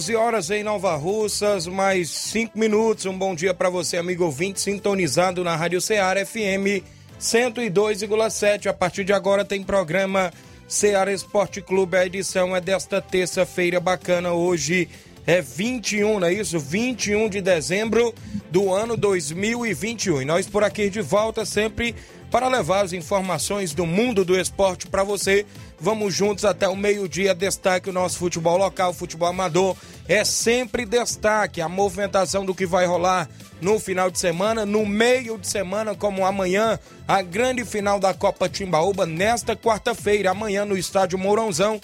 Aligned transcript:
11 0.00 0.16
horas 0.16 0.50
em 0.50 0.64
Nova 0.64 0.96
Russas, 0.96 1.66
mais 1.66 2.08
5 2.08 2.58
minutos. 2.58 3.04
Um 3.04 3.18
bom 3.18 3.34
dia 3.34 3.52
para 3.52 3.68
você, 3.68 3.98
amigo 3.98 4.24
ouvinte, 4.24 4.58
sintonizado 4.58 5.44
na 5.44 5.54
Rádio 5.54 5.78
Ceará 5.78 6.24
FM 6.24 6.82
102,7. 7.20 8.68
A 8.68 8.72
partir 8.72 9.04
de 9.04 9.12
agora 9.12 9.44
tem 9.44 9.62
programa 9.62 10.32
Ceará 10.66 11.12
Esporte 11.12 11.60
Clube. 11.60 11.98
A 11.98 12.06
edição 12.06 12.56
é 12.56 12.62
desta 12.62 13.02
terça-feira 13.02 13.78
bacana. 13.78 14.32
Hoje 14.32 14.88
é 15.26 15.42
21, 15.42 16.18
não 16.18 16.28
é 16.28 16.32
isso? 16.32 16.58
21 16.58 17.28
de 17.28 17.42
dezembro 17.42 18.14
do 18.50 18.72
ano 18.72 18.96
2021. 18.96 20.22
E 20.22 20.24
nós 20.24 20.46
por 20.46 20.64
aqui 20.64 20.88
de 20.88 21.02
volta 21.02 21.44
sempre 21.44 21.94
para 22.30 22.48
levar 22.48 22.86
as 22.86 22.94
informações 22.94 23.74
do 23.74 23.84
mundo 23.84 24.24
do 24.24 24.38
esporte 24.38 24.86
para 24.86 25.04
você. 25.04 25.44
Vamos 25.80 26.14
juntos 26.14 26.44
até 26.44 26.68
o 26.68 26.76
meio-dia. 26.76 27.34
Destaque 27.34 27.88
o 27.88 27.92
nosso 27.92 28.18
futebol 28.18 28.58
local, 28.58 28.92
futebol 28.92 29.28
amador. 29.28 29.74
É 30.06 30.24
sempre 30.24 30.84
destaque 30.84 31.60
a 31.60 31.68
movimentação 31.68 32.44
do 32.44 32.54
que 32.54 32.66
vai 32.66 32.84
rolar 32.84 33.28
no 33.60 33.78
final 33.78 34.10
de 34.10 34.18
semana, 34.18 34.66
no 34.66 34.84
meio 34.86 35.38
de 35.38 35.46
semana, 35.46 35.94
como 35.94 36.24
amanhã, 36.24 36.78
a 37.06 37.22
grande 37.22 37.64
final 37.64 38.00
da 38.00 38.14
Copa 38.14 38.48
Timbaúba, 38.48 39.04
nesta 39.04 39.54
quarta-feira, 39.54 40.30
amanhã 40.30 40.64
no 40.64 40.78
estádio 40.78 41.18
Mourãozão, 41.18 41.80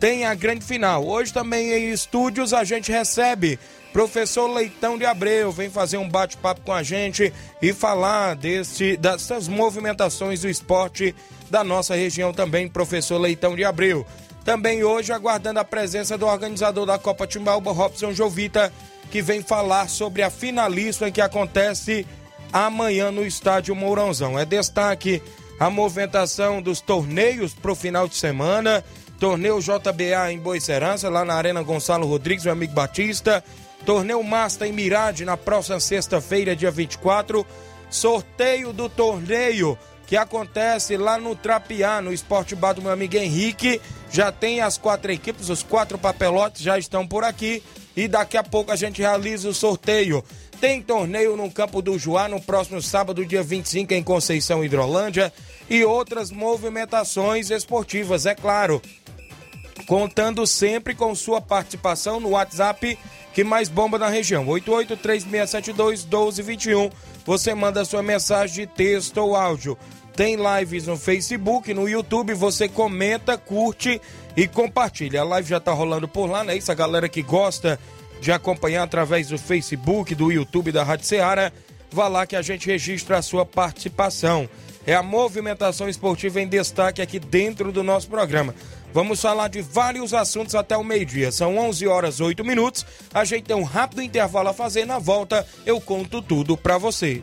tem 0.00 0.24
a 0.24 0.34
grande 0.34 0.64
final. 0.64 1.06
Hoje 1.06 1.32
também 1.32 1.72
em 1.72 1.90
estúdios 1.90 2.52
a 2.52 2.64
gente 2.64 2.90
recebe 2.90 3.58
Professor 3.92 4.46
Leitão 4.46 4.96
de 4.96 5.04
Abreu 5.04 5.50
vem 5.50 5.68
fazer 5.68 5.96
um 5.96 6.08
bate-papo 6.08 6.60
com 6.60 6.72
a 6.72 6.82
gente 6.82 7.32
e 7.60 7.72
falar 7.72 8.36
desse, 8.36 8.96
dessas 8.96 9.48
movimentações 9.48 10.42
do 10.42 10.48
esporte 10.48 11.14
da 11.50 11.64
nossa 11.64 11.94
região 11.94 12.32
também, 12.32 12.68
professor 12.68 13.18
Leitão 13.18 13.56
de 13.56 13.64
Abreu. 13.64 14.06
Também 14.44 14.82
hoje 14.84 15.12
aguardando 15.12 15.60
a 15.60 15.64
presença 15.64 16.16
do 16.16 16.26
organizador 16.26 16.86
da 16.86 16.98
Copa 16.98 17.26
Timbaúba, 17.26 17.72
Robson 17.72 18.12
Jovita, 18.12 18.72
que 19.10 19.20
vem 19.20 19.42
falar 19.42 19.88
sobre 19.88 20.22
a 20.22 20.30
finalista 20.30 21.10
que 21.10 21.20
acontece 21.20 22.06
amanhã 22.52 23.10
no 23.10 23.26
estádio 23.26 23.74
Mourãozão. 23.74 24.38
É 24.38 24.44
destaque 24.44 25.22
a 25.58 25.68
movimentação 25.68 26.62
dos 26.62 26.80
torneios 26.80 27.52
para 27.52 27.72
o 27.72 27.74
final 27.74 28.08
de 28.08 28.16
semana. 28.16 28.84
Torneio 29.18 29.60
JBA 29.60 30.32
em 30.32 30.38
Boicerança, 30.38 31.10
lá 31.10 31.24
na 31.24 31.34
Arena 31.34 31.62
Gonçalo 31.62 32.06
Rodrigues, 32.06 32.44
meu 32.44 32.54
amigo 32.54 32.72
Batista. 32.72 33.44
Torneio 33.84 34.22
Master 34.22 34.68
em 34.68 34.72
Mirade 34.72 35.24
na 35.24 35.36
próxima 35.36 35.78
sexta-feira, 35.80 36.56
dia 36.56 36.70
24. 36.70 37.46
Sorteio 37.90 38.72
do 38.72 38.88
torneio 38.88 39.76
que 40.10 40.16
acontece 40.16 40.96
lá 40.96 41.18
no 41.18 41.36
Trapiá, 41.36 42.02
no 42.02 42.12
Esporte 42.12 42.56
Bar 42.56 42.72
do 42.72 42.82
meu 42.82 42.90
amigo 42.90 43.16
Henrique. 43.16 43.80
Já 44.10 44.32
tem 44.32 44.60
as 44.60 44.76
quatro 44.76 45.12
equipes, 45.12 45.48
os 45.48 45.62
quatro 45.62 45.96
papelotes 45.96 46.62
já 46.62 46.76
estão 46.76 47.06
por 47.06 47.22
aqui. 47.22 47.62
E 47.96 48.08
daqui 48.08 48.36
a 48.36 48.42
pouco 48.42 48.72
a 48.72 48.76
gente 48.76 49.00
realiza 49.00 49.48
o 49.48 49.54
sorteio. 49.54 50.24
Tem 50.60 50.82
torneio 50.82 51.36
no 51.36 51.48
Campo 51.48 51.80
do 51.80 51.96
Juá 51.96 52.26
no 52.26 52.40
próximo 52.40 52.82
sábado, 52.82 53.24
dia 53.24 53.44
25, 53.44 53.94
em 53.94 54.02
Conceição 54.02 54.64
Hidrolândia. 54.64 55.32
E 55.68 55.84
outras 55.84 56.32
movimentações 56.32 57.48
esportivas, 57.48 58.26
é 58.26 58.34
claro. 58.34 58.82
Contando 59.86 60.44
sempre 60.44 60.92
com 60.92 61.14
sua 61.14 61.40
participação 61.40 62.18
no 62.18 62.30
WhatsApp 62.30 62.98
que 63.32 63.44
mais 63.44 63.68
bomba 63.68 63.96
na 63.96 64.08
região. 64.08 64.44
8836721221. 64.46 66.90
Você 67.24 67.54
manda 67.54 67.84
sua 67.84 68.02
mensagem 68.02 68.66
de 68.66 68.68
texto 68.74 69.18
ou 69.18 69.36
áudio. 69.36 69.78
Tem 70.20 70.36
lives 70.36 70.86
no 70.86 70.98
Facebook, 70.98 71.72
no 71.72 71.88
YouTube, 71.88 72.34
você 72.34 72.68
comenta, 72.68 73.38
curte 73.38 73.98
e 74.36 74.46
compartilha. 74.46 75.22
A 75.22 75.24
live 75.24 75.48
já 75.48 75.58
tá 75.58 75.72
rolando 75.72 76.06
por 76.06 76.28
lá, 76.28 76.44
né? 76.44 76.54
Isso, 76.54 76.70
a 76.70 76.74
galera 76.74 77.08
que 77.08 77.22
gosta 77.22 77.80
de 78.20 78.30
acompanhar 78.30 78.82
através 78.82 79.28
do 79.28 79.38
Facebook, 79.38 80.14
do 80.14 80.30
YouTube 80.30 80.72
da 80.72 80.84
Rádio 80.84 81.06
Ceará, 81.06 81.50
vá 81.90 82.06
lá 82.06 82.26
que 82.26 82.36
a 82.36 82.42
gente 82.42 82.66
registra 82.66 83.16
a 83.16 83.22
sua 83.22 83.46
participação. 83.46 84.46
É 84.86 84.94
a 84.94 85.02
movimentação 85.02 85.88
esportiva 85.88 86.38
em 86.38 86.46
destaque 86.46 87.00
aqui 87.00 87.18
dentro 87.18 87.72
do 87.72 87.82
nosso 87.82 88.06
programa. 88.06 88.54
Vamos 88.92 89.22
falar 89.22 89.48
de 89.48 89.62
vários 89.62 90.12
assuntos 90.12 90.54
até 90.54 90.76
o 90.76 90.84
meio-dia. 90.84 91.32
São 91.32 91.56
11 91.56 91.86
horas 91.86 92.20
8 92.20 92.44
minutos. 92.44 92.84
A 93.14 93.24
gente 93.24 93.44
tem 93.44 93.56
um 93.56 93.62
rápido 93.62 94.02
intervalo 94.02 94.50
a 94.50 94.52
fazer. 94.52 94.84
Na 94.84 94.98
volta, 94.98 95.46
eu 95.64 95.80
conto 95.80 96.20
tudo 96.20 96.58
para 96.58 96.76
você. 96.76 97.22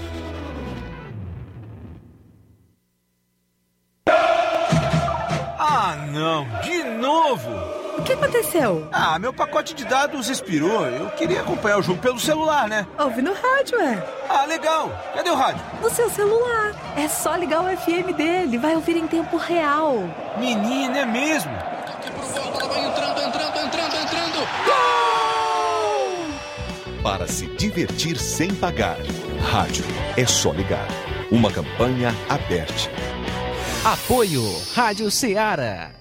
Ah, 5.91 5.95
não, 6.09 6.47
de 6.61 6.85
novo! 6.85 7.49
O 7.97 8.01
que 8.01 8.13
aconteceu? 8.13 8.87
Ah, 8.93 9.19
meu 9.19 9.33
pacote 9.33 9.73
de 9.73 9.83
dados 9.83 10.29
expirou. 10.29 10.87
Eu 10.87 11.09
queria 11.09 11.41
acompanhar 11.41 11.79
o 11.79 11.83
jogo 11.83 11.99
pelo 11.99 12.17
celular, 12.17 12.65
né? 12.69 12.87
Ouve 12.97 13.21
no 13.21 13.33
rádio, 13.33 13.77
é. 13.77 14.01
Ah, 14.29 14.45
legal. 14.45 14.89
Cadê 15.13 15.29
o 15.29 15.35
rádio? 15.35 15.61
No 15.81 15.89
seu 15.89 16.09
celular. 16.09 16.71
É 16.95 17.09
só 17.09 17.35
ligar 17.35 17.61
o 17.61 17.77
FM 17.77 18.15
dele. 18.15 18.57
Vai 18.57 18.73
ouvir 18.73 18.95
em 18.95 19.05
tempo 19.05 19.35
real. 19.35 19.95
Menina, 20.37 20.99
é 20.99 21.05
mesmo? 21.05 21.51
Vai 21.51 22.85
entrando, 22.85 23.21
entrando, 23.21 23.57
entrando, 23.59 23.95
entrando. 23.97 24.47
Para 27.03 27.27
se 27.27 27.47
divertir 27.47 28.17
sem 28.17 28.55
pagar. 28.55 28.95
Rádio 29.51 29.83
é 30.15 30.25
só 30.25 30.53
ligar. 30.53 30.87
Uma 31.29 31.51
campanha 31.51 32.15
aberta. 32.29 32.89
Apoio 33.83 34.43
Rádio 34.75 35.09
Ceará. 35.09 35.91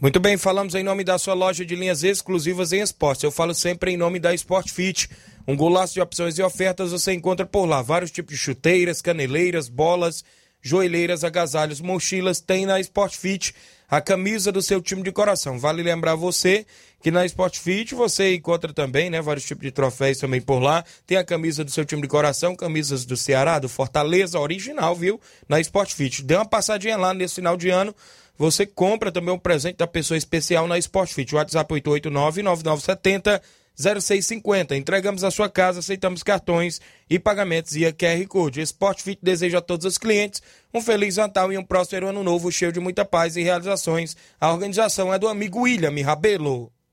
Muito 0.00 0.18
bem, 0.18 0.38
falamos 0.38 0.74
em 0.74 0.82
nome 0.82 1.04
da 1.04 1.18
sua 1.18 1.34
loja 1.34 1.66
de 1.66 1.76
linhas 1.76 2.02
exclusivas 2.02 2.72
em 2.72 2.80
esportes. 2.80 3.22
Eu 3.22 3.30
falo 3.30 3.52
sempre 3.52 3.92
em 3.92 3.96
nome 3.98 4.18
da 4.18 4.32
Sport 4.32 4.70
Fit. 4.70 5.10
Um 5.46 5.54
golaço 5.54 5.92
de 5.92 6.00
opções 6.00 6.38
e 6.38 6.42
ofertas 6.42 6.92
você 6.92 7.12
encontra 7.12 7.44
por 7.44 7.66
lá. 7.66 7.82
Vários 7.82 8.10
tipos 8.10 8.34
de 8.34 8.40
chuteiras, 8.40 9.02
caneleiras, 9.02 9.68
bolas, 9.68 10.24
joelheiras, 10.62 11.24
agasalhos, 11.24 11.82
mochilas, 11.82 12.40
tem 12.40 12.64
na 12.64 12.80
Sport 12.80 13.14
Fit 13.14 13.54
a 13.86 14.00
camisa 14.00 14.50
do 14.50 14.62
seu 14.62 14.80
time 14.80 15.02
de 15.02 15.12
coração. 15.12 15.58
Vale 15.58 15.82
lembrar 15.82 16.14
você 16.14 16.64
que 17.02 17.10
na 17.10 17.26
Sport 17.26 17.58
Fit 17.58 17.94
você 17.94 18.36
encontra 18.36 18.72
também, 18.72 19.10
né, 19.10 19.20
vários 19.20 19.44
tipos 19.44 19.64
de 19.64 19.72
troféus 19.72 20.18
também 20.18 20.40
por 20.40 20.60
lá. 20.60 20.84
Tem 21.04 21.18
a 21.18 21.24
camisa 21.24 21.64
do 21.64 21.70
seu 21.70 21.84
time 21.84 22.00
de 22.00 22.08
coração, 22.08 22.54
camisas 22.54 23.04
do 23.04 23.16
Ceará, 23.16 23.58
do 23.58 23.68
Fortaleza, 23.68 24.38
original, 24.38 24.94
viu? 24.94 25.20
Na 25.48 25.60
Sport 25.60 25.92
Fit. 25.94 26.22
Dê 26.22 26.36
uma 26.36 26.46
passadinha 26.46 26.96
lá 26.96 27.12
nesse 27.12 27.34
final 27.34 27.56
de 27.56 27.70
ano. 27.70 27.94
Você 28.38 28.64
compra 28.64 29.10
também 29.10 29.34
um 29.34 29.38
presente 29.38 29.76
da 29.76 29.86
pessoa 29.86 30.16
especial 30.16 30.66
na 30.68 30.78
Sport 30.78 31.12
Fit. 31.12 31.34
WhatsApp 31.34 31.72
889 31.72 32.42
9970 32.42 33.42
0650. 33.76 34.76
Entregamos 34.76 35.24
a 35.24 35.30
sua 35.30 35.48
casa, 35.48 35.80
aceitamos 35.80 36.22
cartões 36.22 36.80
e 37.08 37.18
pagamentos 37.18 37.72
via 37.72 37.92
QR 37.92 38.24
Code. 38.28 38.60
Sport 38.60 39.02
Fit 39.02 39.18
deseja 39.22 39.58
a 39.58 39.62
todos 39.62 39.86
os 39.86 39.98
clientes 39.98 40.42
um 40.72 40.80
feliz 40.80 41.16
Natal 41.16 41.52
e 41.52 41.58
um 41.58 41.64
próspero 41.64 42.08
ano 42.08 42.22
novo 42.22 42.50
cheio 42.52 42.72
de 42.72 42.80
muita 42.80 43.04
paz 43.04 43.36
e 43.36 43.42
realizações. 43.42 44.16
A 44.40 44.52
organização 44.52 45.12
é 45.12 45.18
do 45.18 45.28
amigo 45.28 45.62
William 45.62 45.94
Rabelo. 46.04 46.70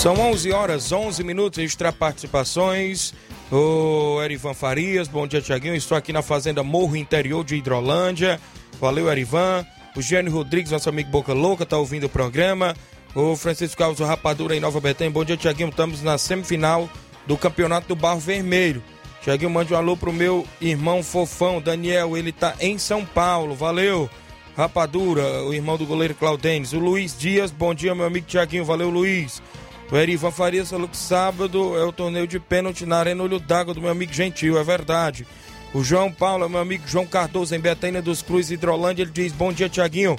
São 0.00 0.14
11 0.14 0.50
horas, 0.52 0.92
11 0.92 1.22
minutos, 1.22 1.58
extra 1.58 1.92
participações. 1.92 3.12
O 3.52 4.18
Erivan 4.22 4.54
Farias, 4.54 5.06
bom 5.06 5.26
dia, 5.26 5.42
Tiaguinho. 5.42 5.74
Estou 5.74 5.94
aqui 5.94 6.10
na 6.10 6.22
Fazenda 6.22 6.62
Morro 6.62 6.96
Interior 6.96 7.44
de 7.44 7.56
Hidrolândia. 7.56 8.40
Valeu, 8.80 9.12
Erivan. 9.12 9.62
O 9.94 10.00
Gênio 10.00 10.32
Rodrigues, 10.32 10.72
nosso 10.72 10.88
amigo 10.88 11.10
Boca 11.10 11.34
Louca, 11.34 11.66
tá 11.66 11.76
ouvindo 11.76 12.04
o 12.04 12.08
programa. 12.08 12.74
O 13.14 13.36
Francisco 13.36 13.76
Carlos 13.76 13.98
Rapadura 13.98 14.56
em 14.56 14.60
Nova 14.60 14.80
Betânia. 14.80 15.12
Bom 15.12 15.22
dia, 15.22 15.36
Tiaguinho. 15.36 15.68
Estamos 15.68 16.02
na 16.02 16.16
semifinal 16.16 16.88
do 17.26 17.36
Campeonato 17.36 17.88
do 17.88 17.94
Barro 17.94 18.20
Vermelho. 18.20 18.82
Tiaguinho, 19.22 19.50
mande 19.50 19.74
um 19.74 19.76
alô 19.76 19.98
pro 19.98 20.14
meu 20.14 20.46
irmão 20.62 21.02
fofão, 21.02 21.60
Daniel. 21.60 22.16
Ele 22.16 22.32
tá 22.32 22.54
em 22.58 22.78
São 22.78 23.04
Paulo. 23.04 23.54
Valeu. 23.54 24.08
Rapadura, 24.56 25.44
o 25.44 25.52
irmão 25.52 25.76
do 25.76 25.84
goleiro 25.84 26.14
Claudênis. 26.14 26.72
O 26.72 26.78
Luiz 26.78 27.18
Dias, 27.18 27.50
bom 27.50 27.74
dia, 27.74 27.94
meu 27.94 28.06
amigo 28.06 28.26
Tiaguinho. 28.26 28.64
Valeu, 28.64 28.88
Luiz. 28.88 29.42
O 29.90 29.96
Erivan 29.96 30.30
Farias 30.30 30.70
falou 30.70 30.86
que 30.86 30.96
sábado 30.96 31.76
é 31.76 31.82
o 31.84 31.92
torneio 31.92 32.26
de 32.26 32.38
pênalti 32.38 32.86
na 32.86 32.98
Arena 32.98 33.24
Olho 33.24 33.40
d'Água 33.40 33.74
do 33.74 33.80
meu 33.80 33.90
amigo 33.90 34.12
Gentil, 34.12 34.56
é 34.56 34.62
verdade. 34.62 35.26
O 35.74 35.82
João 35.82 36.12
Paulo, 36.12 36.48
meu 36.48 36.60
amigo 36.60 36.84
João 36.86 37.04
Cardoso, 37.04 37.56
em 37.56 37.60
Betânia 37.60 38.00
dos 38.00 38.22
Cruz, 38.22 38.52
Hidrolândia, 38.52 39.02
ele 39.02 39.10
diz: 39.10 39.32
Bom 39.32 39.52
dia, 39.52 39.68
Tiaguinho. 39.68 40.14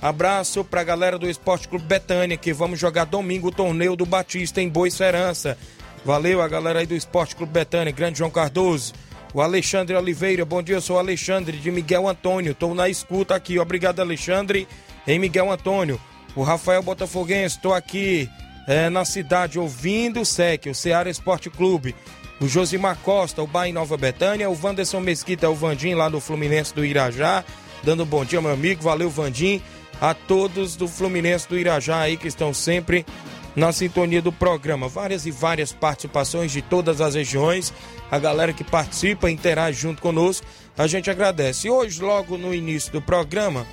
Abraço 0.00 0.64
pra 0.64 0.82
galera 0.82 1.16
do 1.16 1.30
Esporte 1.30 1.68
Clube 1.68 1.84
Betânia, 1.84 2.36
que 2.36 2.52
vamos 2.52 2.80
jogar 2.80 3.04
domingo 3.04 3.48
o 3.48 3.52
torneio 3.52 3.94
do 3.94 4.04
Batista 4.04 4.60
em 4.60 4.68
Boa 4.68 4.90
Serança. 4.90 5.56
Valeu 6.04 6.42
a 6.42 6.48
galera 6.48 6.80
aí 6.80 6.86
do 6.86 6.96
Esporte 6.96 7.36
Clube 7.36 7.52
Betânia, 7.52 7.92
grande 7.92 8.18
João 8.18 8.30
Cardoso. 8.30 8.92
O 9.32 9.40
Alexandre 9.40 9.94
Oliveira, 9.94 10.44
bom 10.44 10.60
dia, 10.60 10.74
eu 10.74 10.80
sou 10.80 10.96
o 10.96 10.98
Alexandre 10.98 11.56
de 11.56 11.70
Miguel 11.70 12.08
Antônio, 12.08 12.50
estou 12.50 12.74
na 12.74 12.88
escuta 12.88 13.36
aqui, 13.36 13.58
obrigado 13.58 14.00
Alexandre, 14.00 14.66
em 15.06 15.18
Miguel 15.18 15.50
Antônio. 15.50 16.00
O 16.34 16.42
Rafael 16.42 16.82
Botafoguense, 16.82 17.56
estou 17.56 17.72
aqui 17.72 18.28
é, 18.66 18.88
na 18.88 19.04
cidade 19.04 19.58
ouvindo 19.58 20.20
o 20.20 20.26
SEC, 20.26 20.66
o 20.66 20.74
Ceará 20.74 21.10
Esporte 21.10 21.50
Clube. 21.50 21.94
O 22.40 22.48
Josimar 22.48 22.96
Costa, 23.04 23.40
o 23.40 23.64
em 23.64 23.72
Nova 23.72 23.96
Betânia. 23.96 24.50
O 24.50 24.58
Wanderson 24.60 25.00
Mesquita, 25.00 25.48
o 25.48 25.54
Vandim 25.54 25.94
lá 25.94 26.08
do 26.08 26.20
Fluminense 26.20 26.74
do 26.74 26.84
Irajá. 26.84 27.44
Dando 27.84 28.02
um 28.02 28.06
bom 28.06 28.24
dia, 28.24 28.40
meu 28.40 28.52
amigo. 28.52 28.82
Valeu, 28.82 29.08
Vandim. 29.08 29.62
A 30.00 30.12
todos 30.12 30.74
do 30.74 30.88
Fluminense 30.88 31.48
do 31.48 31.56
Irajá 31.56 32.00
aí 32.00 32.16
que 32.16 32.26
estão 32.26 32.52
sempre 32.52 33.06
na 33.54 33.70
sintonia 33.70 34.20
do 34.20 34.32
programa. 34.32 34.88
Várias 34.88 35.24
e 35.24 35.30
várias 35.30 35.72
participações 35.72 36.50
de 36.50 36.62
todas 36.62 37.00
as 37.00 37.14
regiões. 37.14 37.72
A 38.10 38.18
galera 38.18 38.52
que 38.52 38.64
participa, 38.64 39.30
interage 39.30 39.80
junto 39.80 40.02
conosco. 40.02 40.44
A 40.76 40.88
gente 40.88 41.10
agradece. 41.10 41.70
Hoje, 41.70 42.02
logo 42.02 42.36
no 42.36 42.52
início 42.52 42.90
do 42.90 43.00
programa, 43.00 43.64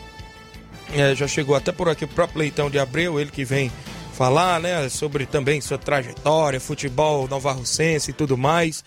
é, 0.93 1.15
já 1.15 1.27
chegou 1.27 1.55
até 1.55 1.71
por 1.71 1.89
aqui 1.89 2.05
o 2.05 2.07
próprio 2.07 2.39
Leitão 2.39 2.69
de 2.69 2.77
Abreu, 2.77 3.19
ele 3.19 3.31
que 3.31 3.43
vem 3.43 3.71
falar, 4.19 4.59
né, 4.59 4.89
sobre 4.89 5.25
também 5.25 5.61
sua 5.61 5.77
trajetória, 5.77 6.59
futebol 6.59 7.25
nova-russense 7.25 8.11
e 8.11 8.13
tudo 8.13 8.37
mais, 8.37 8.83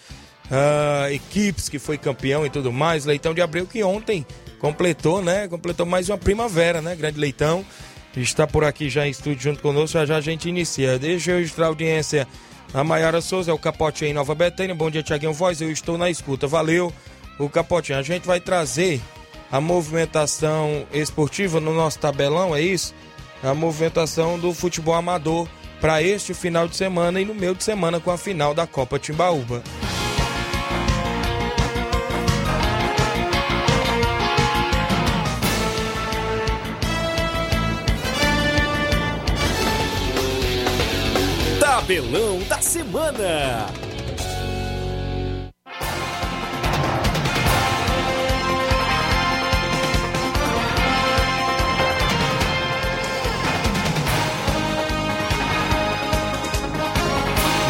uh, 0.51 1.11
equipes 1.11 1.71
que 1.71 1.79
foi 1.79 1.97
campeão 1.97 2.45
e 2.45 2.51
tudo 2.51 2.71
mais. 2.71 3.07
Leitão 3.07 3.33
de 3.33 3.41
Abreu 3.41 3.67
que 3.67 3.83
ontem 3.83 4.27
completou, 4.59 5.23
né, 5.23 5.49
completou 5.49 5.87
mais 5.87 6.11
uma 6.11 6.19
primavera, 6.19 6.83
né, 6.83 6.95
grande 6.95 7.19
Leitão. 7.19 7.65
Está 8.15 8.47
por 8.47 8.63
aqui 8.63 8.91
já 8.91 9.07
em 9.07 9.11
estúdio 9.11 9.45
junto 9.45 9.63
conosco, 9.63 9.97
já, 9.97 10.05
já 10.05 10.17
a 10.19 10.21
gente 10.21 10.51
inicia. 10.51 10.99
Deixa 10.99 11.31
eu 11.31 11.39
registrar 11.39 11.65
a 11.65 11.69
audiência 11.69 12.29
a 12.75 12.85
Maiara 12.85 13.23
Souza, 13.23 13.51
é 13.51 13.55
o 13.55 13.59
Capote 13.59 14.05
em 14.05 14.13
Nova 14.13 14.35
Betânia. 14.35 14.75
Bom 14.75 14.91
dia, 14.91 15.03
Tiaguinho 15.03 15.33
Voz, 15.33 15.63
eu 15.63 15.71
estou 15.71 15.97
na 15.97 16.11
escuta. 16.11 16.47
Valeu, 16.47 16.93
o 17.39 17.49
Capotinho. 17.49 17.99
A 17.99 18.03
gente 18.03 18.27
vai 18.27 18.39
trazer 18.39 19.01
a 19.51 19.63
movimentação 19.63 20.87
esportiva 20.93 21.59
no 21.59 21.73
nosso 21.73 21.99
tabelão, 21.99 22.55
é 22.55 22.61
isso? 22.61 22.95
A 23.43 23.55
movimentação 23.55 24.39
do 24.39 24.53
futebol 24.55 24.95
amador 24.95 25.49
para 25.81 26.03
este 26.03 26.33
final 26.33 26.69
de 26.69 26.77
semana 26.77 27.21
e 27.21 27.25
no 27.25 27.35
meio 27.35 27.55
de 27.55 27.65
semana 27.65 27.99
com 27.99 28.11
a 28.11 28.17
final 28.17 28.55
da 28.55 28.67
Copa 28.67 28.99
Timbaúba. 28.99 29.63
Tabelão 41.59 42.39
da 42.49 42.61
Semana. 42.61 43.67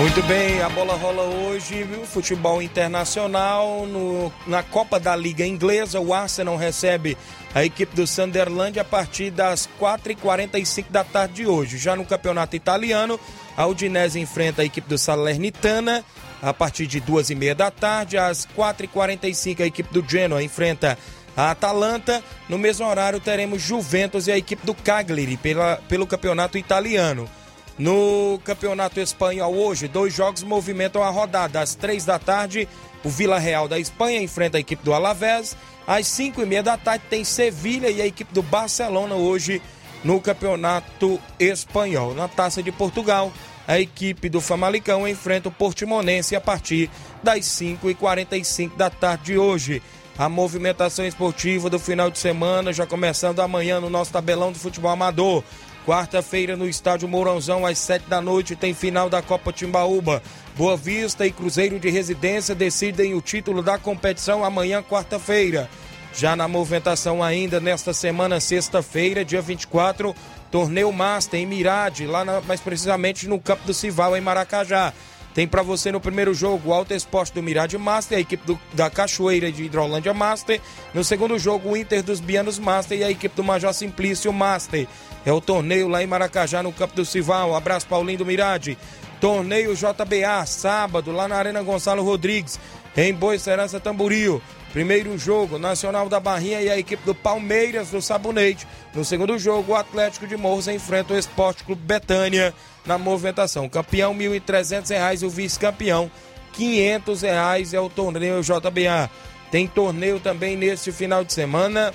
Muito 0.03 0.21
bem, 0.25 0.61
a 0.61 0.69
bola 0.69 0.97
rola 0.97 1.23
hoje, 1.23 1.85
viu? 1.85 2.05
Futebol 2.05 2.61
internacional 2.61 3.87
no, 3.87 4.33
na 4.49 4.61
Copa 4.61 4.99
da 4.99 5.15
Liga 5.15 5.47
Inglesa. 5.47 6.01
O 6.01 6.13
Arsenal 6.13 6.57
recebe 6.57 7.17
a 7.55 7.65
equipe 7.65 7.95
do 7.95 8.05
Sunderland 8.05 8.81
a 8.81 8.85
partir 8.85 9.31
das 9.31 9.69
4h45 9.81 10.87
da 10.91 11.05
tarde 11.05 11.35
de 11.35 11.47
hoje. 11.47 11.79
Já 11.79 11.95
no 11.95 12.05
campeonato 12.05 12.57
italiano, 12.57 13.19
a 13.57 13.65
Udinese 13.65 14.19
enfrenta 14.19 14.63
a 14.63 14.65
equipe 14.65 14.89
do 14.89 14.99
Salernitana 14.99 16.05
a 16.43 16.53
partir 16.53 16.89
de 16.89 17.01
2h30 17.01 17.55
da 17.55 17.71
tarde. 17.71 18.19
Às 18.19 18.45
4h45, 18.59 19.61
a 19.61 19.67
equipe 19.67 19.95
do 19.95 20.05
Genoa 20.07 20.43
enfrenta 20.43 20.99
a 21.37 21.53
Atalanta. 21.53 22.21
No 22.49 22.59
mesmo 22.59 22.89
horário, 22.89 23.21
teremos 23.21 23.63
Juventus 23.63 24.27
e 24.27 24.33
a 24.33 24.37
equipe 24.37 24.67
do 24.67 24.75
Cagliari 24.75 25.37
pela, 25.37 25.77
pelo 25.89 26.09
campeonato 26.09 26.59
italiano. 26.59 27.31
No 27.79 28.39
Campeonato 28.45 29.01
Espanhol 29.01 29.55
hoje, 29.55 29.89
dois 29.89 30.15
jogos 30.15 30.43
movimentam 30.43 31.03
a 31.03 31.11
rodada. 31.11 31.61
Às 31.61 31.75
três 31.75 32.05
da 32.05 32.19
tarde, 32.19 32.69
o 33.03 33.09
Vila 33.09 33.39
Real 33.39 33.67
da 33.67 33.79
Espanha 33.79 34.21
enfrenta 34.21 34.59
a 34.59 34.61
equipe 34.61 34.85
do 34.85 34.93
Alavés. 34.93 35.57
Às 35.87 36.07
cinco 36.07 36.43
e 36.43 36.47
meia 36.47 36.63
da 36.63 36.77
tarde 36.77 37.05
tem 37.09 37.25
Sevilha 37.25 37.91
e 37.91 38.01
a 38.01 38.07
equipe 38.07 38.33
do 38.33 38.43
Barcelona 38.43 39.15
hoje 39.15 39.61
no 40.05 40.21
Campeonato 40.21 41.19
Espanhol. 41.39 42.15
Na 42.15 42.29
Taça 42.29 42.63
de 42.63 42.71
Portugal, 42.71 43.33
a 43.67 43.81
equipe 43.81 44.29
do 44.29 44.41
Famalicão 44.41 45.07
enfrenta 45.09 45.49
o 45.49 45.53
Portimonense 45.53 46.37
a 46.37 46.41
partir 46.41 46.91
das 47.23 47.45
5h45 47.47 48.77
da 48.77 48.91
tarde 48.91 49.25
de 49.25 49.39
hoje. 49.39 49.83
A 50.19 50.29
movimentação 50.29 51.07
esportiva 51.07 51.71
do 51.71 51.79
final 51.79 52.11
de 52.11 52.19
semana 52.19 52.73
já 52.73 52.87
começando 52.87 53.41
amanhã 53.41 53.81
no 53.81 53.89
nosso 53.89 54.13
tabelão 54.13 54.53
do 54.53 54.59
futebol 54.59 54.91
amador. 54.91 55.43
Quarta-feira 55.87 56.57
no 56.57 56.69
estádio 56.69 57.09
Mourãozão, 57.09 57.67
às 57.67 57.77
sete 57.77 58.09
da 58.09 58.21
noite, 58.21 58.55
tem 58.55 58.73
final 58.73 59.11
da 59.11 59.21
Copa 59.21 59.53
Timbaúba. 59.53 60.23
Boa 60.57 60.77
Vista 60.77 61.27
e 61.27 61.33
Cruzeiro 61.33 61.81
de 61.81 61.91
Residência 61.91 62.55
decidem 62.55 63.15
o 63.15 63.21
título 63.21 63.63
da 63.63 63.77
competição 63.79 64.45
amanhã, 64.45 64.81
quarta-feira. 64.81 65.69
Já 66.15 66.37
na 66.37 66.47
movimentação 66.47 67.21
ainda 67.21 67.59
nesta 67.59 67.93
semana, 67.93 68.39
sexta-feira, 68.39 69.25
dia 69.25 69.43
24, 69.43 70.15
torneio 70.53 70.93
Master 70.93 71.41
em 71.41 71.47
Mirade, 71.47 72.07
lá 72.07 72.25
na, 72.25 72.41
mais 72.43 72.61
precisamente 72.61 73.27
no 73.27 73.41
Campo 73.41 73.67
do 73.67 73.75
Cival, 73.75 74.17
em 74.17 74.21
Maracajá. 74.21 74.93
Tem 75.35 75.49
para 75.49 75.63
você 75.63 75.91
no 75.91 76.01
primeiro 76.01 76.35
jogo 76.35 76.69
o 76.69 76.73
Alto 76.75 76.93
Esporte 76.93 77.33
do 77.33 77.43
Mirade 77.43 77.79
Master, 77.79 78.19
a 78.19 78.21
equipe 78.21 78.47
do, 78.47 78.61
da 78.75 78.91
Cachoeira 78.91 79.51
de 79.51 79.65
Hidrolândia 79.65 80.13
Master. 80.13 80.61
No 80.93 81.03
segundo 81.03 81.39
jogo, 81.39 81.71
o 81.71 81.77
Inter 81.77 82.03
dos 82.03 82.21
Bianos 82.21 82.59
Master 82.59 82.99
e 82.99 83.05
a 83.05 83.11
equipe 83.11 83.35
do 83.35 83.43
Major 83.43 83.73
Simplício 83.73 84.31
Master. 84.33 84.87
É 85.25 85.33
o 85.33 85.41
torneio 85.41 85.89
lá 85.89 86.03
em 86.03 86.07
Maracajá, 86.07 86.63
no 86.63 86.73
Campo 86.73 86.97
do 86.97 87.05
Cival. 87.05 87.55
Abraço, 87.55 87.87
Paulinho 87.87 88.19
do 88.19 88.27
Mirade. 88.27 88.77
Torneio 89.21 89.75
JBA, 89.77 90.45
sábado, 90.47 91.13
lá 91.13 91.29
na 91.29 91.37
Arena 91.37 91.63
Gonçalo 91.63 92.03
Rodrigues, 92.03 92.59
em 92.97 93.15
Boa 93.15 93.39
Serança 93.39 93.79
Tamboril. 93.79 94.43
Primeiro 94.73 95.17
jogo, 95.17 95.59
Nacional 95.59 96.09
da 96.09 96.19
Barrinha 96.19 96.61
e 96.61 96.69
a 96.69 96.77
equipe 96.77 97.05
do 97.05 97.15
Palmeiras 97.15 97.91
do 97.91 98.03
Sabonete. 98.03 98.67
No 98.93 99.05
segundo 99.05 99.39
jogo, 99.39 99.73
o 99.73 99.77
Atlético 99.77 100.27
de 100.27 100.37
Morros 100.37 100.67
enfrenta 100.67 101.15
o 101.15 101.19
Esporte 101.19 101.63
Clube 101.63 101.83
Betânia 101.83 102.53
na 102.85 102.99
movimentação. 102.99 103.69
Campeão, 103.69 104.13
R$ 104.13 104.41
1.300 104.41 105.23
e 105.23 105.27
o 105.27 105.31
vice-campeão, 105.31 106.11
R$ 106.59 106.91
500 107.05 107.73
é 107.75 107.81
o 107.81 107.89
torneio 107.89 108.43
JBA. 108.43 109.09
Tem 109.53 109.69
torneio 109.69 110.19
também 110.19 110.57
neste 110.57 110.91
final 110.91 111.23
de 111.23 111.33
semana 111.33 111.93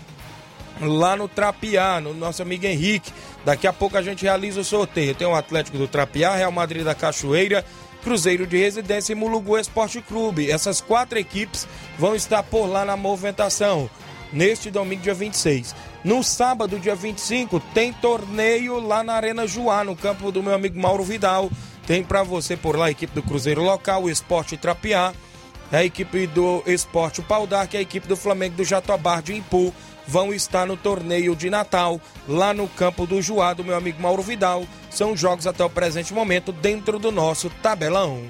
lá 0.82 1.16
no 1.16 1.28
Trapiá, 1.28 2.00
no 2.00 2.14
nosso 2.14 2.42
amigo 2.42 2.66
Henrique. 2.66 3.12
Daqui 3.44 3.68
a 3.68 3.74
pouco 3.74 3.98
a 3.98 4.02
gente 4.02 4.24
realiza 4.24 4.62
o 4.62 4.66
sorteio. 4.66 5.16
Tem 5.16 5.28
o 5.28 5.36
Atlético 5.36 5.78
do 5.78 5.88
Trapiá, 5.88 6.36
Real 6.36 6.52
Madrid 6.52 6.84
da 6.84 6.96
Cachoeira, 6.96 7.66
Cruzeiro 8.04 8.46
de 8.46 8.58
Residência 8.58 9.14
e 9.14 9.16
Mulugu 9.16 9.58
Esporte 9.58 10.02
Clube. 10.02 10.52
Essas 10.52 10.82
quatro 10.82 11.18
equipes 11.18 11.68
vão 11.98 12.16
estar 12.16 12.44
por 12.44 12.68
lá 12.68 12.86
na 12.86 12.96
movimentação 12.96 13.90
neste 14.32 14.70
domingo, 14.70 15.02
dia 15.02 15.14
26. 15.14 15.76
No 16.04 16.24
sábado, 16.24 16.80
dia 16.80 16.96
25, 16.96 17.60
tem 17.74 17.92
torneio 17.92 18.80
lá 18.80 19.04
na 19.04 19.14
Arena 19.14 19.48
Juá, 19.48 19.84
no 19.84 19.96
campo 19.96 20.32
do 20.32 20.44
meu 20.44 20.54
amigo 20.54 20.80
Mauro 20.80 21.04
Vidal. 21.04 21.50
Tem 21.86 22.04
para 22.04 22.24
você 22.24 22.56
por 22.56 22.78
lá 22.78 22.86
a 22.86 22.92
equipe 22.92 23.14
do 23.14 23.24
Cruzeiro 23.24 23.64
Local, 23.64 24.04
o 24.04 24.10
Esporte 24.10 24.58
Trapiá, 24.58 25.14
a 25.72 25.84
equipe 25.84 26.28
do 26.28 26.62
Esporte 26.66 27.22
Pau 27.22 27.48
D'Arc, 27.48 27.76
a 27.76 27.82
equipe 27.82 28.08
do 28.08 28.16
Flamengo 28.16 28.58
do 28.58 28.64
Jatobar 28.64 29.22
de 29.22 29.34
Impu 29.34 29.74
vão 30.08 30.34
estar 30.34 30.66
no 30.66 30.78
torneio 30.78 31.36
de 31.36 31.50
Natal, 31.50 32.00
lá 32.28 32.54
no 32.54 32.68
campo 32.68 33.06
do 33.06 33.22
Juá, 33.22 33.54
do 33.54 33.64
meu 33.64 33.76
amigo 33.76 34.02
Mauro 34.02 34.24
Vidal. 34.24 34.66
São 34.90 35.16
jogos 35.16 35.46
até 35.46 35.64
o 35.64 35.70
presente 35.70 36.14
momento 36.14 36.52
dentro 36.52 36.98
do 36.98 37.12
nosso 37.12 37.50
tabelão. 37.62 38.24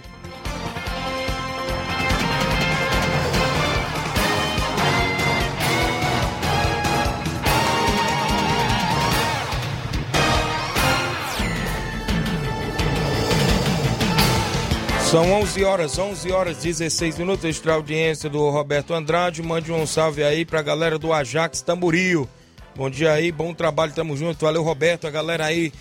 São 15.09 15.31
11 15.31 15.63
horas, 15.63 15.97
11 15.97 16.31
horas 16.33 16.57
16 16.57 17.17
minutos. 17.17 17.45
Extra 17.45 17.75
audiência 17.75 18.29
do 18.29 18.49
Roberto 18.49 18.93
Andrade. 18.93 19.41
Mande 19.41 19.71
um 19.71 19.87
salve 19.87 20.21
aí 20.21 20.43
pra 20.43 20.61
galera 20.61 20.99
do 20.99 21.13
Ajax 21.13 21.61
Tamboril. 21.61 22.27
Bom 22.75 22.89
dia 22.89 23.13
aí, 23.13 23.31
bom 23.31 23.53
trabalho, 23.53 23.93
tamo 23.93 24.17
junto. 24.17 24.43
Valeu, 24.43 24.61
Roberto, 24.63 25.07
a 25.07 25.09
galera 25.09 25.45
aí 25.45 25.71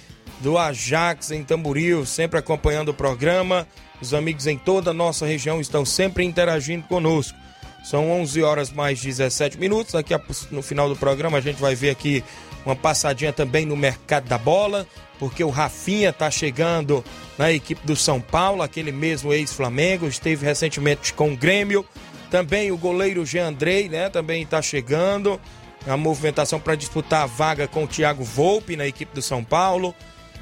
do 0.40 0.56
Ajax 0.56 1.32
em 1.32 1.42
Tamboril, 1.42 2.06
sempre 2.06 2.38
acompanhando 2.38 2.90
o 2.90 2.94
programa. 2.94 3.66
Os 4.00 4.14
amigos 4.14 4.46
em 4.46 4.56
toda 4.56 4.92
a 4.92 4.94
nossa 4.94 5.26
região 5.26 5.60
estão 5.60 5.84
sempre 5.84 6.24
interagindo 6.24 6.86
conosco. 6.86 7.36
São 7.84 8.08
11 8.12 8.42
horas 8.44 8.70
mais 8.70 9.02
17 9.02 9.58
minutos. 9.58 9.96
Aqui 9.96 10.14
no 10.52 10.62
final 10.62 10.88
do 10.88 10.94
programa 10.94 11.38
a 11.38 11.40
gente 11.40 11.60
vai 11.60 11.74
ver 11.74 11.90
aqui 11.90 12.22
uma 12.66 12.76
passadinha 12.76 13.32
também 13.32 13.64
no 13.64 13.76
mercado 13.76 14.28
da 14.28 14.36
bola 14.36 14.86
porque 15.18 15.42
o 15.42 15.50
Rafinha 15.50 16.10
está 16.10 16.30
chegando 16.30 17.04
na 17.38 17.52
equipe 17.52 17.86
do 17.86 17.96
São 17.96 18.20
Paulo, 18.20 18.62
aquele 18.62 18.92
mesmo 18.92 19.32
ex-Flamengo, 19.32 20.06
esteve 20.06 20.44
recentemente 20.44 21.12
com 21.12 21.32
o 21.32 21.36
Grêmio. 21.36 21.84
Também 22.30 22.70
o 22.72 22.76
goleiro 22.76 23.24
Jean 23.24 23.48
Andrei, 23.48 23.88
né, 23.88 24.08
também 24.08 24.42
está 24.42 24.60
chegando. 24.60 25.40
A 25.86 25.96
movimentação 25.96 26.58
para 26.58 26.74
disputar 26.74 27.22
a 27.22 27.26
vaga 27.26 27.68
com 27.68 27.84
o 27.84 27.86
Thiago 27.86 28.24
Volpe 28.24 28.76
na 28.76 28.86
equipe 28.86 29.14
do 29.14 29.22
São 29.22 29.44
Paulo. 29.44 29.94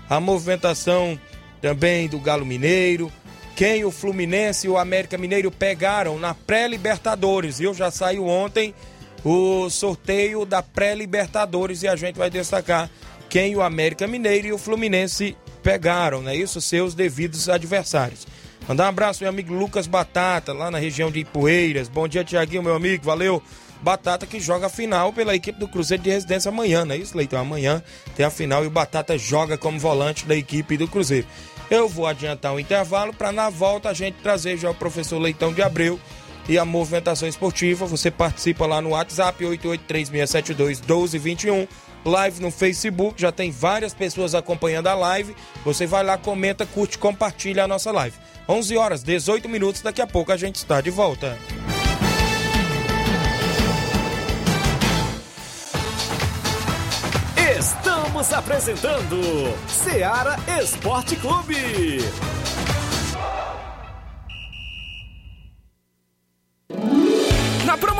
A 0.09 0.19
movimentação 0.19 1.21
também 1.61 2.09
do 2.09 2.19
Galo 2.19 2.47
Mineiro. 2.47 3.13
Quem 3.55 3.85
o 3.85 3.91
Fluminense 3.91 4.67
e 4.67 4.71
o 4.71 4.79
América 4.79 5.19
Mineiro 5.19 5.51
pegaram 5.51 6.19
na 6.19 6.35
pré-Libertadores. 6.35 7.61
Eu 7.61 7.75
já 7.75 7.91
saiu 7.91 8.27
ontem 8.27 8.75
o 9.25 9.71
sorteio 9.71 10.45
da 10.45 10.63
pré-Libertadores 10.63 11.83
e 11.83 11.89
a 11.89 11.97
gente 11.97 12.17
vai 12.17 12.29
destacar 12.29 12.91
quem 13.29 13.57
o 13.57 13.63
América 13.63 14.07
Mineiro 14.07 14.49
e 14.49 14.53
o 14.53 14.59
Fluminense 14.59 15.37
pegaram, 15.63 16.21
né? 16.21 16.37
Isso, 16.37 16.61
seus 16.61 16.95
devidos 16.95 17.49
adversários. 17.49 18.27
Mandar 18.69 18.85
um 18.85 18.89
abraço, 18.89 19.23
meu 19.23 19.31
amigo 19.31 19.53
Lucas 19.53 19.87
Batata, 19.87 20.53
lá 20.53 20.71
na 20.71 20.79
região 20.79 21.11
de 21.11 21.21
Ipueiras. 21.21 21.89
Bom 21.89 22.07
dia, 22.07 22.23
Tiaguinho, 22.23 22.63
meu 22.63 22.75
amigo, 22.75 23.05
valeu. 23.05 23.43
Batata 23.83 24.27
que 24.27 24.41
joga 24.41 24.67
a 24.67 24.71
final 24.71 25.13
pela 25.13 25.35
equipe 25.35 25.59
do 25.59 25.69
Cruzeiro 25.69 26.03
de 26.03 26.11
Residência 26.11 26.49
amanhã, 26.49 26.87
não 26.87 26.95
é 26.95 26.99
isso, 26.99 27.17
Leitão? 27.17 27.39
Amanhã 27.39 27.83
tem 28.17 28.25
a 28.25 28.31
final 28.31 28.65
e 28.65 28.67
o 28.67 28.71
Batata 28.71 29.19
joga 29.19 29.59
como 29.59 29.79
volante 29.79 30.25
da 30.25 30.35
equipe 30.35 30.77
do 30.79 30.89
Cruzeiro. 30.89 31.27
Eu 31.71 31.89
vou 31.89 32.07
adiantar 32.07 32.55
um 32.55 32.61
intervalo 32.61 33.13
para 33.13 33.33
na 33.33 33.51
volta 33.51 33.91
a 33.91 33.95
gente 33.95 34.17
trazer 34.23 34.57
já 34.57 34.71
o 34.71 34.75
professor 34.75 35.19
Leitão 35.19 35.53
de 35.53 35.61
Abreu 35.61 35.99
e 36.49 36.59
a 36.59 36.65
movimentação 36.65 37.29
esportiva. 37.29 37.87
Você 37.87 38.11
participa 38.11 38.67
lá 38.67 38.81
no 38.81 38.91
WhatsApp 38.91 39.45
883-672-1221 39.45 41.69
live 42.05 42.41
no 42.41 42.51
Facebook, 42.51 43.21
já 43.21 43.33
tem 43.33 43.51
várias 43.51 43.95
pessoas 43.95 44.35
acompanhando 44.35 44.89
a 44.89 44.95
live. 44.95 45.35
Você 45.65 45.87
vai 45.87 46.05
lá, 46.05 46.19
comenta, 46.19 46.67
curte, 46.67 46.99
compartilha 46.99 47.65
a 47.65 47.69
nossa 47.69 47.91
live. 47.91 48.17
11 48.49 48.77
horas, 48.77 49.03
18 49.03 49.49
minutos, 49.49 49.81
daqui 49.81 50.03
a 50.03 50.07
pouco 50.07 50.31
a 50.31 50.37
gente 50.37 50.57
está 50.57 50.81
de 50.81 50.91
volta. 50.91 51.39
Estamos 57.59 58.33
apresentando 58.33 59.57
Seara 59.67 60.39
Esporte 60.61 61.17
Clube. 61.17 61.99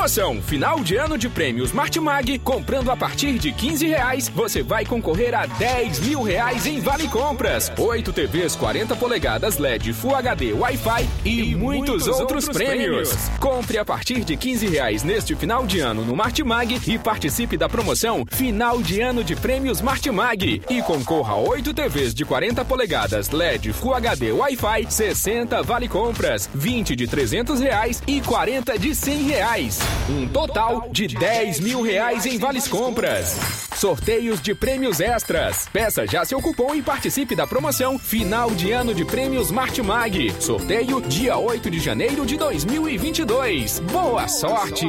Promoção 0.05 0.39
Final 0.39 0.83
de 0.83 0.97
Ano 0.97 1.17
de 1.17 1.27
Prêmios 1.27 1.71
Martimag, 1.71 2.37
comprando 2.39 2.91
a 2.91 2.95
partir 2.95 3.39
de 3.39 3.51
15 3.51 3.87
reais, 3.87 4.29
você 4.29 4.61
vai 4.61 4.85
concorrer 4.85 5.33
a 5.33 5.47
10 5.47 6.01
mil 6.01 6.21
reais 6.21 6.67
em 6.67 6.79
Vale 6.79 7.07
Compras, 7.07 7.71
8 7.75 8.13
TVs 8.13 8.55
40 8.55 8.95
polegadas 8.97 9.57
LED 9.57 9.93
Full 9.93 10.15
HD 10.15 10.53
Wi-Fi 10.53 11.09
e, 11.23 11.51
e 11.51 11.55
muitos, 11.55 11.89
muitos, 11.89 12.07
outros, 12.07 12.19
outros 12.47 12.49
prêmios. 12.49 13.09
prêmios. 13.09 13.39
Compre 13.39 13.79
a 13.79 13.85
partir 13.85 14.23
de 14.23 14.37
15 14.37 14.67
reais 14.67 15.01
neste 15.01 15.35
final 15.35 15.65
de 15.65 15.79
ano 15.79 16.05
no 16.05 16.15
Martimag 16.15 16.79
e 16.85 16.99
participe 16.99 17.57
da 17.57 17.67
promoção 17.67 18.25
Final 18.29 18.83
de 18.83 19.01
Ano 19.01 19.23
de 19.23 19.35
Prêmios 19.35 19.81
Martimag 19.81 20.61
e 20.69 20.81
concorra 20.83 21.33
a 21.33 21.37
8 21.37 21.73
TVs 21.73 22.13
de 22.13 22.23
40 22.23 22.63
polegadas 22.63 23.31
LED 23.31 23.73
Full 23.73 23.95
HD 23.95 24.31
Wi-Fi, 24.31 24.85
60 24.87 25.63
Vale 25.63 25.87
Compras, 25.87 26.47
20 26.53 26.95
de 26.95 27.07
300 27.07 27.59
reais 27.59 28.03
e 28.05 28.21
40 28.21 28.77
de 28.77 28.93
100 28.93 29.23
reais 29.23 29.35
reais. 29.45 29.94
Um 30.09 30.27
total 30.27 30.87
de 30.91 31.07
10 31.07 31.59
mil 31.61 31.81
reais 31.81 32.25
em 32.25 32.37
vales 32.37 32.67
compras. 32.67 33.39
Sorteios 33.75 34.39
de 34.39 34.53
prêmios 34.53 34.99
extras. 34.99 35.67
Peça 35.73 36.05
já 36.05 36.23
seu 36.23 36.39
cupom 36.41 36.75
e 36.75 36.81
participe 36.81 37.35
da 37.35 37.47
promoção 37.47 37.97
Final 37.97 38.51
de 38.51 38.71
Ano 38.71 38.93
de 38.93 39.03
Prêmios 39.03 39.49
Martimag. 39.49 40.31
Sorteio 40.39 41.01
dia 41.01 41.37
8 41.37 41.71
de 41.71 41.79
janeiro 41.79 42.25
de 42.25 42.37
2022. 42.37 43.79
Boa 43.79 44.27
sorte! 44.27 44.85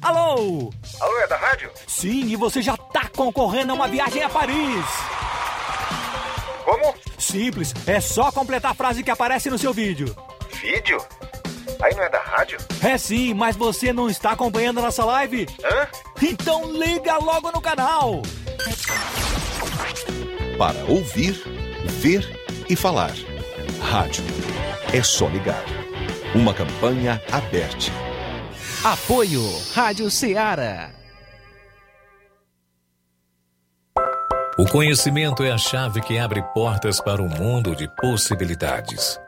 Alô? 0.00 0.70
Alô, 1.00 1.18
é 1.18 1.26
da 1.26 1.36
rádio? 1.36 1.70
Sim, 1.88 2.26
e 2.26 2.36
você 2.36 2.62
já 2.62 2.76
tá 2.76 3.08
concorrendo 3.08 3.72
a 3.72 3.74
uma 3.74 3.88
viagem 3.88 4.22
a 4.22 4.28
Paris. 4.28 4.86
Como? 6.64 6.94
Simples, 7.18 7.74
é 7.86 8.00
só 8.00 8.30
completar 8.30 8.70
a 8.70 8.74
frase 8.74 9.02
que 9.02 9.10
aparece 9.10 9.50
no 9.50 9.58
seu 9.58 9.72
vídeo. 9.72 10.14
Vídeo? 10.62 10.98
Aí 11.80 11.94
não 11.94 12.02
é 12.02 12.08
da 12.08 12.20
rádio? 12.20 12.58
É 12.82 12.98
sim, 12.98 13.34
mas 13.34 13.56
você 13.56 13.92
não 13.92 14.08
está 14.10 14.32
acompanhando 14.32 14.78
a 14.78 14.82
nossa 14.82 15.04
live? 15.04 15.46
Hã? 15.64 15.88
Então 16.22 16.72
liga 16.72 17.16
logo 17.18 17.52
no 17.52 17.60
canal! 17.60 18.22
Para 20.58 20.84
ouvir, 20.86 21.40
ver 21.84 22.28
e 22.68 22.74
falar. 22.74 23.12
Rádio. 23.80 24.24
É 24.92 25.02
só 25.02 25.28
ligar. 25.28 25.62
Uma 26.34 26.52
campanha 26.52 27.22
aberta. 27.30 27.92
Apoio 28.84 29.42
Rádio 29.72 30.10
Ceará. 30.10 30.90
O 34.58 34.66
conhecimento 34.66 35.44
é 35.44 35.52
a 35.52 35.58
chave 35.58 36.00
que 36.00 36.18
abre 36.18 36.42
portas 36.52 37.00
para 37.00 37.22
um 37.22 37.28
mundo 37.28 37.76
de 37.76 37.88
possibilidades. 37.94 39.20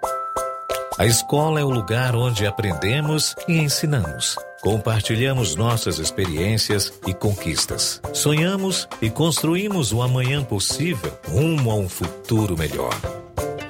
A 0.98 1.06
escola 1.06 1.60
é 1.60 1.64
o 1.64 1.70
lugar 1.70 2.14
onde 2.14 2.46
aprendemos 2.46 3.34
e 3.48 3.58
ensinamos. 3.58 4.36
Compartilhamos 4.60 5.54
nossas 5.54 5.98
experiências 5.98 6.92
e 7.06 7.14
conquistas. 7.14 8.02
Sonhamos 8.12 8.86
e 9.00 9.08
construímos 9.08 9.92
o 9.92 10.02
amanhã 10.02 10.44
possível 10.44 11.16
rumo 11.26 11.70
a 11.70 11.74
um 11.76 11.88
futuro 11.88 12.58
melhor. 12.58 12.94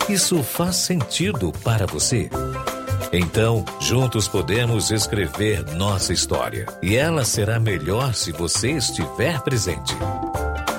Isso 0.09 0.43
faz 0.43 0.77
sentido 0.77 1.53
para 1.63 1.87
você? 1.87 2.29
Então, 3.13 3.65
juntos 3.81 4.27
podemos 4.27 4.91
escrever 4.91 5.65
nossa 5.77 6.13
história. 6.13 6.67
E 6.83 6.97
ela 6.97 7.25
será 7.25 7.61
melhor 7.61 8.15
se 8.15 8.33
você 8.33 8.73
estiver 8.73 9.41
presente. 9.43 9.95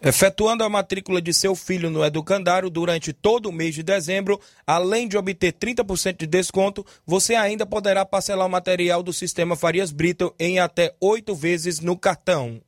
Efetuando 0.00 0.62
a 0.62 0.68
matrícula 0.68 1.20
de 1.20 1.34
seu 1.34 1.56
filho 1.56 1.90
no 1.90 2.04
educandário 2.04 2.70
durante 2.70 3.12
todo 3.12 3.48
o 3.48 3.52
mês 3.52 3.74
de 3.74 3.82
dezembro, 3.82 4.40
além 4.66 5.08
de 5.08 5.16
obter 5.16 5.52
30% 5.52 6.18
de 6.18 6.26
desconto, 6.26 6.86
você 7.04 7.34
ainda 7.34 7.66
poderá 7.66 8.04
parcelar 8.04 8.46
o 8.46 8.50
material 8.50 9.02
do 9.02 9.12
sistema 9.12 9.56
Farias 9.56 9.90
Brito 9.90 10.32
em 10.38 10.60
até 10.60 10.94
oito 11.00 11.34
vezes 11.34 11.80
no 11.80 11.96
cartão. 11.96 12.60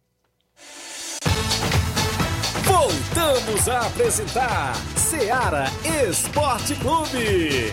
Voltamos 2.65 3.69
a 3.69 3.87
apresentar 3.87 4.75
Seara 4.97 5.67
Esporte 6.09 6.75
Clube. 6.75 7.71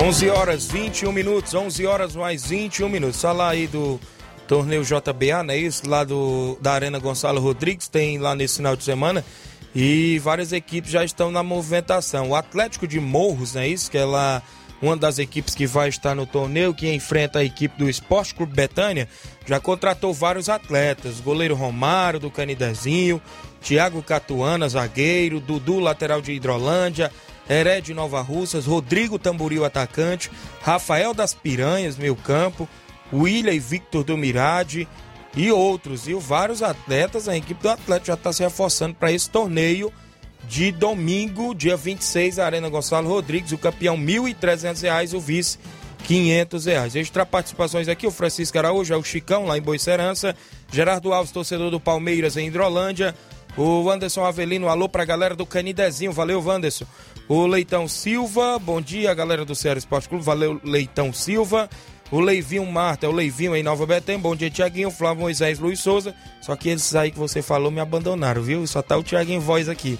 11 0.00 0.30
horas 0.30 0.66
21 0.66 1.10
minutos, 1.10 1.52
11 1.54 1.84
horas 1.84 2.14
mais 2.14 2.46
21 2.46 2.88
minutos. 2.88 3.20
Falar 3.20 3.48
aí 3.48 3.66
do 3.66 3.98
torneio 4.46 4.84
JBA, 4.84 5.42
né? 5.42 5.56
Isso, 5.56 5.90
lá 5.90 6.04
do, 6.04 6.56
da 6.60 6.72
Arena 6.72 7.00
Gonçalo 7.00 7.40
Rodrigues, 7.40 7.88
tem 7.88 8.16
lá 8.16 8.32
nesse 8.34 8.58
final 8.58 8.76
de 8.76 8.84
semana. 8.84 9.24
E 9.74 10.20
várias 10.20 10.52
equipes 10.52 10.92
já 10.92 11.04
estão 11.04 11.32
na 11.32 11.42
movimentação. 11.42 12.30
O 12.30 12.36
Atlético 12.36 12.86
de 12.86 13.00
Morros, 13.00 13.54
né? 13.54 13.66
Isso, 13.66 13.90
que 13.90 13.98
é 13.98 14.04
lá 14.04 14.40
uma 14.80 14.96
das 14.96 15.18
equipes 15.18 15.56
que 15.56 15.66
vai 15.66 15.88
estar 15.88 16.14
no 16.14 16.26
torneio, 16.26 16.72
que 16.72 16.92
enfrenta 16.94 17.40
a 17.40 17.44
equipe 17.44 17.76
do 17.76 17.90
Esporte 17.90 18.36
Clube 18.36 18.54
Betânia, 18.54 19.08
já 19.46 19.58
contratou 19.58 20.14
vários 20.14 20.48
atletas. 20.48 21.20
Goleiro 21.20 21.56
Romário, 21.56 22.20
do 22.20 22.30
Canidezinho, 22.30 23.20
Thiago 23.60 24.00
Catuana, 24.00 24.68
zagueiro, 24.68 25.40
Dudu, 25.40 25.80
lateral 25.80 26.22
de 26.22 26.32
Hidrolândia, 26.32 27.10
Hered 27.48 27.94
Nova 27.94 28.20
Russas, 28.20 28.66
Rodrigo 28.66 29.18
Tamboril, 29.18 29.64
atacante, 29.64 30.30
Rafael 30.62 31.14
das 31.14 31.34
Piranhas, 31.34 31.96
meio 31.96 32.14
campo, 32.14 32.68
William 33.12 33.52
e 33.52 33.58
Victor 33.58 34.04
do 34.04 34.16
Mirade 34.16 34.86
e 35.36 35.50
outros. 35.50 36.06
E 36.06 36.14
vários 36.14 36.62
atletas, 36.62 37.28
a 37.28 37.36
equipe 37.36 37.62
do 37.62 37.70
Atlético 37.70 38.08
já 38.08 38.14
está 38.14 38.32
se 38.32 38.42
reforçando 38.42 38.94
para 38.94 39.12
esse 39.12 39.28
torneio 39.30 39.92
de 40.48 40.72
domingo, 40.72 41.54
dia 41.54 41.76
26, 41.76 42.38
Arena 42.38 42.68
Gonçalo 42.68 43.08
Rodrigues, 43.08 43.52
o 43.52 43.58
campeão 43.58 43.96
R$ 43.96 44.02
1.300, 44.02 45.14
o 45.14 45.20
vice 45.20 45.58
500 46.04 46.64
reais. 46.64 46.96
Extra 46.96 47.26
participações 47.26 47.88
aqui, 47.88 48.06
o 48.06 48.10
Francisco 48.10 48.56
Araújo, 48.56 48.94
é 48.94 48.96
o 48.96 49.02
Chicão, 49.02 49.46
lá 49.46 49.58
em 49.58 49.62
Boicerança, 49.62 50.34
Gerardo 50.72 51.12
Alves, 51.12 51.32
torcedor 51.32 51.70
do 51.70 51.80
Palmeiras, 51.80 52.36
em 52.36 52.46
Hidrolândia, 52.46 53.14
o 53.56 53.82
Wanderson 53.82 54.24
Avelino, 54.24 54.68
alô 54.68 54.88
pra 54.88 55.04
galera 55.04 55.34
do 55.34 55.44
Canidezinho, 55.44 56.12
valeu 56.12 56.40
Wanderson. 56.40 56.86
O 57.28 57.46
Leitão 57.46 57.86
Silva, 57.86 58.58
bom 58.58 58.80
dia, 58.80 59.12
galera 59.12 59.44
do 59.44 59.54
Ceará 59.54 59.78
Esporte 59.78 60.08
Clube, 60.08 60.24
valeu 60.24 60.58
Leitão 60.64 61.12
Silva. 61.12 61.68
O 62.10 62.20
Leivinho 62.20 62.64
Marta, 62.64 63.04
é 63.04 63.08
o 63.08 63.12
Leivinho 63.12 63.54
em 63.54 63.62
Nova 63.62 63.84
Betém, 63.84 64.18
bom 64.18 64.34
dia 64.34 64.48
Tiaguinho, 64.48 64.90
Flávio 64.90 65.20
Moisés, 65.20 65.58
Luiz 65.58 65.78
Souza. 65.78 66.14
Só 66.40 66.56
que 66.56 66.70
esses 66.70 66.94
aí 66.94 67.10
que 67.10 67.18
você 67.18 67.42
falou 67.42 67.70
me 67.70 67.80
abandonaram, 67.80 68.40
viu? 68.40 68.66
Só 68.66 68.80
tá 68.80 68.96
o 68.96 69.02
Tiaguinho 69.02 69.42
voz 69.42 69.68
aqui. 69.68 69.98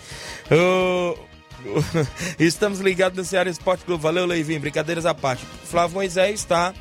Estamos 2.40 2.80
ligados 2.80 3.18
no 3.18 3.24
Ceará 3.26 3.50
Esporte 3.50 3.84
Clube, 3.84 4.02
valeu 4.02 4.24
Leivinho, 4.24 4.60
brincadeiras 4.60 5.04
à 5.04 5.12
parte. 5.12 5.44
Flávio 5.64 5.96
Moisés 5.96 6.40
está 6.40 6.72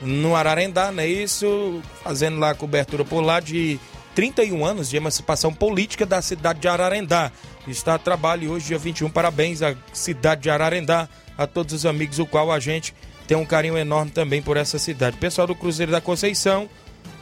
no 0.00 0.34
Ararendá, 0.34 0.90
não 0.90 1.02
é 1.02 1.06
isso? 1.06 1.82
Fazendo 2.02 2.38
lá 2.38 2.52
a 2.52 2.54
cobertura 2.54 3.04
por 3.04 3.20
lá 3.20 3.40
de 3.40 3.78
31 4.14 4.64
anos 4.64 4.88
de 4.88 4.96
emancipação 4.96 5.52
política 5.52 6.06
da 6.06 6.22
cidade 6.22 6.60
de 6.60 6.68
Ararendá. 6.68 7.30
Está 7.66 7.94
a 7.94 7.98
trabalho 7.98 8.50
hoje, 8.50 8.66
dia 8.66 8.78
21. 8.78 9.08
Parabéns 9.10 9.62
à 9.62 9.74
cidade 9.92 10.42
de 10.42 10.50
Ararendá, 10.50 11.08
a 11.38 11.46
todos 11.46 11.72
os 11.72 11.86
amigos, 11.86 12.18
o 12.18 12.26
qual 12.26 12.50
a 12.50 12.58
gente 12.58 12.94
tem 13.26 13.36
um 13.36 13.46
carinho 13.46 13.78
enorme 13.78 14.10
também 14.10 14.42
por 14.42 14.56
essa 14.56 14.78
cidade. 14.78 15.16
Pessoal 15.16 15.46
do 15.46 15.54
Cruzeiro 15.54 15.92
da 15.92 16.00
Conceição 16.00 16.68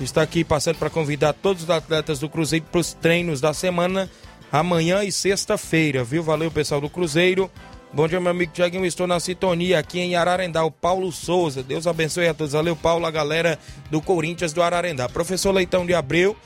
está 0.00 0.22
aqui 0.22 0.42
passando 0.42 0.76
para 0.76 0.90
convidar 0.90 1.35
todos 1.35 1.64
os 1.64 1.70
atletas 1.70 2.18
do 2.18 2.29
Cruzeiro 2.29 2.64
para 2.70 2.81
os 2.81 2.94
treinos 2.94 3.40
da 3.40 3.53
semana, 3.53 4.11
amanhã 4.50 5.05
e 5.05 5.12
sexta-feira, 5.12 6.03
viu? 6.03 6.22
Valeu, 6.22 6.50
pessoal 6.50 6.81
do 6.81 6.88
Cruzeiro. 6.88 7.50
Bom 7.92 8.07
dia, 8.07 8.20
meu 8.20 8.31
amigo 8.31 8.53
Tiaguinho. 8.53 8.87
Estou 8.87 9.07
na 9.07 9.18
sintonia 9.18 9.79
aqui 9.79 9.98
em 9.98 10.14
Ararendá. 10.14 10.64
O 10.64 10.70
Paulo 10.70 11.11
Souza. 11.11 11.61
Deus 11.61 11.88
abençoe 11.88 12.29
a 12.29 12.35
todos. 12.35 12.53
Valeu, 12.53 12.76
Paulo, 12.76 13.05
a 13.05 13.11
galera 13.11 13.59
do 13.90 14.00
Corinthians 14.00 14.53
do 14.53 14.62
Ararendá. 14.62 15.09
Professor 15.09 15.50
Leitão 15.50 15.85
de 15.85 15.92
Abreu. 15.92 16.37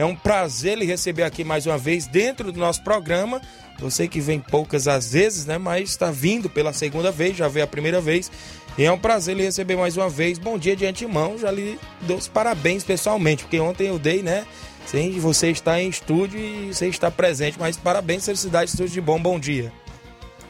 É 0.00 0.04
um 0.06 0.16
prazer 0.16 0.78
lhe 0.78 0.86
receber 0.86 1.24
aqui 1.24 1.44
mais 1.44 1.66
uma 1.66 1.76
vez 1.76 2.06
dentro 2.06 2.50
do 2.50 2.58
nosso 2.58 2.82
programa. 2.82 3.38
Sei 3.90 4.08
que 4.08 4.18
vem 4.18 4.40
poucas 4.40 4.88
às 4.88 5.12
vezes, 5.12 5.44
né? 5.44 5.58
Mas 5.58 5.90
está 5.90 6.10
vindo 6.10 6.48
pela 6.48 6.72
segunda 6.72 7.12
vez, 7.12 7.36
já 7.36 7.48
veio 7.48 7.66
a 7.66 7.68
primeira 7.68 8.00
vez. 8.00 8.32
E 8.78 8.84
é 8.86 8.90
um 8.90 8.96
prazer 8.96 9.36
lhe 9.36 9.42
receber 9.42 9.76
mais 9.76 9.98
uma 9.98 10.08
vez. 10.08 10.38
Bom 10.38 10.56
dia 10.56 10.74
de 10.74 10.86
antemão. 10.86 11.36
Já 11.36 11.50
lhe 11.50 11.78
dou 12.00 12.16
os 12.16 12.26
parabéns 12.26 12.82
pessoalmente, 12.82 13.44
porque 13.44 13.60
ontem 13.60 13.88
eu 13.88 13.98
dei, 13.98 14.22
né? 14.22 14.46
Sem 14.86 15.20
você 15.20 15.50
estar 15.50 15.78
em 15.78 15.90
estúdio 15.90 16.40
e 16.40 16.72
você 16.72 16.88
estar 16.88 17.10
presente. 17.10 17.58
Mas 17.60 17.76
parabéns, 17.76 18.24
felicidades, 18.24 18.74
tudo 18.74 18.88
de 18.88 19.02
bom. 19.02 19.20
Bom 19.20 19.38
dia. 19.38 19.70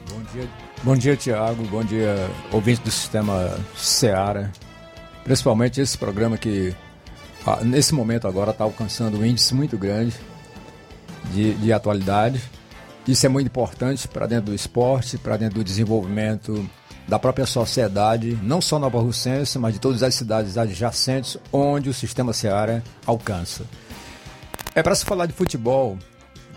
Bom 0.09 0.23
dia, 0.33 0.49
bom 0.85 0.97
dia 0.97 1.17
Tiago. 1.17 1.65
Bom 1.65 1.83
dia, 1.83 2.15
ouvinte 2.53 2.83
do 2.83 2.91
Sistema 2.93 3.59
Seara. 3.77 4.53
Principalmente 5.25 5.81
esse 5.81 5.99
programa 5.99 6.39
que 6.39 6.73
nesse 7.62 7.94
momento 7.94 8.29
agora 8.29 8.50
está 8.50 8.64
alcançando 8.64 9.18
um 9.18 9.24
índice 9.24 9.55
muito 9.55 9.79
grande 9.79 10.14
de, 11.33 11.55
de 11.55 11.72
atualidade. 11.72 12.40
Isso 13.07 13.24
é 13.26 13.29
muito 13.29 13.46
importante 13.46 14.07
para 14.07 14.26
dentro 14.26 14.46
do 14.46 14.55
esporte, 14.55 15.18
para 15.18 15.37
dentro 15.37 15.57
do 15.57 15.64
desenvolvimento 15.64 16.68
da 17.09 17.18
própria 17.18 17.46
sociedade, 17.46 18.38
não 18.42 18.61
só 18.61 18.79
Nova 18.79 19.00
Russense, 19.00 19.59
mas 19.59 19.74
de 19.74 19.81
todas 19.81 20.03
as 20.03 20.14
cidades 20.14 20.57
adjacentes 20.57 21.37
onde 21.53 21.88
o 21.90 21.94
sistema 21.94 22.33
Seara 22.33 22.85
alcança. 23.05 23.64
É 24.74 24.83
para 24.83 24.94
se 24.94 25.05
falar 25.05 25.26
de 25.26 25.33
futebol 25.33 25.98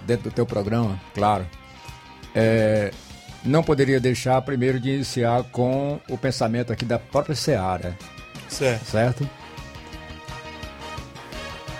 dentro 0.06 0.30
do 0.30 0.34
teu 0.34 0.46
programa, 0.46 1.02
claro. 1.16 1.48
É, 2.36 2.92
não 3.44 3.64
poderia 3.64 4.00
deixar 4.00 4.40
primeiro 4.44 4.80
de 4.80 4.92
iniciar 4.92 5.44
com 5.46 6.00
o 6.08 6.18
pensamento 6.18 6.72
aqui 6.72 6.86
da 6.86 7.00
própria 7.00 7.36
Seara. 7.36 7.98
Certo. 8.48 8.86
Certo? 8.86 9.30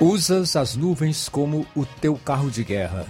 Usas 0.04 0.58
as 0.58 0.76
nuvens 0.76 1.30
como 1.30 1.66
o 1.74 1.86
teu 1.86 2.18
carro 2.18 2.52
de 2.52 2.62
guerra. 2.62 3.06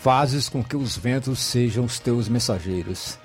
Fazes 0.00 0.48
com 0.48 0.62
que 0.62 0.76
os 0.76 0.96
ventos 0.96 1.40
sejam 1.40 1.84
os 1.84 1.98
teus 1.98 2.28
mensageiros. 2.28 3.18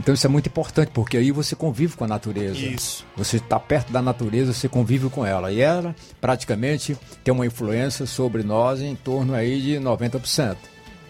Então 0.00 0.14
isso 0.14 0.26
é 0.26 0.30
muito 0.30 0.48
importante, 0.48 0.90
porque 0.94 1.18
aí 1.18 1.30
você 1.30 1.54
convive 1.54 1.96
com 1.96 2.04
a 2.04 2.08
natureza. 2.08 2.58
Isso. 2.58 3.04
Você 3.14 3.36
está 3.36 3.60
perto 3.60 3.92
da 3.92 4.00
natureza, 4.00 4.54
você 4.54 4.70
convive 4.70 5.10
com 5.10 5.24
ela. 5.24 5.52
E 5.52 5.60
ela 5.60 5.94
praticamente 6.18 6.96
tem 7.22 7.34
uma 7.34 7.44
influência 7.44 8.06
sobre 8.06 8.42
nós 8.42 8.80
em 8.80 8.96
torno 8.96 9.34
aí 9.34 9.60
de 9.60 9.74
90%. 9.74 10.56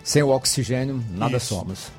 Sem 0.03 0.25
o 0.25 0.31
oxigênio, 0.31 1.01
nada 1.13 1.37
Isso. 1.37 1.55
somos. 1.55 1.93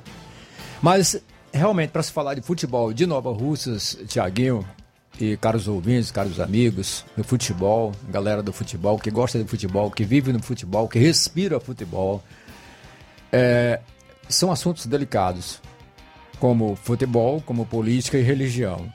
Mas 0.82 1.18
realmente, 1.54 1.88
para 1.88 2.02
se 2.02 2.12
falar 2.12 2.34
de 2.34 2.42
futebol 2.42 2.92
de 2.92 3.06
Nova 3.06 3.32
Russas, 3.32 3.96
Tiaguinho, 4.06 4.62
e 5.18 5.36
caros 5.36 5.66
ouvintes, 5.68 6.10
caros 6.10 6.40
amigos 6.40 7.04
do 7.16 7.24
futebol, 7.24 7.92
galera 8.08 8.42
do 8.42 8.52
futebol, 8.52 8.98
que 8.98 9.10
gosta 9.10 9.38
de 9.38 9.48
futebol, 9.48 9.90
que 9.90 10.04
vive 10.04 10.32
no 10.32 10.42
futebol, 10.42 10.88
que 10.88 10.98
respira 10.98 11.58
futebol, 11.58 12.22
é, 13.32 13.80
são 14.28 14.50
assuntos 14.50 14.86
delicados, 14.86 15.60
como 16.38 16.76
futebol, 16.76 17.40
como 17.40 17.64
política 17.64 18.18
e 18.18 18.22
religião. 18.22 18.92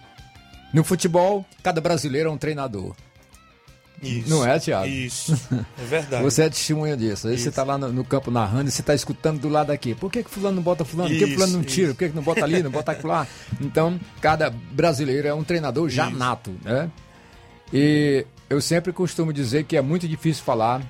No 0.74 0.84
futebol, 0.84 1.46
cada 1.64 1.82
brasileiro 1.82 2.30
é 2.30 2.32
um 2.32 2.38
treinador. 2.38 2.96
Isso. 4.02 4.30
Não 4.30 4.46
é, 4.46 4.58
Thiago? 4.58 4.88
Isso. 4.88 5.40
É 5.80 5.84
verdade. 5.86 6.24
Você 6.26 6.44
é 6.44 6.50
testemunha 6.50 6.98
disso. 6.98 7.28
Aí 7.28 7.38
você 7.38 7.50
está 7.50 7.64
lá 7.64 7.78
no, 7.78 7.92
no, 7.94 8.04
campo 8.04 8.32
narrando 8.32 8.68
e 8.68 8.72
você 8.72 8.82
está 8.82 8.96
escutando 8.96 9.40
do 9.40 9.48
lado 9.48 9.72
aqui. 9.72 9.94
Por 9.94 10.12
que, 10.12 10.24
que 10.24 10.30
fulano 10.30 10.56
não 10.56 10.64
bota 10.64 10.84
fulano? 10.84 11.10
Por 11.10 11.20
que 11.20 11.34
fulano 11.34 11.54
não 11.54 11.64
tira? 11.64 11.90
Por 11.90 12.00
que, 12.00 12.10
que 12.10 12.16
não 12.16 12.24
bota 12.24 12.44
ali, 12.44 12.64
não 12.64 12.72
bota 12.72 12.98
lá? 13.04 13.28
Então, 13.62 14.00
cada 14.20 14.50
brasileiro 14.50 15.28
é 15.28 15.34
um 15.34 15.44
treinador 15.44 15.88
já 15.90 16.08
isso. 16.08 16.18
nato, 16.18 16.52
né? 16.64 16.90
E 17.72 18.26
eu 18.50 18.60
sempre 18.60 18.92
costumo 18.92 19.32
dizer 19.32 19.64
que 19.66 19.78
é 19.78 19.82
muito 19.82 20.08
difícil 20.08 20.44
falar 20.44 20.82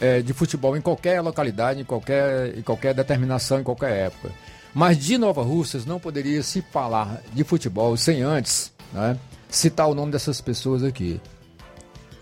é, 0.00 0.20
de 0.20 0.32
futebol 0.32 0.76
em 0.76 0.80
qualquer 0.80 1.20
localidade, 1.20 1.80
em 1.80 1.84
qualquer, 1.84 2.58
em 2.58 2.62
qualquer 2.62 2.92
determinação, 2.92 3.60
em 3.60 3.62
qualquer 3.62 4.06
época. 4.06 4.30
Mas 4.74 4.98
de 4.98 5.16
Nova 5.16 5.42
Russas 5.42 5.84
não 5.86 6.00
poderia 6.00 6.42
se 6.42 6.62
falar 6.72 7.22
de 7.32 7.44
futebol 7.44 7.96
sem 7.96 8.22
antes 8.22 8.72
né, 8.92 9.18
citar 9.48 9.88
o 9.88 9.94
nome 9.94 10.12
dessas 10.12 10.40
pessoas 10.40 10.82
aqui. 10.82 11.20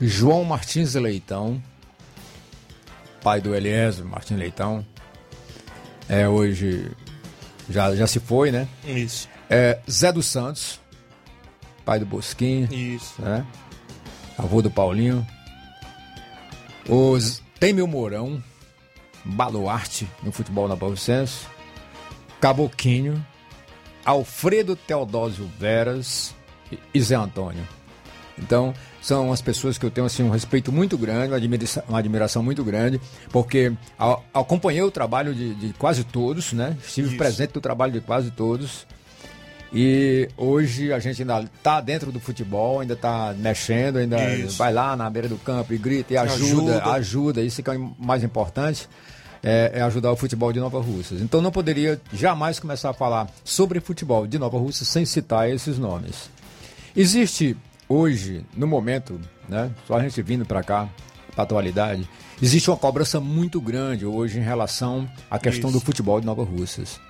João 0.00 0.44
Martins 0.44 0.94
Leitão, 0.94 1.62
pai 3.22 3.40
do 3.40 3.54
Eliezer 3.54 4.04
Martins 4.04 4.38
Leitão, 4.38 4.84
é 6.08 6.28
hoje 6.28 6.90
já, 7.68 7.94
já 7.94 8.06
se 8.06 8.18
foi, 8.18 8.50
né? 8.50 8.66
Isso. 8.84 9.28
É, 9.48 9.78
Zé 9.88 10.10
dos 10.12 10.26
Santos, 10.26 10.80
pai 11.84 11.98
do 11.98 12.06
Bosquinho. 12.06 12.72
Isso. 12.72 13.20
Né? 13.20 13.46
Avô 14.38 14.62
do 14.62 14.70
Paulinho. 14.70 15.26
Os 16.88 17.42
Temil 17.58 17.86
Mourão, 17.86 18.42
baluarte 19.24 20.08
no 20.22 20.32
futebol 20.32 20.66
na 20.66 20.76
Senso. 20.96 21.46
Caboquinho, 22.40 23.24
Alfredo 24.04 24.74
Teodósio 24.74 25.50
Veras 25.58 26.34
e 26.94 27.00
Zé 27.02 27.16
Antônio. 27.16 27.68
Então, 28.38 28.72
são 29.00 29.32
as 29.32 29.40
pessoas 29.40 29.78
que 29.78 29.84
eu 29.84 29.90
tenho 29.90 30.06
assim, 30.06 30.22
um 30.22 30.30
respeito 30.30 30.70
muito 30.70 30.98
grande, 30.98 31.28
uma 31.28 31.36
admiração, 31.36 31.82
uma 31.88 31.98
admiração 31.98 32.42
muito 32.42 32.62
grande, 32.62 33.00
porque 33.30 33.72
acompanhei 34.32 34.82
o 34.82 34.90
trabalho 34.90 35.34
de, 35.34 35.54
de 35.54 35.72
quase 35.74 36.04
todos, 36.04 36.52
né? 36.52 36.76
Estive 36.84 37.08
Isso. 37.08 37.16
presente 37.16 37.52
do 37.52 37.60
trabalho 37.60 37.92
de 37.92 38.00
quase 38.00 38.30
todos. 38.30 38.86
E 39.72 40.28
hoje 40.36 40.92
a 40.92 40.98
gente 40.98 41.22
ainda 41.22 41.40
está 41.42 41.80
dentro 41.80 42.10
do 42.10 42.18
futebol, 42.18 42.80
ainda 42.80 42.94
está 42.94 43.32
mexendo, 43.38 43.98
ainda 43.98 44.34
Isso. 44.34 44.58
vai 44.58 44.72
lá 44.72 44.96
na 44.96 45.08
beira 45.08 45.28
do 45.28 45.36
campo 45.36 45.72
e 45.72 45.78
grita 45.78 46.14
e 46.14 46.16
ajuda, 46.16 46.38
ajuda, 46.42 46.84
ajuda. 46.92 47.42
Isso 47.42 47.62
que 47.62 47.70
é 47.70 47.76
o 47.78 47.94
mais 47.98 48.24
importante 48.24 48.88
é, 49.42 49.72
é, 49.74 49.82
ajudar 49.82 50.12
o 50.12 50.16
futebol 50.16 50.52
de 50.52 50.60
Nova 50.60 50.80
Russas. 50.80 51.20
Então 51.20 51.40
não 51.40 51.50
poderia 51.50 52.00
jamais 52.12 52.58
começar 52.58 52.90
a 52.90 52.92
falar 52.92 53.28
sobre 53.44 53.80
futebol 53.80 54.26
de 54.26 54.38
Nova 54.38 54.58
Russas 54.58 54.88
sem 54.88 55.04
citar 55.04 55.48
esses 55.48 55.78
nomes. 55.78 56.28
Existe 56.94 57.56
hoje, 57.90 58.46
no 58.57 58.68
momento, 58.68 59.20
né, 59.48 59.68
só 59.87 59.96
a 59.96 60.03
gente 60.03 60.22
vindo 60.22 60.46
para 60.46 60.62
cá, 60.62 60.88
para 61.33 61.42
a 61.42 61.44
atualidade, 61.44 62.09
existe 62.40 62.70
uma 62.70 62.76
cobrança 62.76 63.20
muito 63.20 63.61
grande 63.61 64.07
hoje 64.07 64.38
em 64.38 64.42
relação 64.42 65.11
à 65.29 65.40
questão 65.40 65.68
Isso. 65.70 65.81
do 65.81 65.85
futebol 65.85 66.20
de 66.20 66.26
Nova 66.26 66.44
Russas. 66.44 67.00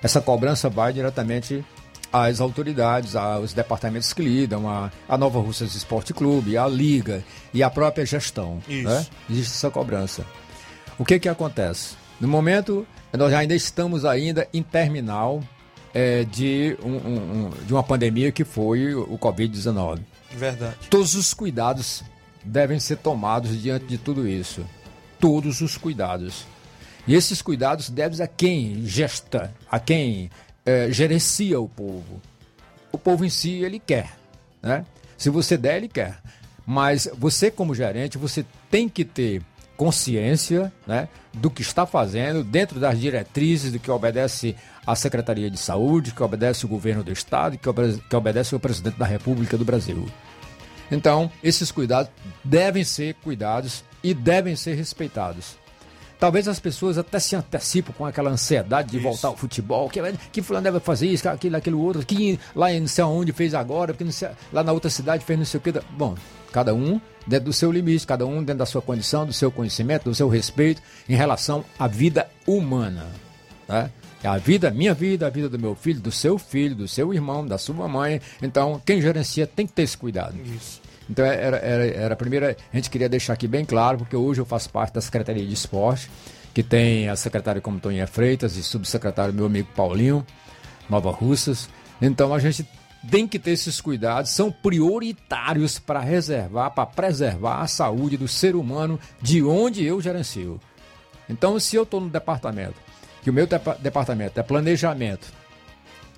Essa 0.00 0.20
cobrança 0.20 0.70
vai 0.70 0.92
diretamente 0.92 1.64
às 2.12 2.40
autoridades, 2.40 3.16
aos 3.16 3.52
departamentos 3.52 4.12
que 4.12 4.22
lidam, 4.22 4.68
a, 4.68 4.90
a 5.08 5.18
Nova 5.18 5.40
Russas 5.40 5.74
Esporte 5.74 6.14
Clube, 6.14 6.56
a 6.56 6.66
Liga 6.66 7.24
e 7.52 7.62
a 7.62 7.68
própria 7.68 8.06
gestão. 8.06 8.62
Né? 8.66 9.06
Existe 9.28 9.52
essa 9.52 9.70
cobrança. 9.70 10.24
O 10.98 11.04
que 11.04 11.18
que 11.18 11.28
acontece? 11.28 11.96
No 12.20 12.28
momento, 12.28 12.86
nós 13.12 13.32
ainda 13.32 13.54
estamos 13.54 14.04
ainda 14.04 14.48
em 14.52 14.62
terminal 14.62 15.42
é, 15.92 16.24
de, 16.24 16.76
um, 16.82 16.96
um, 16.96 17.50
de 17.66 17.72
uma 17.72 17.82
pandemia 17.82 18.30
que 18.32 18.44
foi 18.44 18.94
o 18.94 19.18
Covid-19. 19.18 20.00
Verdade. 20.30 20.76
Todos 20.88 21.14
os 21.14 21.34
cuidados 21.34 22.02
devem 22.44 22.78
ser 22.78 22.96
tomados 22.96 23.60
diante 23.60 23.86
de 23.86 23.98
tudo 23.98 24.26
isso. 24.28 24.64
Todos 25.18 25.60
os 25.60 25.76
cuidados. 25.76 26.46
E 27.06 27.14
esses 27.14 27.42
cuidados 27.42 27.90
devem 27.90 28.22
a 28.22 28.26
quem 28.26 28.86
gesta, 28.86 29.52
a 29.70 29.78
quem 29.78 30.30
é, 30.64 30.90
gerencia 30.90 31.60
o 31.60 31.68
povo. 31.68 32.20
O 32.92 32.98
povo 32.98 33.24
em 33.24 33.30
si, 33.30 33.62
ele 33.62 33.78
quer. 33.78 34.16
Né? 34.62 34.84
Se 35.16 35.30
você 35.30 35.56
der, 35.56 35.76
ele 35.78 35.88
quer. 35.88 36.18
Mas 36.66 37.08
você, 37.18 37.50
como 37.50 37.74
gerente, 37.74 38.18
você 38.18 38.44
tem 38.70 38.88
que 38.88 39.04
ter 39.04 39.42
consciência 39.80 40.70
né, 40.86 41.08
do 41.32 41.50
que 41.50 41.62
está 41.62 41.86
fazendo 41.86 42.44
dentro 42.44 42.78
das 42.78 43.00
diretrizes 43.00 43.72
do 43.72 43.78
que 43.78 43.90
obedece 43.90 44.54
a 44.86 44.94
Secretaria 44.94 45.50
de 45.50 45.56
Saúde, 45.56 46.12
que 46.12 46.22
obedece 46.22 46.66
o 46.66 46.68
governo 46.68 47.02
do 47.02 47.10
Estado, 47.10 47.56
que 47.56 47.66
obedece, 47.66 48.02
que 48.06 48.14
obedece 48.14 48.54
o 48.54 48.60
presidente 48.60 48.98
da 48.98 49.06
República 49.06 49.56
do 49.56 49.64
Brasil. 49.64 50.06
Então, 50.92 51.32
esses 51.42 51.72
cuidados 51.72 52.12
devem 52.44 52.84
ser 52.84 53.14
cuidados 53.24 53.82
e 54.04 54.12
devem 54.12 54.54
ser 54.54 54.74
respeitados. 54.74 55.56
Talvez 56.18 56.46
as 56.46 56.60
pessoas 56.60 56.98
até 56.98 57.18
se 57.18 57.34
antecipam 57.34 57.94
com 57.96 58.04
aquela 58.04 58.30
ansiedade 58.30 58.90
de 58.90 58.98
isso. 58.98 59.04
voltar 59.04 59.28
ao 59.28 59.36
futebol, 59.38 59.88
que, 59.88 59.98
que 60.30 60.42
fulano 60.42 60.64
deve 60.64 60.80
fazer 60.80 61.06
isso, 61.06 61.26
aquilo, 61.26 61.56
aquilo 61.56 61.80
outro, 61.80 62.04
que 62.04 62.38
lá 62.54 62.70
em 62.70 62.80
não 62.80 62.86
sei 62.86 63.04
onde 63.04 63.32
fez 63.32 63.54
agora, 63.54 63.94
porque 63.94 64.12
sei, 64.12 64.28
lá 64.52 64.62
na 64.62 64.72
outra 64.72 64.90
cidade 64.90 65.24
fez 65.24 65.38
não 65.38 65.46
sei 65.46 65.56
o 65.56 65.62
que. 65.62 65.72
Bom, 65.96 66.14
cada 66.52 66.74
um 66.74 67.00
dentro 67.26 67.46
do 67.46 67.52
seu 67.52 67.70
limite, 67.70 68.06
cada 68.06 68.26
um 68.26 68.38
dentro 68.42 68.58
da 68.58 68.66
sua 68.66 68.82
condição, 68.82 69.26
do 69.26 69.32
seu 69.32 69.50
conhecimento, 69.50 70.04
do 70.04 70.14
seu 70.14 70.28
respeito 70.28 70.82
em 71.08 71.14
relação 71.14 71.64
à 71.78 71.86
vida 71.86 72.28
humana. 72.46 73.06
Né? 73.68 73.90
A 74.22 74.36
vida, 74.36 74.70
minha 74.70 74.92
vida, 74.92 75.26
a 75.26 75.30
vida 75.30 75.48
do 75.48 75.58
meu 75.58 75.74
filho, 75.74 76.00
do 76.00 76.12
seu 76.12 76.38
filho, 76.38 76.74
do 76.74 76.86
seu 76.86 77.14
irmão, 77.14 77.46
da 77.46 77.56
sua 77.56 77.88
mãe. 77.88 78.20
Então, 78.42 78.80
quem 78.84 79.00
gerencia 79.00 79.46
tem 79.46 79.66
que 79.66 79.72
ter 79.72 79.82
esse 79.82 79.96
cuidado. 79.96 80.36
Isso. 80.38 80.80
Então, 81.08 81.24
era, 81.24 81.56
era, 81.56 81.86
era 81.86 82.14
a 82.14 82.16
primeira. 82.16 82.56
A 82.72 82.76
gente 82.76 82.90
queria 82.90 83.08
deixar 83.08 83.32
aqui 83.32 83.48
bem 83.48 83.64
claro, 83.64 83.98
porque 83.98 84.14
hoje 84.14 84.40
eu 84.40 84.44
faço 84.44 84.68
parte 84.68 84.92
da 84.92 85.00
Secretaria 85.00 85.44
de 85.44 85.52
Esporte, 85.54 86.10
que 86.52 86.62
tem 86.62 87.08
a 87.08 87.16
secretária 87.16 87.62
como 87.62 87.80
Toninha 87.80 88.06
Freitas 88.06 88.56
e 88.56 88.62
subsecretário 88.62 89.32
meu 89.32 89.46
amigo 89.46 89.68
Paulinho, 89.74 90.24
Nova 90.88 91.10
Russas. 91.10 91.68
Então, 92.02 92.34
a 92.34 92.38
gente 92.38 92.66
tem 93.08 93.26
que 93.26 93.38
ter 93.38 93.52
esses 93.52 93.80
cuidados, 93.80 94.30
são 94.30 94.50
prioritários 94.50 95.78
para 95.78 96.00
reservar, 96.00 96.70
para 96.72 96.86
preservar 96.86 97.62
a 97.62 97.66
saúde 97.66 98.16
do 98.16 98.28
ser 98.28 98.54
humano 98.54 98.98
de 99.22 99.42
onde 99.42 99.84
eu 99.84 100.00
gerencio. 100.00 100.60
Então, 101.28 101.58
se 101.58 101.76
eu 101.76 101.84
estou 101.84 102.00
no 102.00 102.08
departamento, 102.08 102.74
que 103.22 103.30
o 103.30 103.32
meu 103.32 103.46
departamento 103.78 104.38
é 104.38 104.42
planejamento, 104.42 105.32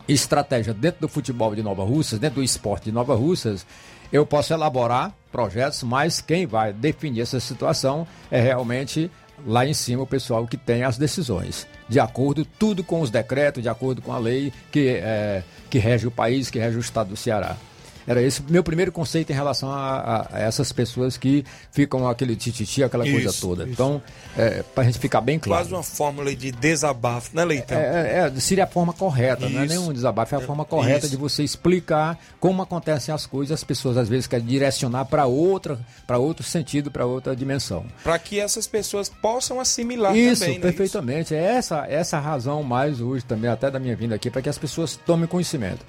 estratégia 0.08 0.74
dentro 0.74 1.02
do 1.02 1.08
futebol 1.08 1.54
de 1.54 1.62
Nova 1.62 1.84
Russas, 1.84 2.18
dentro 2.18 2.36
do 2.36 2.44
esporte 2.44 2.84
de 2.84 2.92
Nova 2.92 3.14
Russas, 3.14 3.66
eu 4.12 4.26
posso 4.26 4.52
elaborar 4.52 5.14
projetos, 5.30 5.82
mas 5.82 6.20
quem 6.20 6.46
vai 6.46 6.72
definir 6.72 7.22
essa 7.22 7.40
situação 7.40 8.06
é 8.30 8.40
realmente 8.40 9.10
lá 9.46 9.66
em 9.66 9.74
cima 9.74 10.02
o 10.02 10.06
pessoal 10.06 10.46
que 10.46 10.56
tem 10.56 10.84
as 10.84 10.96
decisões, 10.96 11.66
de 11.88 11.98
acordo 12.00 12.44
tudo 12.44 12.82
com 12.84 13.00
os 13.00 13.10
decretos, 13.10 13.62
de 13.62 13.68
acordo 13.68 14.02
com 14.02 14.12
a 14.12 14.18
lei 14.18 14.52
que, 14.70 14.88
é, 14.88 15.42
que 15.70 15.78
rege 15.78 16.06
o 16.06 16.10
país, 16.10 16.50
que 16.50 16.58
rege 16.58 16.76
o 16.76 16.80
estado 16.80 17.10
do 17.10 17.16
Ceará. 17.16 17.56
Era 18.06 18.20
esse 18.22 18.42
meu 18.48 18.64
primeiro 18.64 18.90
conceito 18.90 19.30
em 19.30 19.34
relação 19.34 19.70
a, 19.70 20.28
a 20.32 20.40
essas 20.40 20.72
pessoas 20.72 21.16
que 21.16 21.44
ficam 21.70 22.08
aquele 22.08 22.34
tititi, 22.36 22.82
aquela 22.82 23.06
isso, 23.06 23.14
coisa 23.14 23.40
toda. 23.40 23.62
Isso. 23.64 23.72
Então, 23.72 24.02
é, 24.36 24.62
para 24.74 24.82
a 24.82 24.86
gente 24.86 24.98
ficar 24.98 25.20
bem 25.20 25.38
claro. 25.38 25.62
Quase 25.62 25.74
uma 25.74 25.82
fórmula 25.82 26.34
de 26.34 26.50
desabafo, 26.50 27.30
né, 27.34 27.44
Leitão? 27.44 27.78
É, 27.78 27.82
é, 27.82 28.32
é 28.36 28.40
seria 28.40 28.64
a 28.64 28.66
forma 28.66 28.92
correta, 28.92 29.46
isso. 29.46 29.54
não 29.54 29.62
é 29.62 29.66
nenhum 29.66 29.92
desabafo, 29.92 30.34
é 30.34 30.38
a 30.38 30.40
forma 30.40 30.64
correta 30.64 31.08
de 31.08 31.16
você 31.16 31.42
explicar 31.42 32.18
como 32.40 32.62
acontecem 32.62 33.14
as 33.14 33.26
coisas. 33.26 33.52
As 33.52 33.64
pessoas 33.64 33.96
às 33.96 34.08
vezes 34.08 34.26
querem 34.26 34.46
direcionar 34.46 35.04
para 35.04 35.26
outra, 35.26 35.78
para 36.06 36.18
outro 36.18 36.44
sentido, 36.44 36.90
para 36.90 37.06
outra 37.06 37.36
dimensão. 37.36 37.84
Para 38.02 38.18
que 38.18 38.40
essas 38.40 38.66
pessoas 38.66 39.08
possam 39.08 39.60
assimilar 39.60 40.16
isso, 40.16 40.42
também. 40.42 40.58
Né? 40.58 40.62
Perfeitamente. 40.62 41.34
É 41.34 41.42
essa, 41.42 41.86
essa 41.88 42.18
razão 42.18 42.62
mais 42.62 43.00
hoje 43.00 43.24
também, 43.24 43.50
até 43.50 43.70
da 43.70 43.78
minha 43.78 43.94
vinda 43.94 44.14
aqui, 44.14 44.30
para 44.30 44.42
que 44.42 44.48
as 44.48 44.58
pessoas 44.58 44.96
tomem 44.96 45.26
conhecimento. 45.26 45.84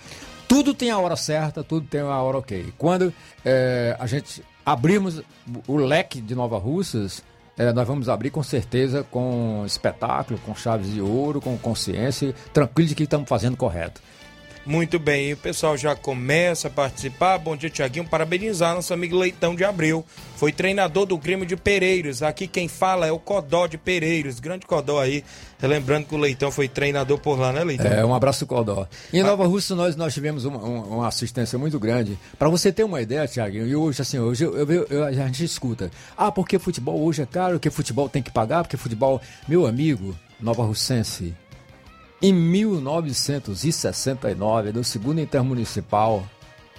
Tudo 0.54 0.72
tem 0.72 0.92
a 0.92 1.00
hora 1.00 1.16
certa, 1.16 1.64
tudo 1.64 1.88
tem 1.88 2.02
a 2.02 2.22
hora 2.22 2.38
ok. 2.38 2.72
Quando 2.78 3.12
é, 3.44 3.98
a 4.00 4.06
gente 4.06 4.44
abrimos 4.64 5.20
o 5.68 5.78
leque 5.78 6.22
de 6.22 6.36
Nova 6.36 6.60
Russas, 6.60 7.24
é, 7.58 7.74
nós 7.74 7.88
vamos 7.88 8.08
abrir 8.08 8.30
com 8.30 8.44
certeza 8.44 9.04
com 9.10 9.64
espetáculo, 9.66 10.40
com 10.46 10.54
chaves 10.54 10.94
de 10.94 11.02
ouro, 11.02 11.42
com 11.42 11.58
consciência, 11.58 12.36
tranquilo 12.54 12.90
de 12.90 12.94
que 12.94 13.02
estamos 13.02 13.28
fazendo 13.28 13.58
correto. 13.58 14.00
Muito 14.66 14.98
bem, 14.98 15.34
o 15.34 15.38
pessoal 15.38 15.76
já 15.76 15.94
começa 15.94 16.70
a 16.70 16.72
participar. 16.72 17.38
Bom 17.38 17.54
dia, 17.54 17.70
Tiaguinho. 17.70 18.08
Parabenizar 18.08 18.74
nosso 18.74 18.94
amigo 18.94 19.18
Leitão 19.18 19.56
de 19.56 19.66
Abreu. 19.66 20.06
Foi 20.38 20.54
treinador 20.54 21.06
do 21.06 21.18
Grêmio 21.18 21.46
de 21.46 21.58
Pereiros. 21.58 22.24
Aqui 22.24 22.48
quem 22.48 22.70
fala 22.70 23.06
é 23.06 23.12
o 23.12 23.20
Codó 23.20 23.68
de 23.68 23.78
Pereiros. 23.78 24.40
Grande 24.40 24.66
Codó 24.66 25.02
aí. 25.02 25.22
Lembrando 25.62 26.06
que 26.06 26.16
o 26.16 26.18
Leitão 26.18 26.50
foi 26.50 26.70
treinador 26.70 27.18
por 27.20 27.38
lá, 27.38 27.52
né, 27.52 27.62
Leitão? 27.62 27.92
É, 27.92 28.06
um 28.06 28.16
abraço, 28.16 28.46
Codó. 28.46 28.88
Em 29.12 29.20
ah. 29.20 29.26
Nova 29.26 29.46
Rússia, 29.46 29.76
nós, 29.76 29.98
nós 29.98 30.14
tivemos 30.14 30.46
uma, 30.46 30.60
uma 30.60 31.08
assistência 31.10 31.60
muito 31.60 31.78
grande. 31.78 32.18
Para 32.40 32.48
você 32.48 32.72
ter 32.72 32.86
uma 32.86 33.02
ideia, 33.02 33.28
Tiaguinho, 33.28 33.68
e 33.68 33.76
hoje, 33.76 34.02
assim, 34.02 34.18
hoje 34.18 34.46
eu, 34.46 34.56
eu, 34.56 34.88
eu, 34.90 35.04
a 35.04 35.12
gente 35.12 35.44
escuta. 35.44 35.92
Ah, 36.18 36.32
porque 36.32 36.58
futebol 36.58 37.02
hoje 37.02 37.22
é 37.22 37.26
caro, 37.26 37.56
porque 37.56 37.70
futebol 37.70 38.08
tem 38.08 38.24
que 38.24 38.32
pagar, 38.32 38.64
porque 38.64 38.78
futebol. 38.78 39.22
Meu 39.46 39.66
amigo, 39.66 40.16
Nova 40.40 40.64
Russense 40.64 41.34
em 42.22 42.32
1969, 42.34 44.72
no 44.72 44.84
segundo 44.84 45.20
intermunicipal 45.20 46.24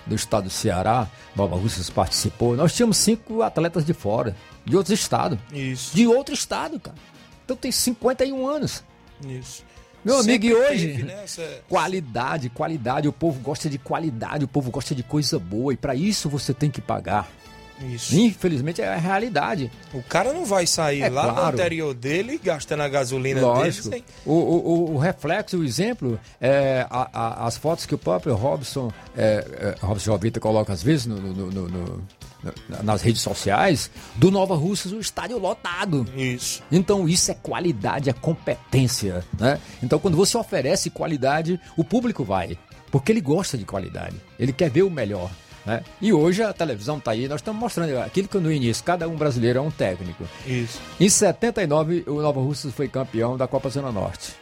do 0.07 0.15
estado 0.15 0.45
do 0.45 0.51
Ceará, 0.51 1.09
Nova 1.35 1.57
Russas 1.57 1.91
participou, 1.91 2.55
nós 2.57 2.73
tínhamos 2.75 2.99
cinco 2.99 3.43
atletas 3.43 3.85
de 3.85 3.93
fora, 3.93 4.37
de 4.65 4.77
outros 4.77 4.97
estados. 4.99 5.39
Isso. 5.53 5.95
De 5.95 6.07
outro 6.07 6.35
estado, 6.35 6.79
cara. 6.79 6.97
Então 7.45 7.57
tem 7.57 7.73
51 7.73 8.47
anos. 8.47 8.85
Isso. 9.27 9.65
Meu 10.05 10.21
amigo, 10.21 10.45
e 10.45 10.55
hoje, 10.55 10.89
teve, 10.89 11.03
né, 11.05 11.25
essa... 11.25 11.63
qualidade, 11.67 12.51
qualidade, 12.51 13.09
o 13.09 13.13
povo 13.13 13.41
gosta 13.41 13.71
de 13.71 13.79
qualidade, 13.79 14.45
o 14.45 14.49
povo 14.49 14.71
gosta 14.71 14.95
de 14.95 15.03
coisa 15.03 15.39
boa, 15.39 15.73
e 15.73 15.77
para 15.77 15.95
isso 15.95 16.29
você 16.29 16.53
tem 16.53 16.71
que 16.71 16.83
pagar. 16.83 17.27
Isso. 17.81 18.15
Infelizmente 18.17 18.81
é 18.81 18.89
a 18.89 18.97
realidade. 18.97 19.71
O 19.93 20.03
cara 20.03 20.33
não 20.33 20.45
vai 20.45 20.67
sair 20.67 21.03
É 21.03 21.09
lá 21.09 21.25
claro. 21.33 21.47
no 21.49 21.53
interior 21.55 21.93
dele 21.95 22.41
gastando 22.43 22.83
a 22.83 22.89
gasolina 22.89 23.41
Lógico. 23.41 23.89
dele. 23.91 24.05
O, 24.25 24.33
o, 24.33 24.69
o- 24.91 24.95
o 24.95 24.99
reflexo, 24.99 25.59
o 25.59 25.65
exemplo, 25.65 26.19
é 26.41 26.87
a- 26.89 27.09
a- 27.13 27.47
as 27.47 27.57
fotos 27.57 27.85
que 27.87 27.95
o 27.95 27.99
próprio 27.99 28.35
Robson, 28.35 28.93
é, 29.17 29.75
é, 29.81 29.85
Robson 29.85 30.05
Jovita 30.13 30.39
coloca 30.41 30.73
às 30.73 30.83
vezes 30.83 31.07
no- 31.07 31.17
no- 31.21 31.51
no- 31.51 31.69
no- 31.69 32.05
na- 32.69 32.83
nas 32.83 33.03
redes 33.03 33.23
sociais, 33.23 33.91
do 34.17 34.31
Nova 34.31 34.55
Russas, 34.55 34.93
o 34.93 35.01
estádio 35.01 35.39
lotado. 35.39 36.07
Isso. 36.17 36.63
Então 36.71 37.09
isso 37.09 37.31
é 37.31 37.35
qualidade, 37.35 38.09
é 38.09 38.13
competência, 38.13 39.25
né? 39.39 39.59
Então 39.83 39.99
quando 39.99 40.17
você 40.17 40.37
oferece 40.37 40.91
qualidade, 40.91 41.59
o 41.77 41.83
público 41.85 42.23
vai, 42.25 42.57
porque 42.91 43.11
ele 43.13 43.21
gosta 43.21 43.57
de 43.59 43.65
qualidade, 43.65 44.17
ele 44.39 44.53
quer 44.53 44.71
ver 44.71 44.83
o 44.83 44.91
melhor. 44.91 45.31
Né? 45.65 45.83
E 46.01 46.13
hoje 46.13 46.43
a 46.43 46.53
televisão 46.53 46.99
está 46.99 47.13
aí, 47.13 47.27
nós 47.27 47.41
estamos 47.41 47.61
mostrando 47.61 47.99
aquilo 47.99 48.29
que 48.29 48.39
no 48.39 48.53
início, 48.53 48.85
cada 48.85 49.09
um 49.09 49.17
brasileiro 49.17 49.59
é 49.59 49.63
um 49.63 49.71
técnico. 49.71 50.25
Isso. 50.47 50.81
Em 51.01 51.09
79, 51.09 52.05
o 52.07 52.21
Nova 52.21 52.41
Russas 52.41 52.73
foi 52.75 52.89
campeão 52.89 53.37
da 53.37 53.47
Copa 53.47 53.71
Zona 53.71 53.91
Norte. 53.91 54.35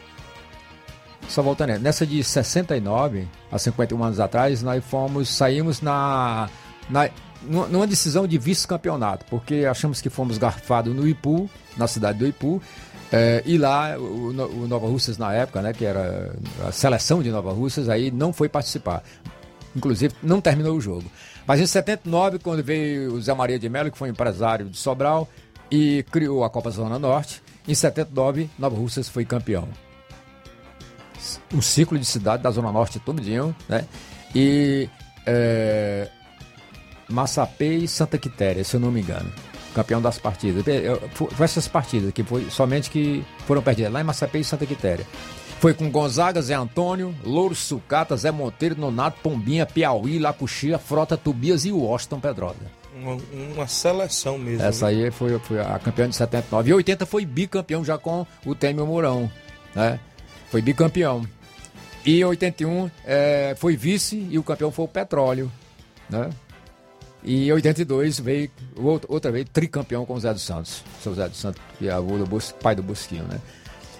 Só 1.28 1.40
voltando, 1.42 1.78
nessa 1.78 2.04
de 2.04 2.22
69, 2.22 3.28
há 3.50 3.58
51 3.58 4.04
anos 4.04 4.20
atrás, 4.20 4.62
nós 4.62 4.84
fomos, 4.84 5.28
saímos 5.28 5.80
na, 5.80 6.48
na 6.90 7.08
numa 7.44 7.86
decisão 7.86 8.26
de 8.26 8.38
vice-campeonato, 8.38 9.24
porque 9.28 9.66
achamos 9.68 10.00
que 10.00 10.08
fomos 10.08 10.38
garfados 10.38 10.94
no 10.94 11.06
Ipu, 11.08 11.50
na 11.76 11.88
cidade 11.88 12.18
do 12.18 12.26
Ipu, 12.26 12.62
eh, 13.10 13.42
e 13.44 13.58
lá 13.58 13.96
o, 13.98 14.28
o 14.28 14.66
Nova 14.68 14.86
Russas 14.86 15.18
na 15.18 15.32
época, 15.32 15.60
né, 15.60 15.72
que 15.72 15.84
era 15.84 16.34
a 16.66 16.70
seleção 16.70 17.22
de 17.22 17.30
Nova 17.30 17.52
Russas, 17.52 17.88
aí 17.88 18.10
não 18.10 18.32
foi 18.32 18.48
participar. 18.48 19.02
Inclusive, 19.74 20.14
não 20.22 20.40
terminou 20.40 20.76
o 20.76 20.80
jogo. 20.80 21.10
Mas 21.46 21.60
em 21.60 21.66
79, 21.66 22.38
quando 22.38 22.62
veio 22.62 23.14
o 23.14 23.22
Zé 23.22 23.34
Maria 23.34 23.58
de 23.58 23.68
Mello, 23.68 23.90
que 23.90 23.98
foi 23.98 24.08
empresário 24.08 24.68
de 24.68 24.76
Sobral, 24.76 25.28
e 25.70 26.04
criou 26.10 26.44
a 26.44 26.50
Copa 26.50 26.70
Zona 26.70 26.98
Norte, 26.98 27.42
em 27.66 27.74
79, 27.74 28.50
Nova 28.58 28.76
Russas 28.76 29.08
foi 29.08 29.24
campeão. 29.24 29.68
Um 31.54 31.62
ciclo 31.62 31.98
de 31.98 32.04
cidade 32.04 32.42
da 32.42 32.50
Zona 32.50 32.72
Norte 32.72 32.98
todinho, 32.98 33.54
né? 33.68 33.86
E 34.34 34.88
é, 35.24 36.08
Massapê 37.08 37.76
e 37.76 37.88
Santa 37.88 38.18
Quitéria, 38.18 38.64
se 38.64 38.74
eu 38.74 38.80
não 38.80 38.90
me 38.90 39.00
engano. 39.00 39.32
Campeão 39.74 40.02
das 40.02 40.18
partidas. 40.18 40.64
Foi 41.14 41.44
essas 41.44 41.68
partidas 41.68 42.12
que 42.12 42.22
foi 42.22 42.50
somente 42.50 42.90
que 42.90 43.24
foram 43.46 43.62
perdidas. 43.62 43.92
Lá 43.92 44.00
em 44.00 44.04
Massapê 44.04 44.40
e 44.40 44.44
Santa 44.44 44.66
Quitéria. 44.66 45.06
Foi 45.62 45.72
com 45.72 45.88
Gonzaga, 45.88 46.42
Zé 46.42 46.54
Antônio, 46.54 47.14
Louro 47.22 47.54
Sucata, 47.54 48.16
Zé 48.16 48.32
Monteiro, 48.32 48.74
Nonato, 48.76 49.20
Pombinha, 49.22 49.64
Piauí, 49.64 50.18
Lacuxia, 50.18 50.76
Frota, 50.76 51.16
Tubias 51.16 51.64
e 51.64 51.70
Washington 51.70 52.18
Pedrosa. 52.18 52.56
Uma, 52.96 53.16
uma 53.54 53.66
seleção 53.68 54.36
mesmo. 54.36 54.66
Essa 54.66 54.88
aí 54.88 55.08
foi, 55.12 55.38
foi 55.38 55.60
a 55.60 55.78
campeã 55.78 56.08
de 56.08 56.16
79. 56.16 56.68
E 56.68 56.74
80 56.74 57.06
foi 57.06 57.24
bicampeão 57.24 57.84
já 57.84 57.96
com 57.96 58.26
o 58.44 58.56
Têmio 58.56 58.84
Mourão, 58.84 59.30
né? 59.72 60.00
Foi 60.50 60.60
bicampeão. 60.60 61.24
E 62.04 62.24
81 62.24 62.90
é, 63.04 63.54
foi 63.56 63.76
vice 63.76 64.26
e 64.30 64.36
o 64.40 64.42
campeão 64.42 64.72
foi 64.72 64.84
o 64.84 64.88
Petróleo, 64.88 65.50
né? 66.10 66.28
E 67.22 67.46
em 67.46 67.52
82 67.52 68.18
veio 68.18 68.50
outra, 68.76 69.12
outra 69.12 69.30
vez 69.30 69.46
tricampeão 69.52 70.04
com 70.04 70.14
o 70.14 70.20
Zé 70.20 70.32
dos 70.32 70.42
Santos. 70.42 70.82
Seu 71.00 71.14
Zé 71.14 71.28
dos 71.28 71.38
Santos, 71.38 71.62
que 71.78 71.86
é 71.88 71.92
avô 71.92 72.18
do 72.18 72.26
Bus- 72.26 72.50
pai 72.60 72.74
do 72.74 72.82
Busquinho, 72.82 73.22
né? 73.24 73.40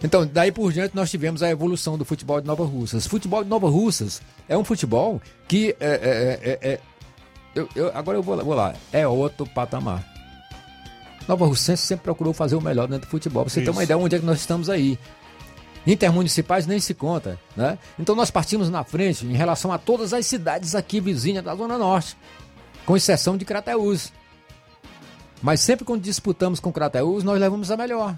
Então, 0.05 0.27
daí 0.27 0.51
por 0.51 0.73
diante 0.73 0.97
nós 0.97 1.11
tivemos 1.11 1.43
a 1.43 1.51
evolução 1.51 1.97
do 1.97 2.05
futebol 2.05 2.41
de 2.41 2.47
Nova 2.47 2.65
Russas. 2.65 3.07
Futebol 3.07 3.45
de 3.45 3.49
Nova 3.51 3.69
Russas 3.69 4.21
é 4.49 4.57
um 4.59 4.65
futebol 4.65 5.21
que 5.47 5.77
é, 5.79 5.87
é- 5.87 6.41
é- 6.51 6.73
é- 6.73 6.81
eu- 7.55 7.69
eu- 7.77 7.97
agora 7.97 8.19
eu 8.19 8.23
vou 8.23 8.35
lá, 8.35 8.43
vou 8.43 8.55
lá. 8.55 8.75
É 8.93 9.07
outro 9.07 9.47
patamar. 9.47 10.05
Nova 11.29 11.47
Russense 11.47 11.87
sempre 11.87 12.03
procurou 12.03 12.33
fazer 12.33 12.57
o 12.57 12.61
melhor 12.61 12.89
dentro 12.89 13.07
do 13.07 13.11
futebol. 13.11 13.45
Você 13.49 13.61
ter 13.63 13.71
uma 13.71 13.83
Isso. 13.83 13.85
ideia 13.85 13.99
onde 13.99 14.17
é 14.17 14.19
que 14.19 14.25
nós 14.27 14.41
estamos 14.41 14.69
aí. 14.69 14.99
Intermunicipais 15.87 16.67
nem 16.67 16.81
se 16.81 16.95
conta, 16.95 17.39
né? 17.57 17.79
Então 17.99 18.15
nós 18.15 18.31
partimos 18.31 18.69
na 18.69 18.83
frente 18.85 19.25
em 19.25 19.33
relação 19.35 19.73
a 19.73 19.79
todas 19.79 20.13
as 20.13 20.27
cidades 20.27 20.75
aqui 20.75 21.01
vizinhas 21.01 21.45
da 21.45 21.55
Zona 21.55 21.79
Norte, 21.79 22.17
com 22.85 22.97
exceção 22.97 23.37
de 23.37 23.45
Crateús. 23.45 24.13
Mas 25.41 25.61
sempre 25.61 25.85
quando 25.85 26.03
disputamos 26.03 26.61
com 26.61 26.73
Crateús, 26.73 27.23
nós 27.25 27.39
levamos 27.41 27.71
a 27.71 27.77
melhor. 27.77 28.17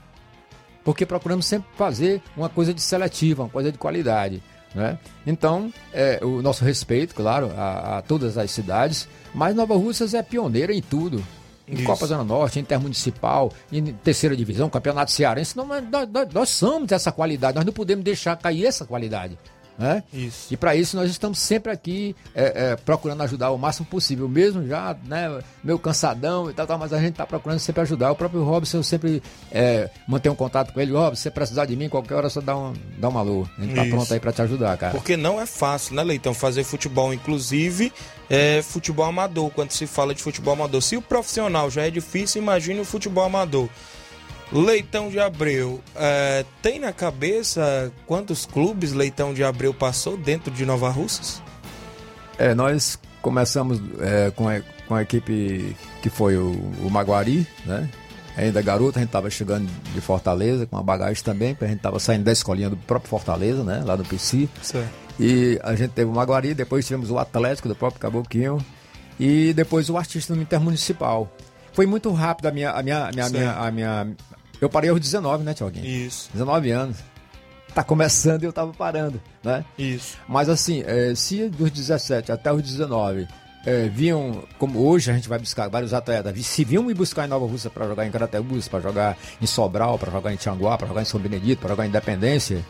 Porque 0.85 1.07
procuramos 1.07 1.47
sempre 1.47 1.69
fazer 1.77 2.21
uma 2.37 2.49
coisa 2.49 2.75
de 2.75 2.81
seletiva, 2.83 3.43
uma 3.45 3.49
coisa 3.49 3.73
de 3.73 3.79
qualidade. 3.79 4.43
Né? 4.75 4.99
Então, 5.27 5.73
é, 5.93 6.19
o 6.23 6.43
nosso 6.43 6.65
respeito, 6.65 7.15
claro, 7.15 7.51
a, 7.57 7.99
a 7.99 8.03
todas 8.03 8.37
as 8.37 8.51
cidades, 8.51 9.09
mas 9.33 9.55
Nova 9.55 9.75
Russas 9.77 10.15
é 10.15 10.23
pioneira 10.23 10.75
em 10.75 10.83
tudo. 10.83 11.25
Em 11.67 11.77
Isso. 11.77 11.85
Copa 11.85 12.07
Zona 12.07 12.23
Norte, 12.23 12.59
intermunicipal, 12.61 13.51
em 13.73 13.83
terceira 13.95 14.37
divisão, 14.37 14.69
campeonato 14.69 15.11
cearense. 15.11 15.57
Não, 15.57 15.65
nós, 15.67 15.83
nós- 16.11 16.29
nós 16.35 16.49
somos 16.51 16.93
essa 16.93 17.11
qualidade, 17.11 17.55
nós 17.57 17.65
não 17.65 17.73
podemos 17.73 18.05
deixar 18.05 18.37
cair 18.37 18.67
essa 18.67 18.85
qualidade. 18.85 19.39
Né? 19.77 20.05
Isso. 20.13 20.55
E 20.55 20.57
para 20.57 20.77
isso 20.77 20.97
nós 20.97 21.11
estamos 21.11 21.39
sempre 21.39 21.73
aqui 21.73 22.15
é, 22.35 22.73
é, 22.73 22.77
procurando 22.77 23.23
ajudar 23.23 23.51
o 23.51 23.59
máximo 23.59 23.87
possível, 23.87 24.29
mesmo 24.29 24.67
já 24.67 24.97
né, 25.05 25.41
meio 25.65 25.79
cansadão 25.79 26.49
e 26.49 26.55
tal, 26.55 26.67
tal, 26.67 26.79
mas 26.79 26.93
a 26.93 26.99
gente 26.99 27.13
está 27.13 27.27
procurando 27.27 27.59
sempre 27.59 27.83
ajudar. 27.83 28.13
O 28.13 28.17
próprio 28.17 28.45
Robson, 28.45 28.79
eu 28.79 28.83
sempre 28.85 29.23
é, 29.51 29.91
mantenho 30.07 30.33
um 30.33 30.37
contato 30.37 30.73
com 30.73 30.81
ele. 30.81 30.93
Robson, 30.93 31.17
se 31.17 31.23
você 31.23 31.31
precisar 31.31 31.67
de 31.67 31.77
mim, 31.77 31.89
qualquer 31.89 32.15
hora, 32.15 32.31
só 32.31 32.41
dá 32.41 32.57
um, 32.57 32.73
dá 32.99 33.09
um 33.09 33.19
alô. 33.19 33.49
A 33.59 33.63
gente 33.63 33.75
tá 33.75 33.83
Isso. 33.83 33.91
pronto 33.91 34.15
aí 34.15 34.21
para 34.21 34.33
te 34.33 34.43
ajudar, 34.43 34.77
cara. 34.77 34.93
Porque 34.93 35.17
não 35.17 35.41
é 35.41 35.47
fácil, 35.47 35.97
né, 35.97 36.05
Leitão? 36.05 36.33
Fazer 36.33 36.63
futebol, 36.63 37.13
inclusive, 37.13 37.93
é 38.31 38.63
futebol 38.63 39.07
amador, 39.07 39.51
quando 39.51 39.73
se 39.73 39.87
fala 39.87 40.15
de 40.15 40.23
futebol 40.23 40.55
amador. 40.55 40.81
Se 40.83 40.97
o 40.97 41.03
profissional 41.03 41.69
já 41.69 41.87
é 41.87 41.91
difícil, 41.91 42.41
imagine 42.41 42.81
o 42.81 42.85
futebol 42.85 43.25
amador. 43.25 43.69
Leitão 44.53 45.09
de 45.09 45.19
Abreu, 45.19 45.81
é, 45.97 46.45
tem 46.63 46.79
na 46.79 46.93
cabeça 46.93 47.93
quantos 48.07 48.47
clubes 48.47 48.93
Leitão 48.93 49.35
de 49.35 49.43
Abreu 49.43 49.75
passou 49.75 50.17
dentro 50.17 50.51
de 50.51 50.65
Nova 50.65 50.89
Russas? 50.91 51.43
É, 52.39 52.55
nós 52.55 52.99
começamos 53.23 53.81
é, 54.01 54.31
com, 54.31 54.49
a, 54.49 54.61
com 54.87 54.95
a 54.95 55.03
equipe 55.03 55.75
que 56.03 56.11
foi 56.11 56.37
o, 56.37 56.53
o 56.83 56.91
Maguari, 56.91 57.47
né? 57.65 57.89
Ainda 58.37 58.61
garoto, 58.61 58.99
a 58.99 59.01
gente 59.01 59.09
estava 59.09 59.31
chegando 59.31 59.71
de 59.95 60.01
Fortaleza 60.01 60.67
com 60.67 60.77
a 60.77 60.83
bagagem 60.83 61.23
também, 61.23 61.55
porque 61.55 61.67
a 61.67 61.69
gente 61.69 61.77
estava 61.77 62.01
saindo 62.01 62.25
da 62.25 62.33
escolinha 62.33 62.69
do 62.69 62.77
próprio 62.77 63.09
Fortaleza, 63.09 63.63
né? 63.63 63.83
Lá 63.85 63.97
no 63.97 64.05
PC. 64.05 64.49
Certo. 64.61 64.91
E 65.19 65.59
a 65.63 65.75
gente 65.77 65.93
teve 65.93 66.11
o 66.11 66.15
Maguari, 66.15 66.53
depois 66.53 66.85
tivemos 66.85 67.11
o 67.11 67.19
Atlético 67.19 67.69
do 67.69 67.77
próprio 67.77 68.01
Caboclinho 68.01 68.59
e 69.19 69.53
depois 69.53 69.89
o 69.89 69.97
artista 69.97 70.35
no 70.35 70.43
Intermunicipal. 70.43 71.31
Foi 71.75 71.85
muito 71.87 72.11
rápido 72.13 72.47
a 72.47 72.51
minha. 72.51 72.71
A 72.71 72.83
minha, 72.83 73.05
a 73.07 73.11
minha, 73.13 73.27
a 73.27 73.31
minha, 73.31 73.53
a 73.53 73.71
minha- 73.71 74.17
eu 74.61 74.71
parei 74.71 74.89
aos 74.89 74.99
19, 75.01 75.45
né, 75.45 75.53
Tiaguinho? 75.53 75.85
Isso. 75.85 76.31
19 76.33 76.71
anos. 76.71 76.97
Tá 77.75 77.83
começando 77.83 78.45
e 78.45 78.47
eu 78.47 78.53
tava 78.53 78.73
parando, 78.73 79.21
né? 79.43 79.65
Isso. 79.77 80.17
Mas 80.29 80.49
assim, 80.49 80.83
é, 80.87 81.13
se 81.15 81.49
dos 81.49 81.71
17 81.73 82.31
até 82.31 82.53
os 82.53 82.63
19 82.63 83.27
é, 83.67 83.89
vinham, 83.89 84.45
como 84.59 84.79
hoje 84.87 85.11
a 85.11 85.15
gente 85.15 85.29
vai 85.29 85.39
buscar 85.41 85.69
vários 85.69 85.93
atletas, 85.93 86.47
se 86.47 86.65
vinham 86.65 86.85
me 86.85 86.95
buscar 86.95 87.25
em 87.25 87.29
Nova 87.29 87.47
Rússia 87.47 87.69
para 87.71 87.87
jogar 87.89 88.07
em 88.07 88.11
Carateús, 88.13 88.69
para 88.69 88.79
jogar 88.81 89.17
em 89.43 89.47
Sobral, 89.47 89.99
para 89.99 90.13
jogar 90.13 90.33
em 90.33 90.37
Tianguá, 90.37 90.79
para 90.79 90.87
jogar 90.87 91.03
em 91.03 91.07
São 91.07 91.19
Benedito, 91.19 91.59
para 91.61 91.71
jogar 91.71 91.85
em 91.85 91.89
Independência, 91.89 92.65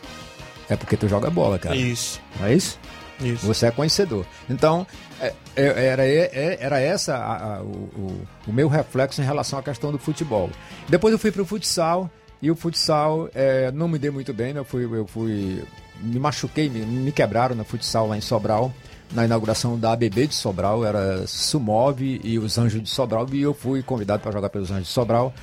é 0.67 0.75
porque 0.75 0.97
tu 0.97 1.07
joga 1.07 1.29
bola, 1.29 1.59
cara. 1.59 1.75
Isso. 1.75 2.19
Não 2.39 2.47
é 2.47 2.53
isso? 2.55 2.79
Isso. 3.21 3.45
Você 3.47 3.67
é 3.67 3.71
conhecedor. 3.71 4.25
Então, 4.49 4.85
é- 5.21 5.33
é- 5.55 5.85
era, 5.87 6.05
é- 6.05 6.57
era 6.59 6.79
essa 6.79 7.15
a- 7.15 7.55
a- 7.57 7.61
o, 7.61 8.25
o- 8.47 8.53
meu 8.53 8.67
reflexo 8.67 9.21
em 9.21 9.25
relação 9.25 9.57
à 9.57 9.63
questão 9.63 9.91
do 9.91 9.97
futebol. 9.97 10.49
Depois 10.89 11.11
eu 11.13 11.19
fui 11.19 11.31
para 11.31 11.41
o 11.41 11.45
futsal, 11.45 12.09
e 12.41 12.51
o 12.51 12.55
futsal 12.55 13.29
é, 13.33 13.71
não 13.71 13.87
me 13.87 13.97
dei 13.97 14.11
muito 14.11 14.33
bem, 14.33 14.53
né? 14.53 14.59
eu, 14.59 14.65
fui, 14.65 14.83
eu 14.83 15.07
fui. 15.07 15.63
Me 16.01 16.19
machuquei, 16.19 16.69
me, 16.69 16.79
me 16.85 17.11
quebraram 17.11 17.55
no 17.55 17.63
futsal 17.63 18.07
lá 18.07 18.17
em 18.17 18.21
Sobral, 18.21 18.71
na 19.13 19.23
inauguração 19.23 19.79
da 19.79 19.93
ABB 19.93 20.27
de 20.27 20.35
Sobral, 20.35 20.83
era 20.85 21.25
Sumove 21.25 22.19
e 22.23 22.37
os 22.37 22.57
Anjos 22.57 22.83
de 22.83 22.89
Sobral, 22.89 23.25
e 23.31 23.41
eu 23.41 23.53
fui 23.53 23.81
convidado 23.81 24.21
para 24.21 24.31
jogar 24.33 24.49
pelos 24.49 24.69
Anjos 24.71 24.87
de 24.87 24.93
Sobral. 24.93 25.33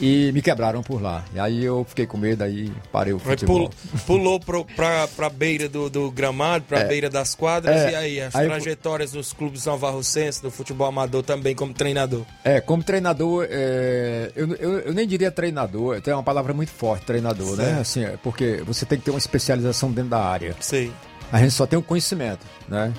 E 0.00 0.32
me 0.32 0.40
quebraram 0.40 0.82
por 0.82 1.02
lá. 1.02 1.22
E 1.34 1.38
aí 1.38 1.62
eu 1.62 1.84
fiquei 1.86 2.06
com 2.06 2.16
medo, 2.16 2.42
aí 2.42 2.72
parei 2.90 3.12
o 3.12 3.16
Aí 3.16 3.22
futebol. 3.22 3.68
pulou, 3.68 3.70
pulou 4.06 4.40
pro, 4.40 4.64
pra, 4.64 5.28
beira 5.28 5.68
do, 5.68 5.90
do 5.90 6.10
gramado, 6.10 6.64
pra 6.66 6.80
É. 6.80 6.84
beira 6.84 7.10
das 7.10 7.34
quadras, 7.34 7.76
É. 7.76 7.90
e 7.90 7.94
aí 7.94 8.20
as 8.22 8.34
Aí 8.34 8.46
eu- 8.46 8.50
trajetórias 8.50 9.12
dos 9.12 9.32
clubes 9.34 9.66
novarrocenses, 9.66 10.40
do 10.40 10.50
futebol 10.50 10.86
amador 10.86 11.22
também 11.22 11.54
como 11.54 11.74
treinador. 11.74 12.24
É, 12.42 12.60
como 12.62 12.82
treinador, 12.82 13.46
é, 13.50 14.32
eu, 14.34 14.54
eu, 14.54 14.78
eu 14.80 14.94
nem 14.94 15.06
diria 15.06 15.30
treinador, 15.30 16.00
é 16.04 16.14
uma 16.14 16.22
palavra 16.22 16.54
muito 16.54 16.70
forte, 16.72 17.04
treinador, 17.04 17.54
né? 17.56 17.64
Certo. 17.66 17.80
Assim, 17.80 18.04
é, 18.04 18.16
porque 18.22 18.62
você 18.66 18.86
tem 18.86 18.98
que 18.98 19.04
ter 19.04 19.10
uma 19.10 19.18
especialização 19.18 19.90
dentro 19.92 20.10
da 20.10 20.20
área. 20.24 20.56
Sei. 20.60 20.90
A 21.30 21.38
gente 21.38 21.50
só 21.52 21.66
tem 21.66 21.78
o 21.78 21.82
conhecimento, 21.82 22.46
né? 22.68 22.92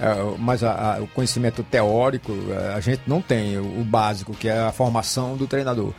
É, 0.00 0.06
mas 0.38 0.62
a- 0.62 0.94
a- 0.96 1.02
o 1.02 1.08
conhecimento 1.08 1.62
teórico 1.64 2.32
é, 2.52 2.74
a 2.74 2.80
gente 2.80 3.02
não 3.06 3.20
tem, 3.20 3.58
o, 3.58 3.80
o 3.80 3.84
básico, 3.84 4.32
que 4.32 4.48
é 4.48 4.58
a 4.60 4.72
formação 4.72 5.36
do 5.36 5.46
treinador. 5.46 5.92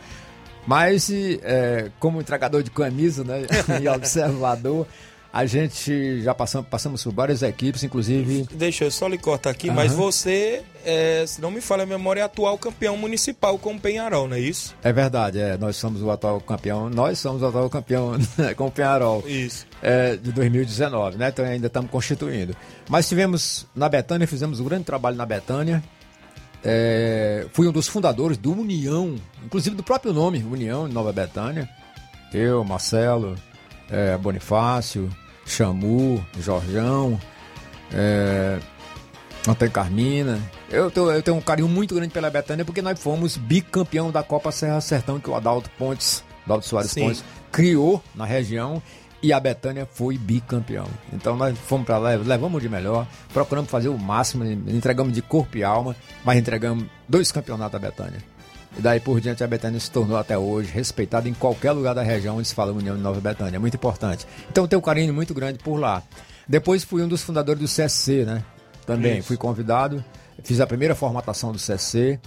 Mas, 0.66 1.10
é, 1.10 1.90
como 1.98 2.20
entregador 2.20 2.62
de 2.62 2.70
camisa 2.70 3.24
né, 3.24 3.42
e 3.82 3.88
observador, 3.88 4.86
A 5.32 5.46
gente 5.46 6.20
já 6.22 6.34
passamos, 6.34 6.68
passamos 6.68 7.04
por 7.04 7.12
várias 7.12 7.42
equipes, 7.42 7.84
inclusive. 7.84 8.48
Deixa 8.52 8.84
eu 8.84 8.90
só 8.90 9.06
lhe 9.06 9.16
cortar 9.16 9.50
aqui, 9.50 9.68
Aham. 9.68 9.76
mas 9.76 9.92
você, 9.92 10.62
é, 10.84 11.24
se 11.24 11.40
não 11.40 11.52
me 11.52 11.60
falha 11.60 11.84
a 11.84 11.86
memória, 11.86 12.20
é 12.20 12.24
atual 12.24 12.58
campeão 12.58 12.96
municipal 12.96 13.56
com 13.56 13.74
o 13.74 13.80
Penharol, 13.80 14.26
não 14.26 14.36
é 14.36 14.40
isso? 14.40 14.74
É 14.82 14.92
verdade, 14.92 15.38
é, 15.38 15.56
nós 15.56 15.76
somos 15.76 16.02
o 16.02 16.10
atual 16.10 16.40
campeão, 16.40 16.90
nós 16.90 17.20
somos 17.20 17.42
o 17.42 17.46
atual 17.46 17.70
campeão 17.70 18.18
com 18.56 18.66
o 18.66 18.70
Penharol. 18.72 19.22
Isso. 19.24 19.66
É, 19.80 20.16
de 20.16 20.32
2019, 20.32 21.16
né? 21.16 21.28
Então 21.28 21.44
ainda 21.44 21.68
estamos 21.68 21.92
constituindo. 21.92 22.56
Mas 22.88 23.08
tivemos 23.08 23.68
na 23.72 23.88
Betânia, 23.88 24.26
fizemos 24.26 24.58
um 24.58 24.64
grande 24.64 24.82
trabalho 24.82 25.16
na 25.16 25.24
Betânia. 25.26 25.80
É, 26.64 27.46
fui 27.52 27.66
um 27.68 27.72
dos 27.72 27.88
fundadores 27.88 28.36
do 28.36 28.52
União, 28.52 29.14
inclusive 29.44 29.74
do 29.74 29.82
próprio 29.82 30.12
nome, 30.12 30.42
União 30.44 30.86
de 30.88 30.94
Nova 30.94 31.12
Betânia. 31.12 31.68
Eu, 32.32 32.62
Marcelo, 32.64 33.34
é, 33.90 34.16
Bonifácio, 34.18 35.08
Chamu, 35.46 36.24
Jorjão, 36.38 37.18
é, 37.92 38.58
Antônio 39.48 39.72
Carmina. 39.72 40.38
Eu, 40.70 40.90
tô- 40.90 41.10
eu 41.10 41.22
tenho 41.22 41.36
um 41.36 41.40
carinho 41.40 41.68
muito 41.68 41.94
grande 41.94 42.12
pela 42.12 42.30
Betânia 42.30 42.64
porque 42.64 42.82
nós 42.82 43.00
fomos 43.00 43.36
bicampeão 43.36 44.10
da 44.10 44.22
Copa 44.22 44.52
Serra 44.52 44.80
Sertão 44.80 45.18
que 45.18 45.30
o 45.30 45.34
Adalto 45.34 45.70
Pontes, 45.78 46.22
Adalto 46.44 46.66
Soares 46.66 46.90
Sim. 46.90 47.04
Pontes, 47.06 47.24
criou 47.50 48.02
na 48.14 48.24
região 48.26 48.82
e 49.22 49.32
a 49.32 49.40
Betânia 49.40 49.86
foi 49.86 50.16
bicampeão. 50.16 50.86
Então 51.12 51.36
nós 51.36 51.56
fomos 51.58 51.86
para 51.86 51.98
lá, 51.98 52.10
levamos 52.10 52.62
de 52.62 52.68
melhor, 52.68 53.06
procuramos 53.32 53.70
fazer 53.70 53.88
o 53.88 53.98
máximo, 53.98 54.44
entregamos 54.44 55.12
de 55.12 55.22
corpo 55.22 55.58
e 55.58 55.64
alma, 55.64 55.94
mas 56.24 56.38
entregamos 56.38 56.86
dois 57.08 57.30
campeonatos 57.30 57.74
à 57.74 57.78
Betânia. 57.78 58.18
E 58.78 58.80
daí 58.80 59.00
por 59.00 59.20
diante 59.20 59.42
a 59.42 59.46
Betânia 59.46 59.80
se 59.80 59.90
tornou 59.90 60.16
até 60.16 60.38
hoje 60.38 60.70
respeitada 60.72 61.28
em 61.28 61.34
qualquer 61.34 61.72
lugar 61.72 61.94
da 61.94 62.02
região 62.02 62.36
onde 62.36 62.48
se 62.48 62.54
fala 62.54 62.72
União 62.72 62.96
de 62.96 63.02
Nova 63.02 63.20
Betânia. 63.20 63.56
É 63.56 63.58
muito 63.58 63.74
importante. 63.74 64.26
Então 64.50 64.66
tenho 64.66 64.78
um 64.78 64.84
carinho 64.84 65.12
muito 65.12 65.34
grande 65.34 65.58
por 65.58 65.76
lá. 65.76 66.02
Depois 66.48 66.84
fui 66.84 67.02
um 67.02 67.08
dos 67.08 67.22
fundadores 67.22 67.60
do 67.60 67.66
CSC, 67.66 68.24
né? 68.24 68.42
Também 68.86 69.18
Isso. 69.18 69.28
fui 69.28 69.36
convidado, 69.36 70.04
fiz 70.42 70.60
a 70.60 70.66
primeira 70.66 70.94
formatação 70.94 71.52
do 71.52 71.58
CSC 71.58 72.18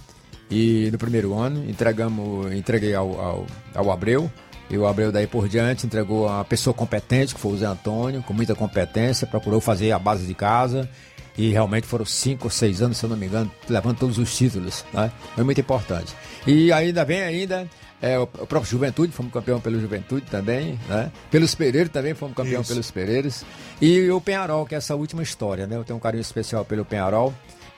e 0.50 0.88
no 0.90 0.98
primeiro 0.98 1.34
ano 1.34 1.68
entregamos, 1.68 2.52
entreguei 2.52 2.94
ao, 2.94 3.20
ao, 3.20 3.46
ao 3.74 3.90
Abreu. 3.90 4.30
E 4.74 4.78
o 4.78 4.86
Abreu 4.86 5.12
daí 5.12 5.26
por 5.28 5.48
diante 5.48 5.86
entregou 5.86 6.28
a 6.28 6.44
pessoa 6.44 6.74
competente, 6.74 7.32
que 7.32 7.40
foi 7.40 7.52
o 7.52 7.56
Zé 7.56 7.66
Antônio, 7.66 8.24
com 8.24 8.34
muita 8.34 8.56
competência, 8.56 9.24
procurou 9.24 9.60
fazer 9.60 9.92
a 9.92 9.98
base 10.00 10.26
de 10.26 10.34
casa. 10.34 10.90
E 11.38 11.50
realmente 11.50 11.86
foram 11.86 12.04
cinco 12.04 12.46
ou 12.46 12.50
seis 12.50 12.82
anos, 12.82 12.98
se 12.98 13.04
eu 13.04 13.10
não 13.10 13.16
me 13.16 13.26
engano, 13.26 13.50
levando 13.68 13.98
todos 13.98 14.18
os 14.18 14.36
títulos. 14.36 14.84
Né? 14.92 15.12
Foi 15.34 15.44
muito 15.44 15.60
importante. 15.60 16.12
E 16.44 16.72
ainda 16.72 17.04
vem 17.04 17.22
ainda 17.22 17.68
é, 18.02 18.18
o 18.18 18.24
o 18.24 18.46
próprio 18.46 18.64
Juventude, 18.64 19.12
fomos 19.12 19.32
campeão 19.32 19.60
pelo 19.60 19.80
Juventude 19.80 20.26
também, 20.30 20.78
né? 20.88 21.10
Pelos 21.30 21.54
Pereiros 21.54 21.92
também 21.92 22.14
fomos 22.14 22.36
campeão 22.36 22.60
Isso. 22.60 22.70
pelos 22.70 22.90
Pereiros. 22.90 23.44
E 23.80 24.10
o 24.10 24.20
Penharol, 24.20 24.66
que 24.66 24.74
é 24.74 24.78
essa 24.78 24.94
última 24.94 25.22
história, 25.22 25.66
né? 25.66 25.76
Eu 25.76 25.84
tenho 25.84 25.96
um 25.96 26.00
carinho 26.00 26.20
especial 26.20 26.64
pelo 26.64 26.84
Penharol. 26.84 27.32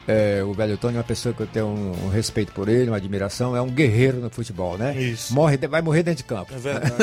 É, 0.09 0.41
o 0.45 0.53
velho 0.53 0.77
Tony 0.79 0.95
é 0.95 0.99
uma 0.99 1.05
pessoa 1.05 1.35
que 1.35 1.41
eu 1.43 1.47
tenho 1.49 1.67
um, 1.67 2.07
um 2.07 2.09
respeito 2.09 2.53
por 2.53 2.69
ele, 2.69 2.89
uma 2.89 2.97
admiração, 2.97 3.57
é 3.57 3.61
um 3.61 3.67
guerreiro 3.69 4.19
no 4.19 4.31
futebol, 4.31 4.79
né? 4.79 4.97
Isso. 4.97 5.35
Morre, 5.35 5.57
vai 5.57 5.83
morrer 5.83 6.03
dentro 6.05 6.19
de 6.19 6.25
campo. 6.25 6.55
É 6.55 6.59
verdade. 6.59 6.95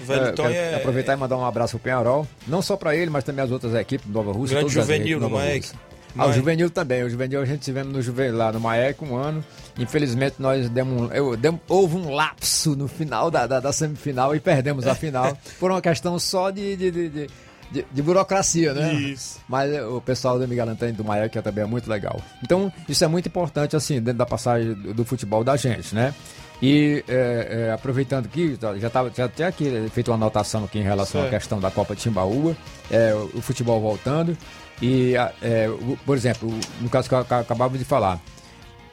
O 0.00 0.04
velho 0.04 0.22
É, 0.28 0.32
Tony 0.32 0.54
é- 0.54 0.74
aproveitar 0.76 1.12
e 1.12 1.16
mandar 1.16 1.36
um 1.36 1.44
abraço 1.44 1.72
pro 1.78 1.84
Penharol, 1.84 2.26
não 2.46 2.62
só 2.62 2.76
para 2.76 2.96
ele, 2.96 3.10
mas 3.10 3.22
também 3.22 3.44
as 3.44 3.50
outras 3.50 3.74
equipes 3.74 4.06
do 4.06 4.12
Nova 4.12 4.32
Rússia. 4.32 4.56
Grande 4.58 4.72
juvenil 4.72 5.20
do 5.20 5.28
no 5.28 5.36
Maek. 5.36 5.68
Ah, 6.16 6.26
o 6.26 6.32
juvenil 6.32 6.68
também. 6.68 7.02
O 7.02 7.08
juvenil 7.10 7.40
a 7.40 7.44
gente 7.46 7.60
tivemos 7.60 7.90
no 7.92 8.02
juvenil, 8.02 8.36
lá 8.36 8.52
no 8.52 8.60
Maek 8.60 9.02
um 9.04 9.16
ano. 9.16 9.42
Infelizmente 9.78 10.36
nós 10.38 10.68
demos, 10.68 11.02
um- 11.10 11.12
eu, 11.14 11.36
demos- 11.36 11.60
houve 11.68 11.96
um 11.96 12.10
lapso 12.14 12.74
no 12.76 12.86
final 12.88 13.30
da, 13.30 13.46
da, 13.46 13.60
da 13.60 13.72
semifinal 13.72 14.34
e 14.36 14.40
perdemos 14.40 14.86
a 14.86 14.94
final 14.94 15.36
por 15.58 15.70
uma 15.70 15.80
questão 15.80 16.18
só 16.18 16.50
de, 16.50 16.76
de, 16.76 16.90
de, 16.90 17.08
de- 17.08 17.30
de- 17.72 17.86
de 17.90 18.02
burocracia, 18.02 18.72
né? 18.72 18.92
Isso. 18.94 19.40
Mas 19.48 19.72
é, 19.72 19.84
o 19.84 20.00
pessoal 20.00 20.38
do 20.38 20.46
Miguel 20.46 20.68
Antônio 20.68 20.94
do 20.94 21.04
Maek 21.04 21.40
também 21.42 21.64
é 21.64 21.66
muito 21.66 21.88
legal. 21.90 22.20
Então 22.42 22.72
isso 22.88 23.02
é 23.04 23.08
muito 23.08 23.26
importante 23.26 23.74
assim 23.74 23.94
dentro 24.00 24.18
da 24.18 24.26
passagem 24.26 24.74
do, 24.74 24.94
do 24.94 25.04
futebol 25.04 25.42
da 25.42 25.56
gente, 25.56 25.94
né? 25.94 26.14
E 26.60 27.02
é, 27.08 27.66
é, 27.68 27.72
aproveitando 27.72 28.26
aqui, 28.26 28.56
já, 28.78 28.88
tava, 28.88 29.10
já 29.16 29.28
tinha 29.28 29.48
aqui 29.48 29.88
feito 29.92 30.08
uma 30.12 30.14
anotação 30.16 30.62
aqui 30.62 30.78
em 30.78 30.82
relação 30.84 31.20
à 31.20 31.24
Certo. 31.24 31.34
questão 31.34 31.58
da 31.60 31.72
Copa 31.72 31.96
Timbaúba, 31.96 32.56
é, 32.88 33.12
o, 33.14 33.38
o 33.38 33.40
futebol 33.42 33.80
voltando. 33.80 34.38
E, 34.80 35.14
é, 35.42 35.68
o- 35.68 35.98
por 36.06 36.16
exemplo, 36.16 36.48
no 36.80 36.88
caso 36.88 37.08
que 37.08 37.14
eu 37.14 37.18
aca- 37.18 37.40
acabava 37.40 37.76
de 37.76 37.84
falar, 37.84 38.20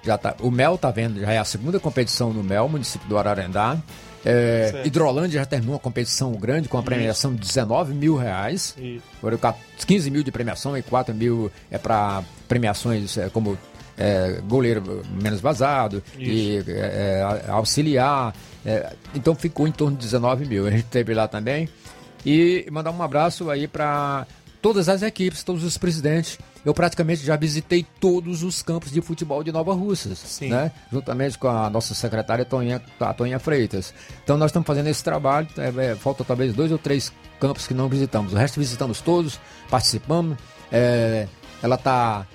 já 0.03 0.17
tá, 0.17 0.33
o 0.39 0.49
Mel 0.49 0.77
tá 0.79 0.89
vendo, 0.89 1.19
já 1.19 1.31
é 1.31 1.37
a 1.37 1.43
segunda 1.45 1.79
competição 1.79 2.31
no 2.33 2.43
Mel, 2.43 2.67
município 2.67 3.07
do 3.07 3.17
Ararendá. 3.19 3.77
É. 4.25 4.82
Hidrolândia 4.86 5.39
já 5.39 5.45
terminou 5.45 5.75
uma 5.75 5.79
competição 5.79 6.32
grande 6.34 6.67
com 6.67 6.77
a 6.77 6.84
premiação 6.84 7.34
de 7.34 7.39
19 7.39 7.93
mil 7.93 8.15
reais. 8.15 8.75
Isso. 8.77 9.03
Foram 9.21 9.39
15 9.86 10.12
mil 10.12 10.23
de 10.23 10.32
premiação 10.32 10.77
e 10.77 10.82
4 10.82 11.13
mil 11.13 11.51
é 11.71 11.77
para 11.77 12.23
premiações 12.47 13.17
é, 13.17 13.29
como 13.29 13.58
é, 13.97 14.41
goleiro 14.47 15.03
menos 15.21 15.41
vazado 15.41 16.01
e 16.17 16.63
é, 16.67 17.43
é, 17.47 17.51
auxiliar. 17.51 18.34
é, 18.65 18.93
então 19.13 19.36
ficou 19.36 19.67
em 19.67 19.71
torno 19.71 19.97
de 19.97 20.03
19 20.03 20.45
mil. 20.45 20.67
A 20.67 20.71
gente 20.71 20.86
teve 20.86 21.13
lá 21.13 21.27
também. 21.27 21.69
E 22.25 22.67
mandar 22.71 22.91
um 22.91 23.01
abraço 23.01 23.49
aí 23.49 23.67
para 23.67 24.27
todas 24.62 24.89
as 24.89 25.01
equipes, 25.01 25.43
todos 25.43 25.63
os 25.63 25.77
presidentes. 25.77 26.38
Eu 26.65 26.74
praticamente 26.74 27.26
já 27.26 27.36
visitei 27.36 27.86
todos 28.00 28.43
os 28.43 28.62
campos 28.62 28.91
de 28.91 29.02
futebol 29.02 29.43
de 29.43 29.52
Nova 29.52 29.74
Russas, 29.74 30.19
né? 30.50 30.72
Juntamente 30.91 31.38
com 31.38 31.48
a 31.48 31.69
nossa 31.69 31.93
secretária 31.95 32.43
Toninha, 32.43 32.82
a 33.00 33.13
Toninha 33.13 33.39
Freitas. 33.39 33.93
Então 34.24 34.38
nós 34.38 34.50
estamos 34.50 34.67
fazendo 34.67 34.88
esse 34.88 35.04
trabalho. 35.04 35.48
é, 35.58 35.91
é, 35.91 35.95
falta 35.95 36.24
talvez 36.24 36.54
dois 36.54 36.72
ou 36.72 36.78
três 36.78 37.12
campos 37.39 37.65
que 37.65 37.74
não 37.74 37.88
visitamos. 37.88 38.34
O 38.34 38.36
resto 38.36 38.60
visitamos 38.60 39.00
todos, 39.02 39.39
participamos. 39.69 40.38
é, 40.72 41.28
ela 41.62 41.76
está 41.76 42.26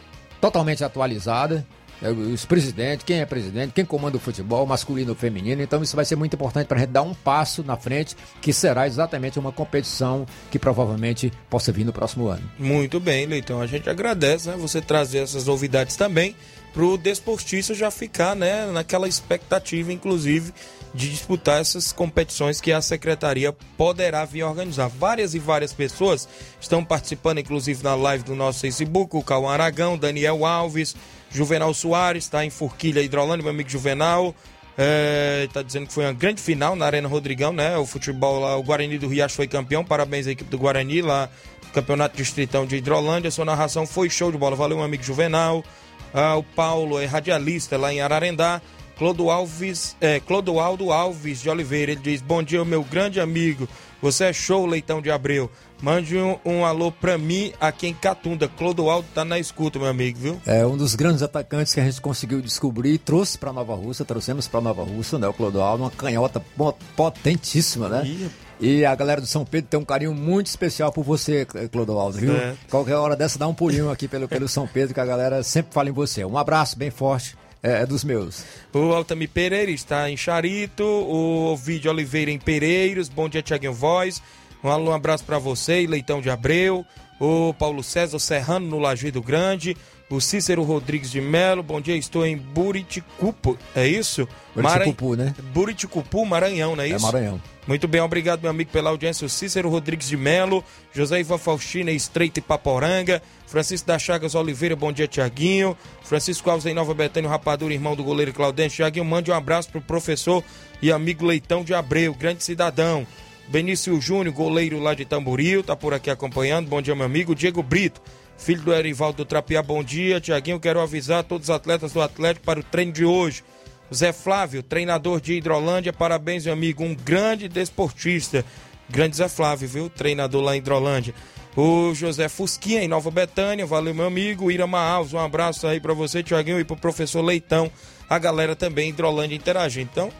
totalmente 0.41 0.85
atualizada. 0.85 1.67
É, 2.03 2.11
Os 2.11 2.45
presidentes, 2.45 3.05
quem 3.05 3.21
é 3.21 3.27
presidente, 3.27 3.73
quem 3.73 3.85
comanda 3.85 4.17
o 4.17 4.21
futebol, 4.21 4.67
masculino 4.67 5.11
ou 5.11 5.17
feminino. 5.17 5.63
Então 5.63 5.83
isso 5.83 5.97
vai 5.97 6.05
ser 6.05 6.17
muito 6.17 6.35
importante 6.35 6.67
para 6.67 6.77
a 6.77 6.81
gente 6.81 6.91
dar 6.91 7.03
um 7.03 7.15
passo 7.15 7.63
na 7.63 7.77
frente, 7.77 8.17
que 8.41 8.53
será 8.53 8.87
exatamente 8.87 9.39
uma 9.39 9.53
competição 9.53 10.27
que 10.51 10.59
provavelmente 10.59 11.33
possa 11.49 11.73
vir 11.73 11.85
no 11.85 11.93
próximo 11.93 12.29
ano. 12.29 12.43
Muito 12.59 13.01
bem, 13.01 13.27
Leitão. 13.27 13.61
A 13.61 13.67
gente 13.67 13.89
agradece, 13.89 14.49
né? 14.49 14.57
Você 14.59 14.81
trazer 14.81 15.19
essas 15.19 15.47
novidades 15.47 15.97
também 15.97 16.35
pro 16.73 16.99
desportista 16.99 17.73
já 17.73 17.91
ficar, 17.91 18.35
né? 18.35 18.67
Naquela 18.67 19.07
expectativa, 19.07 19.93
inclusive, 19.93 20.53
de 20.93 21.09
disputar 21.11 21.61
essas 21.61 21.93
competições 21.93 22.61
que 22.61 22.73
a 22.73 22.81
secretaria 22.81 23.53
poderá 23.77 24.25
vir 24.25 24.43
organizar. 24.43 24.89
Várias 24.89 25.35
e 25.35 25.39
várias 25.39 25.73
pessoas 25.73 26.29
estão 26.61 26.85
participando, 26.85 27.39
inclusive 27.39 27.83
na 27.83 27.95
live 27.95 28.25
do 28.25 28.35
nosso 28.35 28.61
Facebook, 28.61 29.17
o 29.17 29.23
Cauã 29.23 29.53
Aragão, 29.53 29.97
Daniel 29.97 30.45
Alves, 30.45 30.95
Juvenal 31.35 31.75
Soares, 31.75 32.25
está 32.25 32.45
em 32.45 32.51
Forquilha 32.51 33.03
Hidrolândia, 33.03 33.43
meu 33.43 33.53
amigo 33.53 33.69
Juvenal. 33.69 34.35
É, 34.79 35.49
tá 35.53 35.63
dizendo 35.63 35.87
que 35.87 35.93
foi 35.93 36.05
uma 36.05 36.13
grande 36.13 36.41
final 36.41 36.75
na 36.75 36.87
Arena 36.87 37.09
Rodrigão, 37.09 37.53
né? 37.53 37.77
O 37.77 37.87
futebol 37.87 38.41
lá, 38.41 38.57
o 38.57 38.63
Guarani 38.63 38.99
do 38.99 39.09
Riacho 39.09 39.37
foi 39.37 39.47
campeão. 39.47 39.85
Parabéns 39.85 40.27
à 40.27 40.33
equipe 40.33 40.51
do 40.51 40.59
Guarani 40.59 41.03
lá 41.03 41.29
Campeonato 41.75 42.17
Distritão 42.17 42.65
de 42.65 42.77
Hidrolândia. 42.77 43.31
Sua 43.33 43.45
narração 43.45 43.85
foi 43.85 44.09
show 44.09 44.31
de 44.31 44.39
bola. 44.39 44.55
Valeu, 44.55 44.77
meu 44.77 44.87
amigo 44.87 45.03
Juvenal. 45.03 45.65
Ah, 46.13 46.37
o 46.37 46.43
Paulo 46.43 47.01
é 47.01 47.05
radialista 47.05 47.77
lá 47.77 47.93
em 47.93 48.01
Ararendá. 48.01 48.63
Clodo 48.97 49.29
Alves, 49.29 49.97
é, 50.01 50.21
Clodoaldo 50.21 50.93
Alves 50.93 51.43
de 51.43 51.51
Oliveira, 51.51 51.91
ele 51.91 52.01
diz: 52.01 52.23
Bom 52.23 52.45
dia, 52.45 52.65
meu 52.65 52.85
grande 52.85 53.21
amigo. 53.21 53.69
Você 54.01 54.27
é 54.27 54.33
show, 54.33 54.67
Leitão 54.67 55.03
de 55.03 55.11
Abreu. 55.11 55.51
Mande 55.85 56.17
um, 56.17 56.39
um 56.47 56.65
alô 56.65 56.91
pra 56.91 57.19
mim 57.19 57.53
aqui 57.61 57.89
em 57.89 57.93
Catunda. 57.93 58.49
Clodoaldo 58.49 59.07
tá 59.15 59.23
na 59.23 59.39
escuta, 59.39 59.79
meu 59.79 59.87
amigo, 59.87 60.19
viu? 60.19 60.41
É 60.47 60.67
um 60.67 60.79
dos 60.79 60.95
grandes 60.95 61.23
atacantes 61.23 61.75
que 61.75 61.81
a 61.81 61.85
gente 61.85 62.01
conseguiu 62.01 62.41
descobrir 62.41 62.95
e 62.95 62.97
trouxe 62.99 63.37
para 63.37 63.53
Nova 63.53 63.75
Rússia, 63.75 64.03
trouxemos 64.03 64.49
para 64.49 64.63
Nova 64.63 64.83
Rússia, 64.83 65.19
né? 65.19 65.29
O 65.29 65.35
Clodoaldo, 65.35 65.83
uma 65.85 65.91
canhota 65.91 66.41
po- 66.57 66.75
potentíssima, 66.97 67.91
né? 67.91 68.31
E 68.59 68.83
a 68.87 68.95
galera 68.95 69.21
do 69.21 69.27
São 69.27 69.45
Pedro 69.45 69.69
tem 69.69 69.79
um 69.79 69.85
carinho 69.85 70.15
muito 70.15 70.47
especial 70.47 70.91
por 70.91 71.05
você, 71.05 71.47
Clodoaldo, 71.71 72.17
viu? 72.17 72.35
É. 72.35 72.55
Qualquer 72.71 72.95
hora 72.95 73.15
dessa 73.15 73.39
dá 73.39 73.47
um 73.47 73.53
pulinho 73.53 73.91
aqui 73.91 74.09
pelo, 74.09 74.27
pelo 74.27 74.49
São 74.49 74.67
Pedro, 74.67 74.95
que 74.95 75.01
a 75.01 75.05
galera 75.05 75.43
sempre 75.43 75.75
fala 75.75 75.91
em 75.91 75.93
você. 75.93 76.25
Um 76.25 76.39
abraço 76.39 76.79
bem 76.79 76.91
forte, 76.91 77.37
é, 77.63 77.83
é 77.83 77.87
dos 77.87 78.05
meus. 78.05 78.43
O 78.73 78.95
Altami 78.95 79.29
Pereira 79.29 79.71
está 79.71 80.09
em 80.09 80.17
Charito, 80.17 80.83
o 80.83 81.53
Ovidio 81.53 81.91
Oliveira 81.91 82.31
em 82.31 82.39
Pereiros, 82.39 83.11
bom 83.11 83.29
dia 83.29 83.43
Tiaguinho 83.43 83.75
Voz, 83.75 84.23
um 84.65 84.71
alô, 84.71 84.91
um 84.91 84.95
abraço 84.95 85.25
para 85.25 85.39
você 85.39 85.87
Leitão 85.87 86.21
de 86.21 86.31
Abreu, 86.31 86.85
o 87.21 87.55
Paulo 87.55 87.83
César 87.83 88.19
Serrano 88.19 88.67
no 88.67 88.79
Lajeado 88.79 89.23
Grande, 89.23 89.77
o 90.11 90.21
Cícero 90.21 90.63
Rodrigues 90.63 91.11
de 91.11 91.21
Melo, 91.21 91.63
bom 91.63 91.81
dia, 91.81 91.97
estou 91.97 92.27
em 92.27 92.37
Buriticupu, 92.37 93.59
é 93.75 93.87
isso? 93.87 94.29
Buriticupu, 94.55 95.17
né? 95.17 95.35
Buriticupu, 95.53 96.25
Maranhão, 96.25 96.77
não 96.77 96.83
é 96.83 96.89
É 96.89 96.97
isso? 96.97 97.05
Maranhão. 97.05 97.41
Muito 97.67 97.89
bem, 97.89 98.01
obrigado, 98.01 98.43
meu 98.43 98.51
amigo, 98.51 98.71
pela 98.71 98.91
audiência. 98.91 99.25
O 99.25 99.29
Cícero 99.29 99.71
Rodrigues 99.71 100.09
de 100.09 100.17
Melo, 100.17 100.63
José 100.93 101.21
Ivan 101.21 101.39
Faustina, 101.39 101.91
Estreita 101.91 102.39
e 102.39 102.43
Paporanga, 102.43 103.23
Francisco 103.47 103.87
da 103.87 103.99
Chagas 103.99 104.35
Oliveira, 104.35 104.77
bom 104.77 104.93
dia, 104.93 105.09
Tiaguinho. 105.09 105.77
Francisco 106.03 106.51
Alves 106.51 106.67
em 106.67 106.75
Nova 106.75 106.93
Betânia, 106.93 107.31
Rapadura, 107.31 107.73
irmão 107.73 107.97
do 107.97 108.05
goleiro 108.05 108.35
Claudente. 108.35 108.77
Tiaguinho, 108.77 109.05
mande 109.05 109.31
um 109.31 109.35
abraço 109.35 109.71
pro 109.71 109.81
professor 109.81 110.45
e 110.83 110.93
amigo 110.93 111.25
Leitão 111.25 111.65
de 111.65 111.73
Abreu, 111.73 112.15
grande 112.15 112.45
cidadão. 112.45 113.07
Benício 113.49 114.01
Júnior, 114.01 114.35
goleiro 114.35 114.81
lá 114.81 114.95
de 114.95 115.05
Tamboril, 115.05 115.63
tá 115.63 115.77
por 115.77 115.93
aqui 115.93 116.11
acompanhando. 116.11 116.69
Bom 116.69 116.81
dia, 116.81 116.95
meu 116.95 117.05
amigo. 117.05 117.35
Diego 117.35 117.63
Brito, 117.63 118.01
filho 118.37 118.63
do 118.63 118.73
Erivaldo 118.73 119.19
do 119.19 119.25
Trapiá, 119.25 119.63
bom 119.63 119.85
dia. 119.85 120.21
Tiaguinho, 120.21 120.59
quero 120.59 120.81
avisar 120.81 121.23
todos 121.25 121.49
os 121.49 121.55
atletas 121.55 121.93
do 121.93 122.01
Atlético 122.01 122.45
para 122.45 122.61
o 122.61 122.63
treino 122.63 122.93
de 122.93 123.05
hoje. 123.05 123.45
Zé 123.93 124.13
Flávio, 124.13 124.63
treinador 124.63 125.21
de 125.21 125.35
Hidrolândia, 125.35 125.93
parabéns, 125.93 126.45
meu 126.45 126.55
amigo. 126.55 126.83
Um 126.83 126.95
grande 126.95 127.49
desportista. 127.49 128.45
Grande 128.89 129.17
Zé 129.17 129.29
Flávio, 129.29 129.69
viu? 129.69 129.91
Treinador 129.91 130.43
lá 130.43 130.57
em 130.57 130.59
Hidrolândia. 130.59 131.15
O 131.57 131.95
José 131.95 132.29
Fusquinha, 132.29 132.83
em 132.83 132.89
Nova 132.89 133.11
Betânia, 133.11 133.65
valeu, 133.65 133.95
meu 133.95 134.07
amigo. 134.07 134.51
Irama 134.51 134.81
Alves, 134.81 135.13
um 135.13 135.19
abraço 135.19 135.67
aí 135.67 135.79
para 135.79 135.95
você, 135.95 136.23
Tiaguinho, 136.23 136.59
e 136.59 136.65
pro 136.65 136.77
professor 136.77 137.23
Leitão. 137.23 137.71
A 138.09 138.19
galera 138.19 138.57
também, 138.57 138.91
Hidrolândia, 138.91 139.37
interage. 139.37 139.81
Então, 139.81 140.11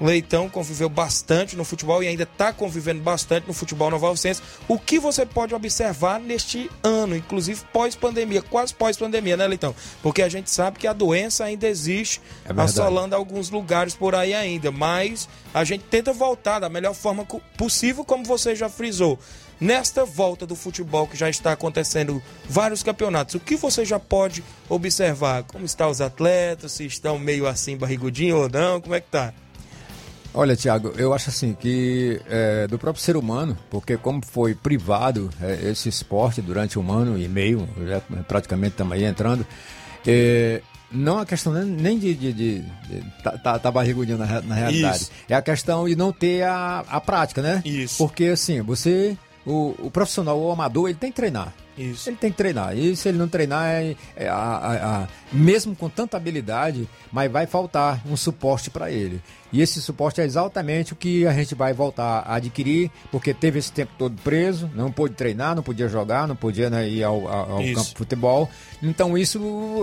Leitão 0.00 0.48
conviveu 0.48 0.88
bastante 0.88 1.56
no 1.56 1.64
futebol 1.64 2.02
e 2.02 2.08
ainda 2.08 2.22
está 2.22 2.52
convivendo 2.52 3.02
bastante 3.02 3.46
no 3.46 3.52
futebol 3.52 3.90
novalcense. 3.90 4.40
O 4.66 4.78
que 4.78 4.98
você 4.98 5.26
pode 5.26 5.54
observar 5.54 6.18
neste 6.18 6.70
ano, 6.82 7.14
inclusive 7.14 7.62
pós-pandemia, 7.72 8.40
quase 8.40 8.74
pós-pandemia, 8.74 9.36
né, 9.36 9.46
Leitão? 9.46 9.74
Porque 10.02 10.22
a 10.22 10.28
gente 10.28 10.50
sabe 10.50 10.78
que 10.78 10.86
a 10.86 10.92
doença 10.92 11.44
ainda 11.44 11.68
existe, 11.68 12.20
É 12.44 12.60
assolando 12.60 13.14
alguns 13.14 13.50
lugares 13.50 13.94
por 13.94 14.14
aí 14.14 14.32
ainda, 14.32 14.70
mas 14.70 15.28
a 15.52 15.64
gente 15.64 15.84
tenta 15.84 16.12
voltar 16.12 16.60
da 16.60 16.68
melhor 16.68 16.94
forma 16.94 17.26
possível, 17.56 18.04
como 18.04 18.24
você 18.24 18.54
já 18.56 18.68
frisou. 18.68 19.18
Nesta 19.60 20.06
volta 20.06 20.46
do 20.46 20.56
futebol 20.56 21.06
que 21.06 21.18
já 21.18 21.28
está 21.28 21.52
acontecendo 21.52 22.22
vários 22.48 22.82
campeonatos, 22.82 23.34
o 23.34 23.40
que 23.40 23.56
você 23.56 23.84
já 23.84 23.98
pode 23.98 24.42
observar? 24.70 25.42
Como 25.42 25.66
estão 25.66 25.90
os 25.90 26.00
atletas, 26.00 26.72
se 26.72 26.86
estão 26.86 27.18
meio 27.18 27.46
assim 27.46 27.76
barrigudinho 27.76 28.38
ou 28.38 28.48
não, 28.48 28.80
como 28.80 28.94
é 28.94 29.00
que 29.00 29.08
tá? 29.08 29.34
Olha, 30.32 30.54
Tiago, 30.54 30.92
eu 30.96 31.12
acho 31.12 31.28
assim 31.28 31.54
que 31.54 32.20
é, 32.28 32.66
do 32.68 32.78
próprio 32.78 33.02
ser 33.02 33.16
humano, 33.16 33.58
porque 33.68 33.96
como 33.96 34.24
foi 34.24 34.54
privado 34.54 35.28
é, 35.40 35.70
esse 35.70 35.88
esporte 35.88 36.40
durante 36.40 36.78
um 36.78 36.92
ano 36.92 37.18
e 37.18 37.26
meio, 37.26 37.68
já 37.86 38.00
praticamente 38.28 38.72
estamos 38.74 38.92
aí 38.92 39.04
entrando, 39.04 39.44
é, 40.06 40.62
não 40.90 41.18
a 41.18 41.26
questão 41.26 41.52
nem- 41.52 41.98
de, 41.98 42.14
de, 42.14 42.32
de, 42.32 42.60
de 42.60 43.22
tá, 43.24 43.38
tá, 43.38 43.58
tá 43.58 43.70
barrigudinho 43.72 44.18
na, 44.18 44.40
na 44.40 44.54
realidade, 44.54 45.02
Isso. 45.02 45.12
é 45.28 45.34
a 45.34 45.42
questão 45.42 45.88
de 45.88 45.96
não 45.96 46.12
ter 46.12 46.44
a, 46.44 46.84
a 46.88 47.00
prática, 47.00 47.42
né? 47.42 47.60
Isso. 47.64 47.98
Porque 47.98 48.26
assim, 48.26 48.60
você, 48.62 49.16
o, 49.44 49.74
o 49.78 49.90
profissional, 49.90 50.40
o 50.40 50.52
amador, 50.52 50.88
ele 50.88 50.98
tem 50.98 51.10
que 51.10 51.16
treinar. 51.16 51.52
Isso. 51.82 52.08
Ele 52.10 52.16
tem 52.16 52.30
que 52.30 52.36
treinar. 52.36 52.76
E 52.76 52.94
se 52.94 53.08
ele 53.08 53.18
não 53.18 53.28
treinar, 53.28 53.66
é, 53.66 53.96
é 54.16 54.28
a- 54.28 54.34
a- 54.34 55.02
a- 55.04 55.08
mesmo 55.32 55.74
com 55.74 55.88
tanta 55.88 56.16
habilidade, 56.16 56.88
mas 57.12 57.30
vai 57.30 57.46
faltar 57.46 58.00
um 58.06 58.16
suporte 58.16 58.68
para 58.70 58.90
ele. 58.90 59.20
E 59.52 59.60
esse 59.60 59.80
suporte 59.82 60.20
é 60.20 60.24
exatamente 60.24 60.92
o 60.92 60.96
que 60.96 61.26
a 61.26 61.32
gente 61.32 61.54
vai 61.54 61.72
voltar 61.72 62.20
a 62.26 62.34
adquirir, 62.36 62.90
porque 63.10 63.34
teve 63.34 63.58
esse 63.58 63.72
tempo 63.72 63.92
todo 63.98 64.14
preso, 64.22 64.70
não 64.74 64.92
pôde 64.92 65.14
treinar, 65.14 65.56
não 65.56 65.62
podia 65.62 65.88
jogar, 65.88 66.28
não 66.28 66.36
podia 66.36 66.70
né, 66.70 66.88
ir 66.88 67.02
ao, 67.02 67.26
ao- 67.26 67.46
campo 67.74 67.88
de 67.88 67.94
futebol. 67.96 68.48
Então 68.82 69.16
isso, 69.18 69.40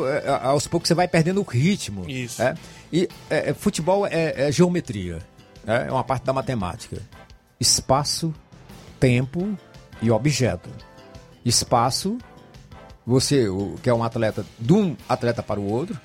é, 0.07 0.29
aos 0.43 0.67
poucos, 0.67 0.87
você 0.87 0.93
vai 0.93 1.07
perdendo 1.07 1.41
o 1.41 1.43
ritmo. 1.43 2.09
Isso. 2.09 2.41
é. 2.41 2.55
E 2.93 3.09
é, 3.29 3.53
futebol 3.53 4.07
é, 4.07 4.47
é 4.47 4.51
geometria, 4.51 5.19
é 5.65 5.91
uma 5.91 6.03
parte 6.03 6.23
da 6.23 6.31
matemática. 6.31 7.01
Espaço, 7.59 8.33
tempo 8.99 9.57
e 10.01 10.09
objeto 10.11 10.69
espaço, 11.49 12.17
você 13.05 13.47
o, 13.47 13.75
que 13.81 13.89
é 13.89 13.93
um 13.93 14.03
atleta 14.03 14.45
de 14.59 14.73
um 14.73 14.95
atleta 15.07 15.41
para 15.43 15.59
o 15.59 15.69
outro, 15.71 15.99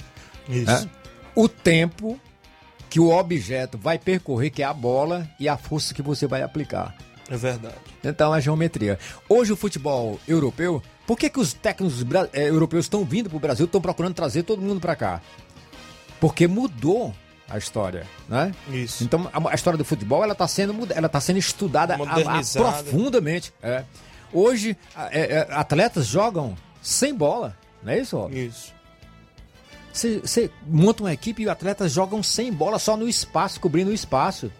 Isso. 0.49 0.67
né? 0.67 0.89
o 1.35 1.49
tempo 1.49 2.19
que 2.89 3.01
o 3.01 3.11
objeto 3.11 3.79
vai 3.79 3.99
percorrer, 3.99 4.51
que 4.51 4.63
é 4.63 4.67
a 4.67 4.75
bola, 4.75 5.27
e 5.41 5.49
a 5.49 5.57
força 5.57 5.95
que 5.95 6.03
você 6.03 6.27
vai 6.27 6.43
aplicar. 6.43 6.95
É 7.31 7.37
verdade. 7.37 7.75
Então 8.05 8.35
é 8.35 8.41
geometria. 8.41 8.99
Hoje 9.29 9.51
o 9.53 9.57
futebol 9.57 10.21
europeu, 10.29 10.83
por 11.07 11.17
que, 11.17 11.31
que 11.31 11.41
os 11.41 11.55
técnicos 11.55 12.05
eh, 12.35 12.49
europeus 12.51 12.85
estão 12.85 13.03
vindo 13.05 13.31
para 13.31 13.37
o 13.37 13.41
Brasil, 13.41 13.65
estão 13.65 13.81
procurando 13.81 14.13
trazer 14.15 14.43
todo 14.43 14.61
mundo 14.61 14.81
para 14.81 14.95
cá? 14.95 15.21
Porque 16.21 16.47
mudou 16.47 17.15
a 17.49 17.57
história, 17.59 18.07
né? 18.29 18.53
Isso. 18.71 19.03
Então 19.05 19.29
a, 19.33 19.51
a 19.51 19.55
história 19.55 19.77
do 19.79 19.85
futebol 19.85 20.23
ela 20.23 20.33
está 20.33 20.47
sendo 20.47 20.87
ela 20.95 21.09
tá 21.09 21.21
sendo 21.21 21.39
estudada 21.39 21.95
a- 21.95 22.39
a- 22.39 22.43
profundamente. 22.55 23.53
é. 23.63 23.85
Hoje 24.33 24.77
é, 24.97 25.21
é, 25.21 25.49
atletas 25.51 26.07
jogam 26.07 26.57
sem 26.81 27.15
bola, 27.15 27.57
não 27.83 27.93
é 27.93 28.01
isso? 28.01 28.17
Rob? 28.17 28.35
Isso. 28.35 28.73
Você 29.93 30.51
monta 30.67 31.03
uma 31.03 31.13
equipe 31.13 31.43
e 31.43 31.45
os 31.45 31.51
atletas 31.51 31.93
jogam 31.93 32.23
sem 32.23 32.51
bola, 32.51 32.79
só 32.79 32.97
no 32.97 33.07
espaço, 33.07 33.61
cobrindo 33.61 33.91
o 33.91 33.95
espaço. 33.95 34.51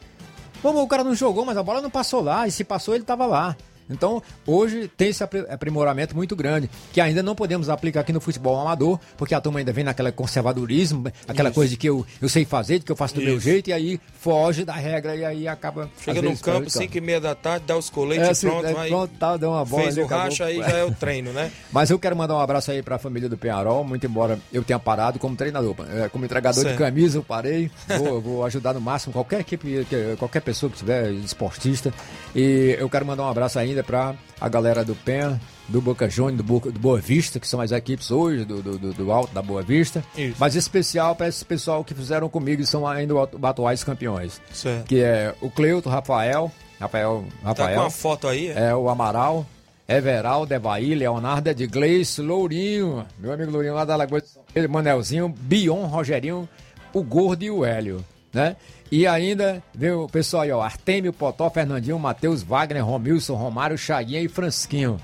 Bom, 0.63 0.77
o 0.77 0.87
cara 0.87 1.03
não 1.03 1.15
jogou, 1.15 1.45
mas 1.45 1.57
a 1.57 1.63
bola 1.63 1.81
não 1.81 1.91
passou 1.91 2.21
lá, 2.21 2.47
e 2.47 2.53
se 2.53 2.63
passou, 2.65 2.95
ele 2.95 3.03
estava 3.03 3.27
lá. 3.27 3.57
Então, 3.91 4.23
hoje 4.47 4.91
tem 4.97 5.09
esse 5.09 5.23
apri- 5.23 5.47
aprimoramento 5.49 6.15
muito 6.15 6.35
grande, 6.35 6.71
que 6.93 7.01
ainda 7.01 7.23
não 7.23 7.35
podemos 7.35 7.69
aplicar 7.69 8.01
aqui 8.01 8.13
no 8.13 8.21
futebol 8.21 8.59
amador, 8.61 8.99
porque 9.17 9.35
a 9.35 9.41
turma 9.41 9.59
ainda 9.59 9.73
vem 9.73 9.85
naquele 9.85 10.11
conservadorismo, 10.13 11.05
aquela 11.29 11.49
Isso. 11.51 11.55
coisa 11.55 11.71
de 11.71 11.77
que 11.77 11.89
eu, 11.89 12.05
eu 12.21 12.29
sei 12.29 12.45
fazer, 12.45 12.79
de 12.79 12.85
que 12.85 12.93
eu 12.93 12.97
faço 12.97 13.15
do 13.15 13.21
meu 13.21 13.35
Isso. 13.37 13.45
jeito, 13.45 13.71
e 13.71 13.73
aí 13.73 14.01
foge 14.21 14.65
da 14.65 14.73
regra 14.75 15.15
e 15.17 15.25
aí 15.25 15.49
acaba. 15.49 15.89
Chega 16.01 16.21
no 16.23 16.31
campo, 16.31 16.43
prejudicando. 16.43 16.71
5 16.71 16.97
e 16.99 17.01
meia 17.01 17.21
da 17.21 17.35
tarde, 17.35 17.65
dá 17.67 17.77
os 17.77 17.91
coletes 17.91 18.43
É, 18.43 18.47
e 18.47 18.51
pronto. 18.51 18.67
é, 18.67 18.77
aí 18.81 18.89
pronto, 18.91 19.13
tá, 19.19 19.37
deu 19.37 19.51
uma 19.51 19.65
bola 19.65 19.83
Fez 19.83 19.99
ali, 19.99 20.05
o 20.07 20.09
racha, 20.09 20.45
aí 20.45 20.57
já 20.59 20.79
é 20.79 20.85
o 20.85 20.93
treino, 20.93 21.33
né? 21.33 21.51
Mas 21.73 21.91
eu 21.91 21.99
quero 21.99 22.17
mandar 22.17 22.35
um 22.35 22.41
abraço 22.41 22.71
aí 22.71 22.83
pra 22.83 22.99
família 22.99 23.29
do 23.29 23.37
Penharol, 23.37 23.85
muito 23.85 24.07
embora 24.07 24.39
eu 24.53 24.63
tenha 24.63 24.79
parado 24.79 25.19
como 25.19 25.37
treinador. 25.37 25.75
É, 25.91 26.09
Como 26.09 26.25
entregador 26.25 26.63
Certo. 26.63 26.73
de 26.77 26.79
camisa, 26.83 27.19
eu 27.19 27.23
parei. 27.23 27.71
Vou, 27.99 28.21
vou 28.21 28.45
ajudar 28.45 28.73
no 28.75 28.81
máximo 28.81 29.13
qualquer 29.13 29.41
equipe, 29.41 29.87
que- 29.89 30.17
qualquer 30.19 30.41
pessoa 30.41 30.71
que 30.71 30.79
tiver, 30.79 31.11
esportista. 31.13 31.93
E 32.35 32.77
eu 32.79 32.89
quero 32.89 33.05
mandar 33.07 33.25
um 33.25 33.29
abraço 33.29 33.59
ainda 33.73 33.85
pra 33.85 34.15
a 34.41 34.49
galera 34.49 34.85
do 34.85 34.95
Penha, 34.95 35.41
do 35.69 35.81
Boca 35.81 36.09
Juniors, 36.09 36.37
do, 36.37 36.43
Boca- 36.43 36.71
do 36.71 36.79
Boa 36.79 36.99
Vista, 37.01 37.39
que 37.41 37.47
são 37.49 37.61
as 37.61 37.73
equipes 37.73 38.11
hoje, 38.11 38.45
do, 38.45 38.63
do, 38.63 38.93
do- 38.93 39.13
Alto 39.13 39.33
da 39.35 39.41
Boa 39.43 39.63
Vista. 39.63 40.05
Isso. 40.17 40.37
Mas 40.39 40.55
especial 40.55 41.15
para 41.17 41.29
esse 41.29 41.45
pessoal 41.45 41.83
que 41.85 41.95
fizeram 41.95 42.29
comigo 42.29 42.63
e 42.63 42.67
são 42.67 42.87
ainda 42.87 43.15
os 43.15 43.29
atuais 43.43 43.83
campeões. 43.85 44.41
Certo. 44.53 44.87
Que 44.87 45.01
é 45.03 45.35
o 45.41 45.51
Cleuto, 45.51 45.89
Rafael, 45.89 46.51
Rafael, 46.81 47.25
Tá 47.43 47.49
Rafael. 47.49 47.81
com 47.81 47.87
a 47.87 47.91
foto 47.91 48.29
aí? 48.29 48.49
é? 48.49 48.71
É 48.71 48.75
o 48.75 48.89
Amaral, 48.89 49.47
Everaldo, 49.89 50.53
Evaí, 50.55 50.95
Leonardo, 50.95 51.49
Edgleice, 51.51 52.21
Lourinho, 52.21 53.05
meu 53.19 53.33
amigo 53.33 53.51
Lourinho 53.51 53.75
lá 53.75 53.85
da 53.85 53.95
Lagoa 53.97 54.21
de 54.21 54.29
São 54.29 54.43
Pedro, 54.53 54.71
Manelzinho, 54.71 55.29
Bion, 55.29 55.87
Rogerinho, 55.87 56.49
o 56.93 57.03
Gordo 57.03 57.43
e 57.45 57.51
o 57.51 57.65
Hélio, 57.65 58.05
né? 58.33 58.57
E 58.93 59.07
ainda 59.07 59.63
veio 59.75 60.03
o 60.03 60.07
pessoal 60.07 60.43
aí, 60.43 60.53
ó, 60.53 60.61
Artemio, 60.61 61.15
Potó, 61.15 61.49
Fernandinho, 61.49 61.99
Matheus, 61.99 62.43
Wagner, 62.43 62.85
Romilson, 62.85 63.35
Romário, 63.37 63.79
Chaguinha 63.79 64.21
e 64.21 64.29
Fransquinho. 64.29 65.01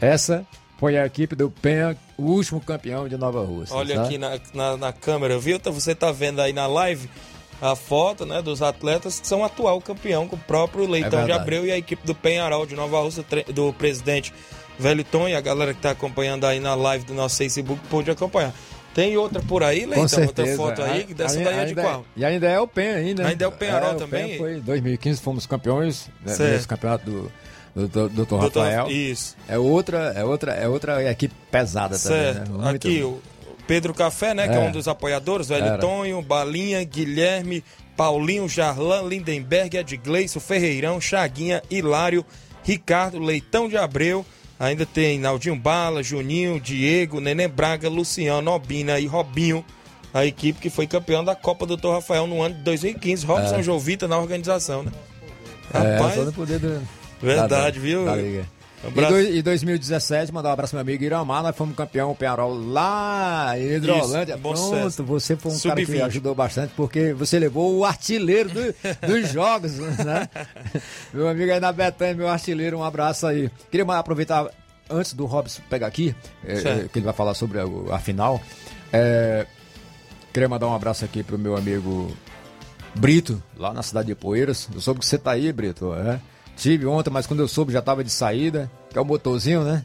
Essa 0.00 0.44
foi 0.76 0.98
a 0.98 1.06
equipe 1.06 1.36
do 1.36 1.48
Penha, 1.48 1.96
o 2.18 2.24
último 2.24 2.60
campeão 2.60 3.08
de 3.08 3.16
Nova 3.16 3.44
Rússia. 3.44 3.76
Olha 3.76 3.94
tá? 3.94 4.02
aqui 4.02 4.18
na, 4.18 4.40
na, 4.52 4.76
na 4.76 4.92
câmera, 4.92 5.38
viu? 5.38 5.60
Tá- 5.60 5.70
Você 5.70 5.94
tá 5.94 6.10
vendo 6.10 6.40
aí 6.40 6.52
na 6.52 6.66
live 6.66 7.08
a 7.62 7.76
foto 7.76 8.26
né, 8.26 8.42
dos 8.42 8.60
atletas 8.60 9.20
que 9.20 9.26
são 9.28 9.44
atual 9.44 9.80
campeão 9.80 10.26
com 10.26 10.34
o 10.34 10.40
próprio 10.40 10.84
Leitão 10.84 11.10
de 11.10 11.16
verdade. 11.26 11.40
Abreu 11.40 11.64
e 11.64 11.70
a 11.70 11.78
equipe 11.78 12.04
do 12.04 12.14
Penharol 12.14 12.66
de 12.66 12.74
Nova 12.74 13.00
Rússia, 13.00 13.24
do 13.54 13.72
presidente 13.72 14.34
Wellington 14.82 15.28
e 15.28 15.36
a 15.36 15.40
galera 15.40 15.72
que 15.72 15.80
tá 15.80 15.92
acompanhando 15.92 16.44
aí 16.44 16.58
na 16.58 16.74
live 16.74 17.04
do 17.04 17.14
nosso 17.14 17.36
Facebook 17.36 17.80
pôde 17.88 18.10
acompanhar. 18.10 18.52
Tem 18.96 19.14
outra 19.18 19.42
por 19.42 19.62
aí, 19.62 19.80
Com 19.80 19.86
Leitão? 19.90 20.02
Outra 20.04 20.24
certeza. 20.24 20.56
foto 20.56 20.82
aí, 20.82 21.04
que 21.04 21.12
dessa 21.12 21.34
daí 21.38 21.46
é 21.46 21.64
de 21.64 21.68
Ainda- 21.68 21.82
qual? 21.82 22.04
E 22.16 22.24
ainda 22.24 22.48
é 22.48 22.58
o 22.58 22.66
Penha 22.66 22.94
ainda. 22.96 23.26
Ainda 23.28 23.44
é 23.44 23.46
o 23.46 23.52
Penharol 23.52 23.92
o 23.92 23.96
também? 23.96 24.24
Penha 24.26 24.38
foi 24.38 24.54
em 24.56 24.60
2015, 24.60 25.20
fomos 25.20 25.44
campeões 25.46 26.08
né, 26.24 26.32
Certo. 26.32 26.52
nesse 26.52 26.66
campeonato 26.66 27.04
do, 27.04 27.32
do, 27.88 28.08
do, 28.08 28.24
Dr. 28.24 28.36
Rafael. 28.36 28.86
Isso. 28.90 29.36
É 29.46 29.58
outra, 29.58 30.14
é 30.16 30.24
outra, 30.24 30.52
é 30.54 30.66
outra 30.66 31.10
equipe 31.10 31.34
pesada 31.50 31.98
Certo. 31.98 32.38
também, 32.46 32.52
né? 32.58 32.64
Muito 32.70 32.88
Aqui, 32.88 33.00
bom. 33.02 33.08
o 33.08 33.20
Pedro 33.66 33.92
Café, 33.92 34.32
né? 34.32 34.48
Que 34.48 34.54
é 34.54 34.56
É. 34.56 34.60
um 34.60 34.72
dos 34.72 34.88
apoiadores, 34.88 35.48
Velho 35.48 35.66
Era. 35.66 35.76
Tonho, 35.78 36.22
Balinha, 36.22 36.82
Guilherme, 36.82 37.62
Paulinho, 37.98 38.48
Jarlan, 38.48 39.02
Lindenberg, 39.02 39.76
Edgleison, 39.76 40.40
Ferreirão, 40.40 40.98
Chaguinha, 41.02 41.62
Hilário, 41.70 42.24
Ricardo, 42.62 43.18
Leitão 43.18 43.68
de 43.68 43.76
Abreu. 43.76 44.24
Ainda 44.58 44.86
tem 44.86 45.18
Naldinho 45.18 45.56
Bala, 45.56 46.02
Juninho, 46.02 46.58
Diego, 46.60 47.20
Nenê 47.20 47.46
Braga, 47.46 47.88
Luciano, 47.88 48.50
Obina 48.50 48.98
e 48.98 49.06
Robinho. 49.06 49.64
A 50.14 50.24
equipe 50.24 50.60
que 50.60 50.70
foi 50.70 50.86
campeão 50.86 51.22
da 51.22 51.34
Copa 51.34 51.66
Doutor 51.66 51.92
Rafael 51.92 52.26
no 52.26 52.40
ano 52.42 52.54
de 52.54 52.62
2015. 52.62 53.26
Robson 53.26 53.56
É. 53.56 53.62
Jovita 53.62 54.08
na 54.08 54.16
organização, 54.18 54.82
né? 54.82 54.90
É, 55.74 55.96
Rapaz, 55.98 56.24
no 56.24 56.32
poder 56.32 56.58
do, 56.58 56.80
verdade, 57.20 57.78
da- 57.78 57.84
viu? 57.84 58.04
da 58.06 58.14
Um 58.84 58.88
E, 58.88 59.06
dois- 59.08 59.34
e 59.36 59.42
2017, 59.42 60.32
mandar 60.32 60.50
um 60.50 60.52
abraço 60.52 60.74
meu 60.74 60.80
amigo 60.82 61.02
Iramar, 61.02 61.42
nós 61.42 61.56
fomos 61.56 61.74
campeão 61.74 62.14
Penharol 62.14 62.54
lá 62.54 63.58
em 63.58 63.74
Hidrolândia. 63.76 64.34
Isso, 64.34 64.42
Pronto, 64.42 64.56
sucesso. 64.58 65.02
você 65.04 65.34
foi 65.36 65.50
um 65.52 65.58
cara 65.58 65.76
que 65.76 65.86
Sub-20. 65.86 66.02
ajudou 66.04 66.34
bastante, 66.34 66.72
porque 66.76 67.12
você 67.12 67.38
levou 67.38 67.76
o 67.78 67.84
artilheiro 67.84 68.48
do- 68.50 68.74
dos 69.06 69.32
jogos, 69.32 69.72
né? 69.78 70.28
meu 71.12 71.26
amigo 71.28 71.50
aí 71.52 71.58
na 71.58 71.72
Betânia, 71.72 72.14
meu 72.14 72.28
artilheiro, 72.28 72.78
um 72.78 72.84
abraço 72.84 73.26
aí. 73.26 73.50
Queria 73.70 73.84
aproveitar, 73.94 74.46
antes 74.90 75.14
do 75.14 75.24
Robson 75.24 75.62
pegar 75.68 75.86
aqui, 75.88 76.14
é, 76.44 76.52
é, 76.58 76.88
que 76.92 76.98
ele 76.98 77.06
vai 77.06 77.14
falar 77.14 77.34
sobre 77.34 77.58
a, 77.58 77.64
a 77.92 77.98
final, 77.98 78.40
é, 78.92 79.46
queria 80.32 80.48
mandar 80.48 80.68
um 80.68 80.74
abraço 80.74 81.04
aqui 81.04 81.22
pro 81.22 81.38
meu 81.38 81.56
amigo 81.56 82.14
Brito, 82.94 83.42
lá 83.56 83.72
na 83.72 83.82
cidade 83.82 84.06
de 84.08 84.14
Poeiras. 84.14 84.68
Eu 84.72 84.80
soube 84.80 85.00
que 85.00 85.06
você 85.06 85.18
tá 85.18 85.32
aí, 85.32 85.52
Brito. 85.52 85.92
É. 85.94 86.20
Tive 86.56 86.86
ontem, 86.86 87.10
mas 87.10 87.26
quando 87.26 87.40
eu 87.40 87.48
soube 87.48 87.72
já 87.72 87.82
tava 87.82 88.02
de 88.02 88.10
saída, 88.10 88.70
que 88.90 88.98
é 88.98 89.00
o 89.00 89.04
motorzinho, 89.04 89.62
né? 89.62 89.84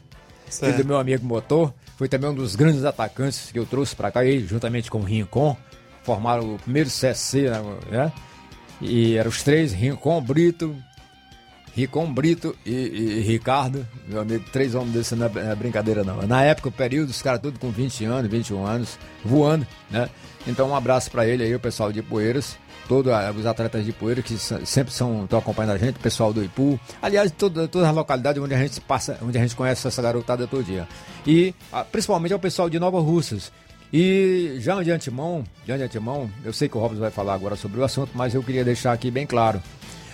Filho 0.50 0.78
do 0.78 0.84
meu 0.84 0.98
amigo 0.98 1.24
motor. 1.24 1.72
Foi 1.96 2.08
também 2.08 2.30
um 2.30 2.34
dos 2.34 2.56
grandes 2.56 2.84
atacantes 2.84 3.50
que 3.52 3.58
eu 3.58 3.66
trouxe 3.66 3.94
para 3.94 4.10
cá, 4.10 4.24
ele, 4.24 4.46
juntamente 4.46 4.90
com 4.90 4.98
o 4.98 5.04
Rincon. 5.04 5.56
Formaram 6.02 6.54
o 6.54 6.58
primeiro 6.58 6.88
CSC, 6.88 7.48
né? 7.90 8.12
E 8.80 9.16
eram 9.16 9.30
os 9.30 9.42
três, 9.42 9.72
Rincon, 9.72 10.20
Brito, 10.20 10.74
Ricom 11.74 12.12
Brito 12.12 12.54
e, 12.66 12.70
e, 12.70 13.20
Ricardo, 13.20 13.86
meu 14.06 14.20
amigo, 14.20 14.44
três 14.52 14.74
homens 14.74 14.92
desse 14.92 15.14
não 15.14 15.26
é 15.26 15.54
brincadeira 15.54 16.04
não. 16.04 16.22
Na 16.26 16.42
época, 16.42 16.68
o 16.68 16.72
período, 16.72 17.08
os 17.08 17.22
caras 17.22 17.40
tudo 17.40 17.58
com 17.58 17.70
20 17.70 18.04
anos, 18.04 18.30
21 18.30 18.66
anos, 18.66 18.98
voando, 19.24 19.66
né? 19.90 20.08
Então 20.46 20.68
um 20.68 20.76
abraço 20.76 21.10
para 21.10 21.26
ele 21.26 21.44
aí, 21.44 21.54
o 21.54 21.60
pessoal 21.60 21.92
de 21.92 22.02
Poeiras, 22.02 22.58
todos 22.88 23.12
os 23.36 23.46
atletas 23.46 23.84
de 23.84 23.92
Poeiras 23.92 24.24
que 24.24 24.36
sempre 24.66 24.92
são, 24.92 25.24
estão 25.24 25.38
acompanhando 25.38 25.72
a 25.72 25.78
gente, 25.78 25.96
o 25.96 26.00
pessoal 26.00 26.32
do 26.32 26.44
Ipu, 26.44 26.78
aliás, 27.00 27.30
toda, 27.30 27.66
todas 27.68 27.88
as 27.88 27.94
localidades 27.94 28.42
onde 28.42 28.54
a 28.54 28.58
gente 28.58 28.80
passa, 28.80 29.18
onde 29.22 29.38
a 29.38 29.40
gente 29.40 29.56
conhece 29.56 29.86
essa 29.86 30.02
garotada 30.02 30.46
todo 30.46 30.64
dia. 30.64 30.86
E 31.26 31.54
principalmente 31.90 32.32
ao 32.32 32.38
pessoal 32.38 32.68
de 32.68 32.78
Nova 32.78 33.00
Russas. 33.00 33.52
E 33.94 34.56
já 34.58 34.82
de 34.82 34.90
antemão, 34.90 35.44
já 35.66 35.76
de 35.76 35.82
antemão, 35.82 36.30
eu 36.42 36.52
sei 36.52 36.66
que 36.66 36.76
o 36.76 36.80
Robson 36.80 37.00
vai 37.00 37.10
falar 37.10 37.34
agora 37.34 37.56
sobre 37.56 37.78
o 37.78 37.84
assunto, 37.84 38.10
mas 38.14 38.34
eu 38.34 38.42
queria 38.42 38.64
deixar 38.64 38.90
aqui 38.90 39.10
bem 39.10 39.26
claro 39.26 39.62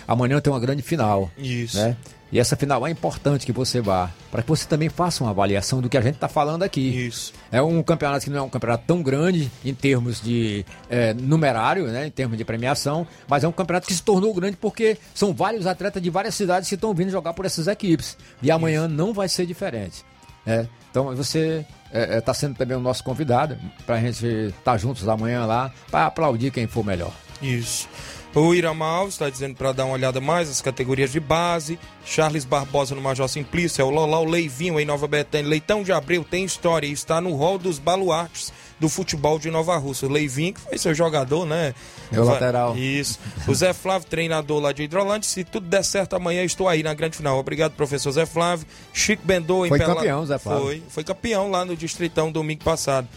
amanhã 0.09 0.41
tem 0.41 0.51
uma 0.51 0.59
grande 0.59 0.81
final. 0.81 1.29
Isso. 1.37 1.77
Né? 1.77 1.95
E 2.31 2.39
essa 2.39 2.55
final 2.55 2.85
é 2.85 2.91
importante 2.91 3.45
que 3.45 3.51
você 3.51 3.81
vá, 3.81 4.11
para 4.31 4.43
que 4.43 4.49
você 4.49 4.67
também 4.67 4.87
faça 4.87 5.23
uma 5.23 5.31
avaliação 5.31 5.81
do 5.81 5.89
que 5.89 5.97
a 5.97 6.01
gente 6.01 6.15
está 6.15 6.27
falando 6.27 6.61
aqui. 6.61 7.07
Isso. 7.07 7.33
É 7.51 7.61
um 7.61 7.81
campeonato 7.81 8.23
que 8.23 8.29
não 8.29 8.39
é 8.39 8.41
um 8.41 8.49
campeonato 8.49 8.83
tão 8.85 9.01
grande 9.01 9.51
em 9.65 9.73
termos 9.73 10.21
de 10.21 10.63
é, 10.89 11.13
numerário, 11.13 11.87
né, 11.87 12.07
em 12.07 12.11
termos 12.11 12.37
de 12.37 12.45
premiação, 12.45 13.07
mas 13.27 13.43
é 13.43 13.47
um 13.47 13.51
campeonato 13.51 13.87
que 13.87 13.93
se 13.93 14.03
tornou 14.03 14.33
grande 14.33 14.57
porque 14.57 14.97
são 15.13 15.33
vários 15.33 15.65
atletas 15.65 16.01
de 16.01 16.09
várias 16.09 16.35
cidades 16.35 16.69
que 16.69 16.75
estão 16.75 16.93
vindo 16.93 17.09
jogar 17.09 17.33
por 17.33 17.45
essas 17.45 17.67
equipes. 17.67 18.15
E 18.43 18.51
amanhã 18.51 18.85
Isso. 18.85 18.95
não 18.95 19.11
vai 19.11 19.27
ser 19.27 19.47
diferente. 19.47 20.03
É, 20.45 20.67
então 20.91 21.15
você 21.15 21.65
está 21.85 21.99
é, 21.99 22.17
é 22.17 22.21
tá 22.21 22.33
sendo 22.33 22.55
também 22.55 22.77
o 22.77 22.79
nosso 22.79 23.03
convidado 23.03 23.57
para 23.85 23.95
a 23.95 23.99
gente 23.99 24.25
estar 24.25 24.71
tá 24.71 24.77
juntos 24.77 25.07
amanhã 25.07 25.45
lá 25.45 25.73
para 25.89 26.05
aplaudir 26.05 26.51
quem 26.51 26.67
for 26.67 26.85
melhor. 26.85 27.11
Isso. 27.41 27.87
O 28.33 28.53
Iramal 28.53 29.07
está 29.07 29.29
dizendo 29.29 29.55
para 29.55 29.71
dar 29.71 29.85
uma 29.85 29.95
olhada 29.95 30.21
mais 30.21 30.47
nas 30.47 30.61
categorias 30.61 31.11
de 31.11 31.19
base. 31.19 31.79
Charles 32.05 32.45
Barbosa 32.45 32.93
no 32.93 33.01
Major 33.01 33.27
Simplício, 33.27 33.81
é 33.81 33.85
o 33.85 33.89
Lolau 33.89 34.23
Leivinho 34.23 34.79
em 34.79 34.85
Nova 34.85 35.07
Betânia. 35.07 35.49
Leitão 35.49 35.81
de 35.83 35.91
Abreu 35.91 36.23
tem 36.23 36.45
história 36.45 36.87
e 36.87 36.91
está 36.91 37.19
no 37.19 37.33
rol 37.35 37.57
dos 37.57 37.79
baluartes 37.79 38.53
do 38.79 38.87
futebol 38.87 39.37
de 39.37 39.51
Nova 39.51 39.75
Rússia. 39.77 40.07
O 40.07 40.11
Leivinho, 40.11 40.53
que 40.53 40.61
foi 40.61 40.77
seu 40.77 40.93
jogador, 40.93 41.45
né? 41.45 41.73
Meu 42.11 42.23
lateral. 42.23 42.77
Isso. 42.77 43.19
O 43.47 43.53
Zé 43.53 43.73
Flávio, 43.73 44.07
treinador 44.07 44.61
lá 44.61 44.71
de 44.71 44.83
Hidrolândia. 44.83 45.27
Se 45.27 45.43
tudo 45.43 45.67
der 45.67 45.83
certo 45.83 46.15
amanhã, 46.15 46.43
estou 46.43 46.67
aí 46.67 46.81
na 46.81 46.93
grande 46.93 47.17
final. 47.17 47.37
Obrigado, 47.37 47.73
professor 47.73 48.11
Zé 48.11 48.25
Flávio. 48.25 48.65
Chico 48.93 49.23
Bendô 49.25 49.65
em 49.65 49.69
Foi 49.69 49.79
Pela... 49.79 49.95
campeão, 49.95 50.25
Zé 50.25 50.37
Flávio. 50.37 50.63
Foi, 50.63 50.83
foi 50.89 51.03
campeão 51.03 51.51
lá 51.51 51.65
no 51.65 51.75
Distritão 51.75 52.31
domingo 52.31 52.63
passado. 52.63 53.07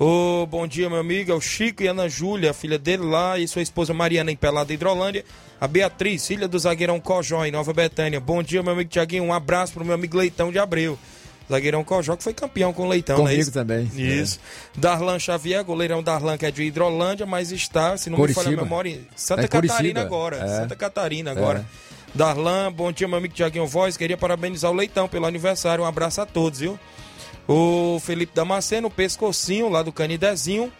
Ô, 0.00 0.42
oh, 0.42 0.46
bom 0.46 0.64
dia, 0.64 0.88
meu 0.88 1.00
amigo. 1.00 1.32
É 1.32 1.34
o 1.34 1.40
Chico 1.40 1.82
e 1.82 1.88
Ana 1.88 2.08
Júlia, 2.08 2.54
filha 2.54 2.78
dele 2.78 3.02
lá, 3.02 3.36
e 3.36 3.48
sua 3.48 3.62
esposa 3.62 3.92
Mariana 3.92 4.30
em 4.30 4.36
Pelada 4.36 4.72
Hidrolândia. 4.72 5.24
A 5.60 5.66
Beatriz, 5.66 6.24
filha 6.24 6.46
do 6.46 6.56
zagueirão 6.56 7.00
Cojó 7.00 7.44
em 7.44 7.50
Nova 7.50 7.72
Betânia. 7.72 8.20
Bom 8.20 8.40
dia, 8.40 8.62
meu 8.62 8.74
amigo 8.74 8.88
Tiaguinho. 8.88 9.24
Um 9.24 9.32
abraço 9.32 9.72
pro 9.72 9.84
meu 9.84 9.94
amigo 9.94 10.16
Leitão 10.16 10.52
de 10.52 10.58
Abreu. 10.58 10.96
Zagueirão 11.50 11.82
Cojó, 11.82 12.14
que 12.14 12.22
foi 12.22 12.32
campeão 12.32 12.72
com 12.72 12.84
o 12.84 12.88
Leitão, 12.88 13.16
Comigo 13.16 13.34
né? 13.34 13.40
Isso? 13.40 13.50
também. 13.50 13.90
Isso. 13.96 14.38
É. 14.76 14.80
Darlan 14.80 15.18
Xavier, 15.18 15.64
goleirão 15.64 16.00
Darlan, 16.00 16.38
que 16.38 16.46
é 16.46 16.50
de 16.52 16.62
Hidrolândia, 16.62 17.26
mas 17.26 17.50
está, 17.50 17.96
se 17.96 18.08
não 18.08 18.18
Curitiba. 18.18 18.42
me 18.42 18.44
falha 18.44 18.60
a 18.60 18.64
memória, 18.64 19.00
Santa 19.16 19.42
é 19.42 19.48
Catarina 19.48 20.00
agora. 20.00 20.36
É. 20.36 20.46
Santa 20.46 20.76
Catarina 20.76 21.32
agora. 21.32 21.60
É. 21.60 21.98
Darlan, 22.14 22.70
bom 22.70 22.92
dia, 22.92 23.08
meu 23.08 23.18
amigo 23.18 23.34
Tiaguinho 23.34 23.66
Voz. 23.66 23.96
Queria 23.96 24.16
parabenizar 24.16 24.70
o 24.70 24.74
Leitão 24.74 25.08
pelo 25.08 25.26
aniversário. 25.26 25.82
Um 25.82 25.86
abraço 25.86 26.20
a 26.20 26.26
todos, 26.26 26.60
viu? 26.60 26.78
O 27.48 27.98
Felipe 28.00 28.32
Damasceno, 28.34 28.90
Pescocinho, 28.90 29.70
lá 29.70 29.82
do 29.82 29.90
Canidezinho. 29.90 30.70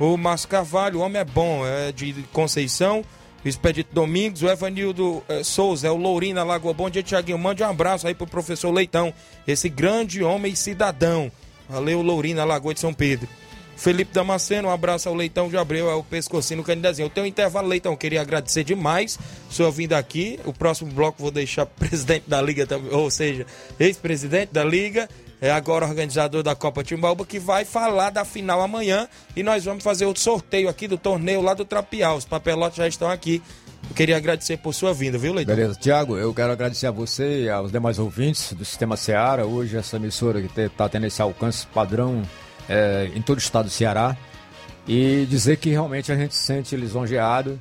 O 0.00 0.16
Márcio 0.16 0.48
Carvalho, 0.48 0.98
o 0.98 1.02
homem 1.02 1.20
é 1.20 1.24
bom, 1.24 1.64
é 1.64 1.92
de 1.92 2.12
Conceição. 2.32 3.04
O 3.44 3.48
Expedito 3.48 3.94
Domingos, 3.94 4.42
o 4.42 4.48
Evanildo 4.48 5.22
é, 5.28 5.44
Souza, 5.44 5.86
é 5.86 5.90
o 5.90 5.96
Lourinho 5.96 6.34
na 6.34 6.42
Lagoa. 6.42 6.74
Bom 6.74 6.90
dia, 6.90 7.04
Tiaguinho. 7.04 7.38
Mande 7.38 7.62
um 7.62 7.68
abraço 7.68 8.08
aí 8.08 8.14
pro 8.14 8.26
professor 8.26 8.72
Leitão, 8.72 9.14
esse 9.46 9.68
grande 9.68 10.24
homem 10.24 10.56
cidadão. 10.56 11.30
Valeu, 11.68 12.02
Lourinho 12.02 12.36
na 12.36 12.44
Lagoa 12.44 12.74
de 12.74 12.80
São 12.80 12.92
Pedro. 12.92 13.28
Felipe 13.76 14.12
Damasceno, 14.12 14.66
um 14.66 14.72
abraço 14.72 15.08
ao 15.08 15.14
Leitão 15.14 15.48
de 15.48 15.56
Abreu, 15.56 15.88
é 15.88 15.94
o 15.94 16.02
Pescocinho 16.02 16.64
Canidezinho. 16.64 17.06
Eu 17.06 17.10
tenho 17.10 17.26
um 17.26 17.28
intervalo, 17.28 17.68
Leitão, 17.68 17.94
queria 17.96 18.20
agradecer 18.20 18.64
demais 18.64 19.16
senhor 19.48 19.70
vindo 19.70 19.92
aqui. 19.92 20.40
O 20.44 20.52
próximo 20.52 20.90
bloco 20.90 21.22
vou 21.22 21.30
deixar 21.30 21.64
presidente 21.78 22.24
da 22.26 22.42
Liga, 22.42 22.66
ou 22.90 23.08
seja, 23.08 23.46
ex-presidente 23.78 24.52
da 24.52 24.64
Liga 24.64 25.08
é 25.40 25.50
agora 25.50 25.86
organizador 25.86 26.42
da 26.42 26.54
Copa 26.54 26.82
Timbaúba, 26.82 27.24
que 27.24 27.38
vai 27.38 27.64
falar 27.64 28.10
da 28.10 28.24
final 28.24 28.60
amanhã 28.60 29.08
e 29.36 29.42
nós 29.42 29.64
vamos 29.64 29.84
fazer 29.84 30.04
outro 30.04 30.22
sorteio 30.22 30.68
aqui 30.68 30.88
do 30.88 30.98
torneio 30.98 31.40
lá 31.40 31.54
do 31.54 31.64
Trapial. 31.64 32.16
Os 32.16 32.24
papelotes 32.24 32.76
já 32.76 32.88
estão 32.88 33.10
aqui. 33.10 33.42
Eu 33.88 33.94
queria 33.94 34.16
agradecer 34.16 34.56
por 34.58 34.74
sua 34.74 34.92
vinda, 34.92 35.16
viu, 35.16 35.32
Leitão? 35.32 35.54
Beleza. 35.54 35.78
Tiago, 35.78 36.16
eu 36.16 36.34
quero 36.34 36.52
agradecer 36.52 36.86
a 36.86 36.90
você 36.90 37.44
e 37.44 37.50
aos 37.50 37.70
demais 37.70 37.98
ouvintes 37.98 38.52
do 38.52 38.64
Sistema 38.64 38.96
Seara. 38.96 39.46
Hoje, 39.46 39.76
essa 39.76 39.96
emissora 39.96 40.42
que 40.42 40.60
está 40.60 40.88
tendo 40.88 41.06
esse 41.06 41.22
alcance 41.22 41.66
padrão 41.68 42.22
é, 42.68 43.10
em 43.14 43.22
todo 43.22 43.38
o 43.38 43.40
estado 43.40 43.66
do 43.66 43.70
Ceará. 43.70 44.16
E 44.86 45.26
dizer 45.28 45.58
que 45.58 45.70
realmente 45.70 46.10
a 46.10 46.16
gente 46.16 46.34
se 46.34 46.42
sente 46.42 46.74
lisonjeado, 46.74 47.60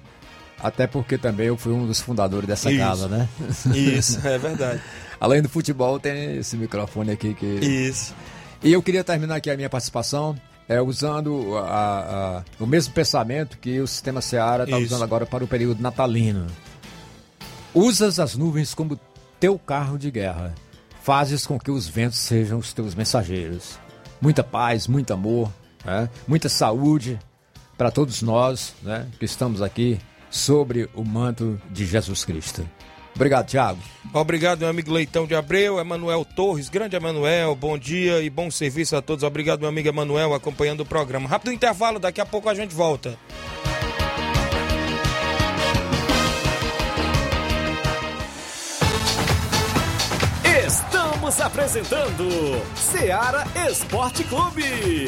até 0.60 0.88
porque 0.88 1.18
também 1.18 1.48
eu 1.48 1.58
fui 1.58 1.74
um 1.74 1.86
dos 1.86 2.00
fundadores 2.00 2.48
dessa 2.48 2.72
Isso. 2.72 2.80
casa, 2.80 3.08
né? 3.08 3.28
Isso, 3.76 4.26
é 4.26 4.38
verdade. 4.38 4.82
Além 5.20 5.42
do 5.42 5.50
futebol, 5.50 6.00
tem 6.00 6.38
esse 6.38 6.56
microfone 6.56 7.12
aqui 7.12 7.34
que. 7.34 7.46
Isso. 7.46 8.14
E 8.64 8.72
eu 8.74 8.82
queria 8.82 9.04
terminar 9.04 9.36
aqui 9.36 9.50
a 9.50 9.56
minha 9.56 9.70
participação 9.70 10.36
é, 10.68 10.82
usando 10.82 11.58
a, 11.58 12.40
a, 12.40 12.44
o 12.60 12.66
mesmo 12.66 12.94
pensamento 12.94 13.58
que 13.58 13.80
o 13.80 13.88
sistema 13.88 14.22
Seara 14.22 14.66
está 14.66 14.78
usando 14.78 15.04
agora 15.04 15.26
para 15.26 15.44
o 15.44 15.48
período 15.48 15.82
natalino. 15.82 16.48
Usas 17.74 18.20
as 18.20 18.36
nuvens 18.36 18.74
como 18.74 19.00
teu 19.40 19.58
carro 19.58 19.98
de 19.98 20.12
guerra. 20.12 20.54
Fazes 21.02 21.46
com 21.46 21.58
que 21.58 21.72
os 21.72 21.88
ventos 21.88 22.18
sejam 22.18 22.60
os 22.60 22.74
teus 22.74 22.94
mensageiros. 22.94 23.80
Muita 24.20 24.44
paz, 24.44 24.88
muito 24.88 25.14
amor, 25.14 25.52
né? 25.86 26.10
muita 26.28 26.50
saúde 26.50 27.18
para 27.78 27.92
todos 27.92 28.22
nós 28.22 28.74
né? 28.82 29.08
que 29.18 29.26
estamos 29.26 29.62
aqui 29.62 30.00
sobre 30.30 30.90
o 30.94 31.06
manto 31.06 31.62
de 31.72 31.86
Jesus 31.86 32.26
Cristo. 32.26 32.68
Obrigado, 33.18 33.48
Thiago. 33.48 33.80
Obrigado, 34.14 34.60
meu 34.60 34.70
amigo 34.70 34.94
Leitão 34.94 35.26
de 35.26 35.34
Abreu, 35.34 35.80
Emanuel 35.80 36.24
Torres, 36.24 36.70
grande 36.70 36.96
Emanuel, 36.96 37.56
bom 37.56 37.76
dia 37.76 38.22
e 38.22 38.30
bom 38.30 38.52
serviço 38.52 38.96
a 38.96 39.02
todos. 39.02 39.24
Obrigado, 39.24 39.62
meu 39.62 39.70
amigo 39.70 39.90
Emanuel, 39.90 40.36
acompanhando 40.36 40.82
o 40.82 40.86
programa. 40.86 41.28
Rápido 41.28 41.52
intervalo, 41.52 41.98
daqui 41.98 42.22
a 42.22 42.26
pouco 42.28 42.48
a 42.48 42.54
gente 42.54 42.76
volta. 42.76 43.18
Estamos 50.68 51.42
apresentando 51.42 52.62
Seara 52.76 53.46
Esporte 53.68 54.24
Clube. 54.26 55.08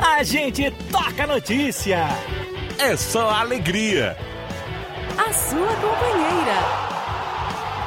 A 0.00 0.22
gente 0.22 0.70
toca 0.90 1.26
notícia. 1.26 2.08
É 2.78 2.96
só 2.96 3.30
alegria. 3.30 4.16
a 5.18 5.32
sua 5.32 5.68
companheira. 5.76 6.90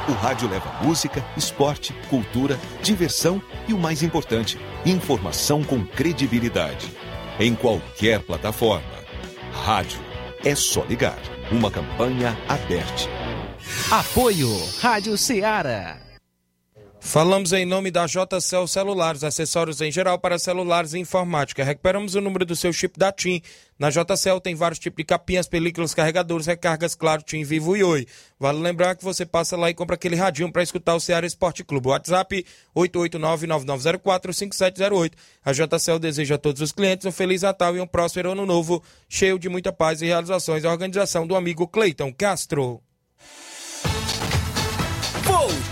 O 0.08 0.12
rádio 0.14 0.50
leva 0.50 0.70
música, 0.84 1.24
esporte, 1.38 1.94
cultura, 2.10 2.60
diversão 2.82 3.42
e 3.68 3.74
o 3.74 3.80
mais 3.80 4.04
importante, 4.04 4.60
informação 4.86 5.64
com 5.64 5.86
credibilidade. 5.86 6.92
Em 7.40 7.56
qualquer 7.56 8.20
plataforma. 8.20 8.84
Rádio. 9.66 10.00
É 10.46 10.54
só 10.56 10.84
ligar. 10.84 11.18
Uma 11.52 11.72
campanha 11.72 12.38
aberta. 12.48 13.10
Apoio 13.90 14.50
Rádio 14.82 15.18
Ceará. 15.18 15.98
Falamos 17.06 17.52
em 17.54 17.64
nome 17.64 17.92
da 17.92 18.08
JCL 18.08 18.66
Celulares, 18.66 19.24
acessórios 19.24 19.80
em 19.82 19.92
geral 19.92 20.18
para 20.18 20.40
celulares 20.40 20.94
e 20.94 21.00
informática. 21.00 21.64
Recuperamos 21.64 22.16
o 22.16 22.22
número 22.22 22.44
do 22.44 22.56
seu 22.56 22.74
chip 22.74 22.98
da 22.98 23.12
TIM. 23.12 23.40
Na 23.78 23.92
JCL 23.92 24.40
tem 24.42 24.56
vários 24.56 24.80
tipos 24.80 24.98
de 24.98 25.04
capinhas, 25.04 25.48
películas, 25.48 25.94
carregadores, 25.94 26.48
recargas, 26.48 26.96
claro, 26.96 27.22
TIM, 27.22 27.44
Vivo 27.44 27.78
e 27.78 27.84
Oi. 27.84 28.08
Vale 28.40 28.58
lembrar 28.58 28.96
que 28.96 29.04
você 29.04 29.28
passa 29.28 29.56
lá 29.56 29.70
e 29.70 29.76
compra 29.76 29.96
aquele 29.96 30.16
radinho 30.16 30.52
para 30.52 30.64
escutar 30.64 30.96
o 30.96 31.00
Ceará 31.00 31.28
Esporte 31.28 31.64
Clube. 31.64 31.90
WhatsApp 31.90 32.44
889-9904-5708. 32.76 35.12
A 35.46 35.52
JCL 35.52 36.00
deseja 36.00 36.34
a 36.36 36.40
todos 36.40 36.62
os 36.62 36.72
clientes 36.72 37.06
um 37.06 37.12
Feliz 37.12 37.44
Natal 37.44 37.76
e 37.76 37.82
um 37.82 37.86
próspero 37.86 38.32
Ano 38.32 38.46
Novo, 38.46 38.82
cheio 39.08 39.38
de 39.38 39.50
muita 39.50 39.72
paz 39.72 40.02
e 40.02 40.08
realizações. 40.08 40.66
A 40.66 40.72
organização 40.72 41.28
do 41.28 41.36
amigo 41.36 41.68
Cleiton 41.68 42.12
Castro. 42.12 42.82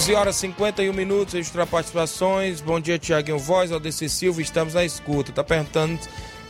11 0.00 0.14
horas 0.14 0.36
e 0.36 0.40
51 0.40 0.94
minutos, 0.94 1.34
extra 1.34 1.66
participações. 1.66 2.62
Bom 2.62 2.80
dia, 2.80 2.98
Tiaguinho 2.98 3.38
Voz, 3.38 3.70
Aldeci 3.70 4.08
Silva, 4.08 4.40
estamos 4.40 4.72
na 4.72 4.82
escuta. 4.82 5.30
Tá 5.30 5.44
perguntando 5.44 6.00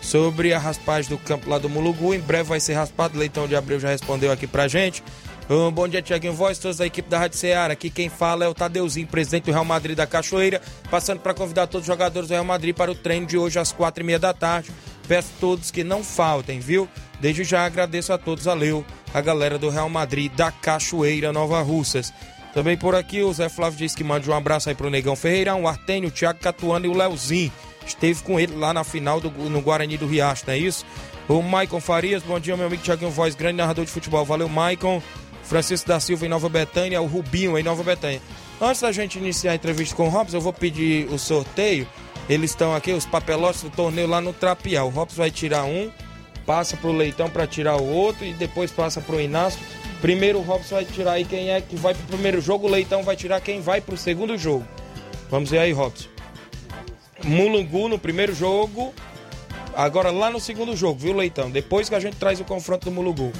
sobre 0.00 0.54
a 0.54 0.58
raspagem 0.58 1.10
do 1.10 1.18
campo 1.18 1.50
lá 1.50 1.58
do 1.58 1.68
Mulugu. 1.68 2.14
Em 2.14 2.20
breve 2.20 2.44
vai 2.44 2.60
ser 2.60 2.74
raspado. 2.74 3.18
Leitão 3.18 3.48
de 3.48 3.56
Abreu 3.56 3.80
já 3.80 3.88
respondeu 3.88 4.30
aqui 4.30 4.46
pra 4.46 4.68
gente. 4.68 5.02
Um, 5.48 5.68
bom 5.68 5.88
dia, 5.88 6.00
Tiaguinho 6.00 6.32
Voz, 6.32 6.60
todos 6.60 6.76
da 6.76 6.86
equipe 6.86 7.10
da 7.10 7.18
Rádio 7.18 7.38
Ceará. 7.38 7.72
Aqui 7.72 7.90
quem 7.90 8.08
fala 8.08 8.44
é 8.44 8.48
o 8.48 8.54
Tadeuzinho, 8.54 9.08
presidente 9.08 9.46
do 9.46 9.50
Real 9.50 9.64
Madrid 9.64 9.96
da 9.96 10.06
Cachoeira. 10.06 10.62
Passando 10.88 11.18
para 11.18 11.34
convidar 11.34 11.66
todos 11.66 11.88
os 11.88 11.92
jogadores 11.92 12.28
do 12.28 12.32
Real 12.32 12.44
Madrid 12.44 12.72
para 12.72 12.92
o 12.92 12.94
treino 12.94 13.26
de 13.26 13.36
hoje 13.36 13.58
às 13.58 13.72
quatro 13.72 14.04
e 14.04 14.06
meia 14.06 14.20
da 14.20 14.32
tarde. 14.32 14.70
Peço 15.08 15.28
a 15.36 15.40
todos 15.40 15.72
que 15.72 15.82
não 15.82 16.04
faltem, 16.04 16.60
viu? 16.60 16.88
Desde 17.18 17.42
já 17.42 17.66
agradeço 17.66 18.12
a 18.12 18.18
todos, 18.18 18.44
valeu, 18.44 18.86
a 19.12 19.20
galera 19.20 19.58
do 19.58 19.70
Real 19.70 19.88
Madrid 19.88 20.30
da 20.36 20.52
Cachoeira 20.52 21.32
Nova 21.32 21.60
Russas. 21.62 22.12
Também 22.52 22.76
por 22.76 22.94
aqui 22.94 23.22
o 23.22 23.32
Zé 23.32 23.48
Flávio 23.48 23.78
diz 23.78 23.94
que 23.94 24.02
manda 24.02 24.28
um 24.30 24.34
abraço 24.34 24.68
aí 24.68 24.74
pro 24.74 24.90
Negão 24.90 25.14
Ferreirão, 25.14 25.62
o 25.62 25.68
Artênio, 25.68 26.08
o 26.08 26.12
Thiago 26.12 26.40
Catuano 26.40 26.86
e 26.86 26.88
o 26.88 26.96
Leozinho. 26.96 27.52
Esteve 27.86 28.22
com 28.22 28.38
ele 28.38 28.54
lá 28.56 28.74
na 28.74 28.84
final 28.84 29.20
do, 29.20 29.30
no 29.30 29.60
Guarani 29.60 29.96
do 29.96 30.06
Riacho, 30.06 30.44
não 30.46 30.54
é 30.54 30.58
isso? 30.58 30.84
O 31.28 31.42
Maicon 31.42 31.80
Farias, 31.80 32.22
bom 32.22 32.40
dia, 32.40 32.56
meu 32.56 32.66
amigo 32.66 32.82
Thiaguinho 32.82 33.10
Voz, 33.10 33.34
grande 33.34 33.56
narrador 33.56 33.84
de 33.84 33.90
futebol. 33.90 34.24
Valeu, 34.24 34.48
Maicon. 34.48 35.00
Francisco 35.44 35.88
da 35.88 35.98
Silva 35.98 36.26
em 36.26 36.28
Nova 36.28 36.48
Betânia, 36.48 37.00
o 37.02 37.06
Rubinho 37.06 37.58
em 37.58 37.62
Nova 37.62 37.82
Betânia. 37.82 38.20
Antes 38.60 38.82
da 38.82 38.92
gente 38.92 39.18
iniciar 39.18 39.52
a 39.52 39.54
entrevista 39.56 39.96
com 39.96 40.06
o 40.06 40.08
Robson, 40.08 40.36
eu 40.36 40.40
vou 40.40 40.52
pedir 40.52 41.08
o 41.10 41.18
sorteio. 41.18 41.88
Eles 42.28 42.50
estão 42.50 42.74
aqui, 42.74 42.92
os 42.92 43.04
papelotes 43.04 43.62
do 43.62 43.70
torneio 43.70 44.06
lá 44.06 44.20
no 44.20 44.32
Trapial. 44.32 44.86
O 44.86 44.90
Robson 44.90 45.16
vai 45.16 45.30
tirar 45.30 45.64
um, 45.64 45.90
passa 46.46 46.76
pro 46.76 46.92
Leitão 46.92 47.28
para 47.28 47.46
tirar 47.46 47.76
o 47.76 47.84
outro 47.84 48.24
e 48.24 48.32
depois 48.32 48.70
passa 48.70 49.00
pro 49.00 49.20
Inácio. 49.20 49.58
Primeiro 50.00 50.38
o 50.38 50.42
Robson 50.42 50.76
vai 50.76 50.84
tirar 50.84 51.12
aí 51.12 51.24
quem 51.24 51.50
é 51.50 51.60
que 51.60 51.76
vai 51.76 51.94
pro 51.94 52.06
primeiro 52.06 52.40
jogo, 52.40 52.66
o 52.66 52.70
Leitão 52.70 53.02
vai 53.02 53.16
tirar 53.16 53.40
quem 53.40 53.60
vai 53.60 53.80
pro 53.80 53.96
segundo 53.96 54.36
jogo. 54.38 54.66
Vamos 55.30 55.50
ver 55.50 55.58
aí, 55.58 55.72
Robson. 55.72 56.08
Mulungu 57.22 57.88
no 57.88 57.98
primeiro 57.98 58.34
jogo, 58.34 58.94
agora 59.74 60.10
lá 60.10 60.30
no 60.30 60.40
segundo 60.40 60.74
jogo, 60.74 60.98
viu, 60.98 61.14
Leitão? 61.14 61.50
Depois 61.50 61.88
que 61.88 61.94
a 61.94 62.00
gente 62.00 62.16
traz 62.16 62.40
o 62.40 62.44
confronto 62.44 62.86
do 62.86 62.90
Mulungu. 62.90 63.30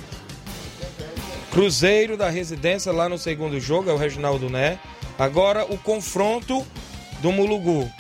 Cruzeiro 1.51 2.17
da 2.17 2.31
Residência 2.31 2.93
lá 2.93 3.09
no 3.09 3.19
segundo 3.19 3.59
jogo, 3.59 3.91
é 3.91 3.93
o 3.93 3.97
Reginaldo 3.97 4.49
Né. 4.49 4.79
Agora 5.19 5.65
o 5.65 5.77
confronto 5.77 6.65
do 7.21 7.33
Mulugu. 7.33 7.91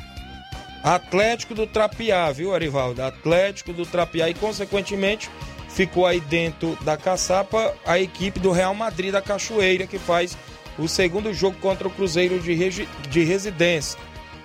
Atlético 0.82 1.54
do 1.54 1.66
Trapiá, 1.66 2.32
viu, 2.32 2.54
Arivaldo? 2.54 3.02
Atlético 3.02 3.72
do 3.72 3.84
Trapiá 3.84 4.30
e, 4.30 4.34
consequentemente, 4.34 5.28
ficou 5.74 6.06
aí 6.06 6.20
dentro 6.20 6.76
da 6.82 6.96
caçapa 6.96 7.74
a 7.86 7.98
equipe 7.98 8.38
do 8.38 8.52
Real 8.52 8.74
Madrid 8.74 9.12
da 9.12 9.22
Cachoeira, 9.22 9.86
que 9.86 9.98
faz 9.98 10.36
o 10.78 10.88
segundo 10.88 11.32
jogo 11.32 11.56
contra 11.58 11.86
o 11.86 11.90
Cruzeiro 11.90 12.38
de, 12.40 12.54
Regi 12.54 12.88
de 13.08 13.22
Residência. 13.22 13.98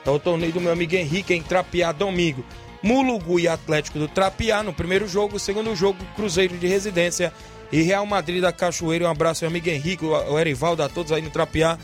É 0.06 0.10
o 0.10 0.20
torneio 0.20 0.54
do 0.54 0.62
meu 0.62 0.72
amigo 0.72 0.96
Henrique 0.96 1.34
em 1.34 1.42
Trapiá 1.42 1.92
domingo. 1.92 2.46
Mulugu 2.84 3.40
e 3.40 3.48
Atlético 3.48 3.98
do 3.98 4.08
Trapiá 4.08 4.62
no 4.62 4.72
primeiro 4.72 5.08
jogo, 5.08 5.40
segundo 5.40 5.76
jogo, 5.76 5.98
Cruzeiro 6.16 6.56
de 6.58 6.68
Residência 6.68 7.34
e 7.72 7.82
Real 7.82 8.06
Madrid 8.06 8.42
da 8.42 8.52
Cachoeira. 8.52 9.06
Um 9.06 9.10
abraço 9.10 9.44
ao 9.44 9.50
amigo 9.50 9.68
Henrique, 9.68 10.06
o 10.06 10.40
Erivaldo, 10.40 10.84
a 10.84 10.90
todos 10.90 11.12
aí 11.12 11.22
no 11.22 11.32
Trapiá, 11.32 11.80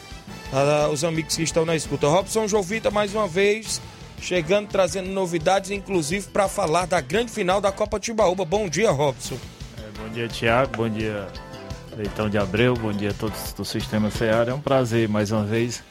os 0.94 1.04
amigos 1.04 1.36
que 1.36 1.42
estão 1.42 1.66
na 1.66 1.76
escuta. 1.76 2.08
Robson 2.08 2.48
Jovita, 2.48 2.92
mais 2.92 3.16
uma 3.16 3.28
vez, 3.28 3.82
chegando, 4.22 4.67
trazendo 4.69 5.09
novidades, 5.09 5.72
inclusive 5.72 6.28
para 6.28 6.47
falar 6.47 6.86
da 6.86 7.01
grande 7.01 7.32
final 7.32 7.59
da 7.59 7.72
Copa 7.72 7.99
Tibaúba. 7.99 8.45
Bom 8.45 8.69
dia, 8.69 8.91
Robson. 8.91 9.38
É, 9.78 9.99
bom 9.99 10.07
dia, 10.13 10.28
Tiago. 10.28 10.78
Bom 10.78 10.89
dia, 10.89 11.28
Leitão 11.97 12.30
de 12.30 12.38
Abreu. 12.38 12.76
Bom 12.76 12.93
dia 12.93 13.09
a 13.09 13.13
todos 13.13 13.51
do 13.53 13.65
Sistema 13.65 14.09
Ceará. 14.11 14.51
É 14.51 14.53
um 14.53 14.61
prazer, 14.61 15.09
mais 15.09 15.32
uma 15.32 15.43
vez, 15.43 15.84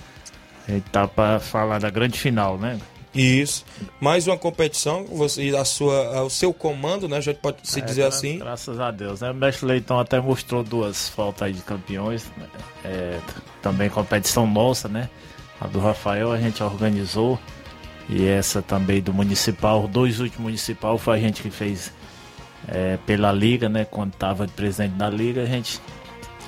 a 0.68 0.72
gente 0.72 0.88
tá 0.90 1.06
para 1.08 1.40
falar 1.40 1.80
da 1.80 1.90
grande 1.90 2.18
final, 2.18 2.56
né? 2.56 2.78
Isso. 3.12 3.64
Mais 4.00 4.28
uma 4.28 4.38
competição, 4.38 5.04
você, 5.04 5.52
a 5.56 5.64
sua, 5.64 6.22
o 6.22 6.30
seu 6.30 6.54
comando, 6.54 7.08
né? 7.08 7.16
A 7.16 7.20
gente 7.20 7.38
pode 7.38 7.56
se 7.64 7.80
É, 7.80 7.82
dizer 7.82 8.04
assim. 8.04 8.38
Graças 8.38 8.78
a 8.78 8.92
Deus. 8.92 9.20
Né? 9.20 9.32
O 9.32 9.34
mestre 9.34 9.66
Leitão 9.66 9.98
até 9.98 10.20
mostrou 10.20 10.62
duas 10.62 11.08
faltas 11.08 11.56
de 11.56 11.60
campeões. 11.62 12.24
né? 12.36 12.46
É, 12.84 13.18
também 13.60 13.90
competição 13.90 14.46
nossa, 14.46 14.88
né? 14.88 15.10
A 15.60 15.66
do 15.66 15.80
Rafael 15.80 16.30
a 16.30 16.38
gente 16.38 16.62
organizou. 16.62 17.36
E 18.08 18.26
essa 18.26 18.60
também 18.60 19.00
do 19.00 19.12
Municipal. 19.12 19.86
Dois 19.86 20.20
últimos 20.20 20.42
Municipal 20.42 20.98
foi 20.98 21.18
a 21.18 21.20
gente 21.20 21.42
que 21.42 21.50
fez 21.50 21.92
é, 22.68 22.98
pela 23.06 23.32
Liga, 23.32 23.68
né? 23.68 23.84
Quando 23.84 24.12
estava 24.12 24.46
de 24.46 24.52
presidente 24.52 24.94
da 24.94 25.08
Liga, 25.08 25.42
a 25.42 25.46
gente. 25.46 25.80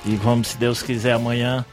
E 0.05 0.15
vamos, 0.15 0.49
se 0.49 0.57
Deus 0.57 0.83
quiser, 0.83 1.13
amanhã 1.13 1.65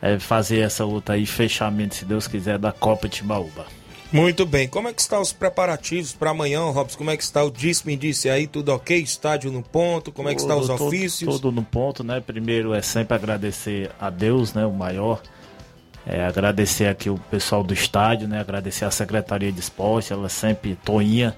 é, 0.00 0.18
fazer 0.18 0.60
essa 0.60 0.84
outra 0.84 1.14
aí, 1.14 1.26
fechamento, 1.26 1.94
se 1.94 2.04
Deus 2.04 2.26
quiser, 2.26 2.58
da 2.58 2.72
Copa 2.72 3.08
Timbaúba. 3.08 3.66
Muito 4.10 4.46
bem. 4.46 4.66
Como 4.66 4.88
é 4.88 4.92
que 4.92 5.02
estão 5.02 5.20
os 5.20 5.32
preparativos 5.32 6.12
para 6.12 6.30
amanhã, 6.30 6.60
Robson? 6.70 6.96
Como 6.96 7.10
é 7.10 7.16
que 7.16 7.22
está 7.22 7.44
o 7.44 7.50
disse-me 7.50 7.94
disse 7.94 8.30
aí? 8.30 8.46
Tudo 8.46 8.72
ok? 8.72 8.98
Estádio 8.98 9.52
no 9.52 9.62
ponto? 9.62 10.10
Como 10.10 10.30
é 10.30 10.34
que 10.34 10.40
estão 10.40 10.58
os 10.58 10.70
ofícios? 10.70 11.34
Tudo 11.34 11.52
no 11.52 11.62
ponto, 11.62 12.02
né? 12.02 12.18
Primeiro 12.18 12.72
é 12.72 12.80
sempre 12.80 13.14
agradecer 13.14 13.90
a 14.00 14.08
Deus, 14.08 14.54
né? 14.54 14.64
O 14.64 14.72
maior. 14.72 15.20
É, 16.10 16.24
agradecer 16.24 16.86
aqui 16.86 17.10
o 17.10 17.18
pessoal 17.30 17.62
do 17.62 17.74
estádio, 17.74 18.26
né? 18.26 18.40
Agradecer 18.40 18.86
a 18.86 18.90
Secretaria 18.90 19.52
de 19.52 19.60
Esporte, 19.60 20.10
ela 20.10 20.30
sempre, 20.30 20.74
Toinha, 20.74 21.36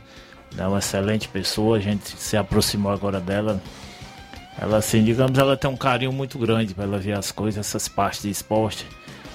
é 0.57 0.64
uma 0.64 0.79
excelente 0.79 1.27
pessoa, 1.27 1.77
a 1.77 1.81
gente 1.81 2.16
se 2.16 2.37
aproximou 2.37 2.93
agora 2.93 3.18
dela. 3.18 3.61
Ela, 4.57 4.77
assim, 4.77 5.03
digamos, 5.03 5.37
ela 5.37 5.57
tem 5.57 5.68
um 5.68 5.77
carinho 5.77 6.12
muito 6.12 6.39
grande 6.39 6.73
para 6.73 6.85
ela 6.85 6.99
ver 6.99 7.18
as 7.18 7.33
coisas, 7.33 7.66
essas 7.66 7.89
partes 7.89 8.23
de 8.23 8.31
esporte. 8.31 8.87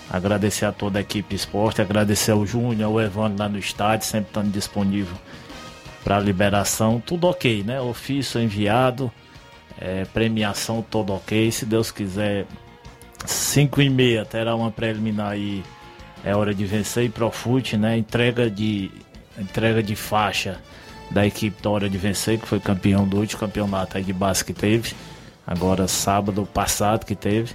Agradecer 0.10 0.66
a 0.66 0.72
toda 0.72 1.00
a 1.00 1.02
equipe 1.02 1.36
esporte, 1.36 1.82
agradecer 1.82 2.32
ao 2.32 2.46
Júnior, 2.46 2.92
ao 2.92 3.02
Evandro 3.02 3.40
lá 3.40 3.50
no 3.50 3.60
estádio, 3.60 4.08
sempre 4.08 4.30
estando 4.30 4.52
disponível 4.52 5.18
para 6.02 6.18
liberação. 6.18 7.02
Tudo 7.06 7.28
ok, 7.28 7.62
né? 7.64 7.82
Ofício 7.82 8.40
enviado, 8.40 9.12
é, 9.78 10.06
premiação 10.06 10.82
todo 10.82 11.12
ok. 11.12 11.52
Se 11.52 11.66
Deus 11.66 11.92
quiser, 11.92 12.46
5 13.26 13.82
e 13.82 13.90
meia 13.90 14.26
terá 14.26 14.56
uma 14.56 14.72
preliminar 14.72 15.32
aí. 15.32 15.64
É 16.24 16.36
hora 16.36 16.54
de 16.54 16.66
vencer 16.66 17.06
e 17.06 17.10
Profute, 17.10 17.78
né? 17.78 17.98
Entrega 17.98 18.50
de, 18.50 18.90
entrega 19.38 19.84
de 19.84 19.96
faixa 19.96 20.60
da 21.12 21.26
equipe 21.26 21.62
da 21.62 21.70
Hora 21.70 21.90
de 21.90 21.98
Vencer, 21.98 22.40
que 22.40 22.48
foi 22.48 22.60
campeão 22.60 23.08
do 23.08 23.18
último 23.18 23.40
campeonato 23.40 23.98
aí 23.98 24.04
de 24.04 24.14
base 24.14 24.44
que 24.44 24.54
teve. 24.54 24.94
Agora 25.46 25.88
sábado 25.88 26.48
passado 26.52 27.06
que 27.06 27.16
teve. 27.16 27.54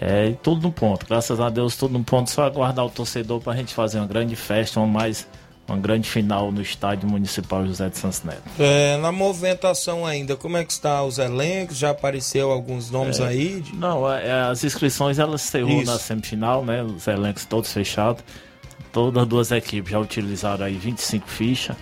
É, 0.00 0.32
tudo 0.42 0.62
no 0.62 0.72
ponto, 0.72 1.04
graças 1.06 1.40
a 1.40 1.50
Deus, 1.50 1.76
tudo 1.76 1.98
no 1.98 2.04
ponto. 2.04 2.30
Só 2.30 2.44
aguardar 2.44 2.84
o 2.84 2.90
torcedor 2.90 3.40
para 3.40 3.52
a 3.52 3.56
gente 3.56 3.74
fazer 3.74 3.98
uma 3.98 4.06
grande 4.06 4.36
festa, 4.36 4.78
uma, 4.78 4.86
mais, 4.86 5.26
uma 5.68 5.76
grande 5.76 6.08
final 6.08 6.50
no 6.50 6.62
estádio 6.62 7.08
municipal 7.08 7.66
José 7.66 7.90
de 7.90 7.98
Santos 7.98 8.22
Neto. 8.24 8.42
É, 8.58 8.96
na 8.96 9.12
movimentação 9.12 10.06
ainda, 10.06 10.34
como 10.34 10.56
é 10.56 10.64
que 10.64 10.72
está 10.72 11.02
os 11.02 11.18
elencos? 11.18 11.76
Já 11.76 11.90
apareceu 11.90 12.50
alguns 12.50 12.90
nomes 12.90 13.20
É, 13.20 13.26
aí? 13.26 13.62
Não, 13.74 14.10
é, 14.10 14.26
é, 14.26 14.32
as 14.32 14.64
inscrições 14.64 15.18
elas 15.18 15.42
cerrou 15.42 15.84
na 15.84 15.98
semifinal, 15.98 16.64
né? 16.64 16.82
Os 16.82 17.06
elencos 17.06 17.44
todos 17.44 17.70
fechados. 17.70 18.24
Todas 18.90 19.22
as 19.22 19.28
duas 19.28 19.50
equipes 19.52 19.92
já 19.92 19.98
utilizaram 19.98 20.64
aí 20.64 20.74
25 20.74 21.28
fichas. 21.28 21.76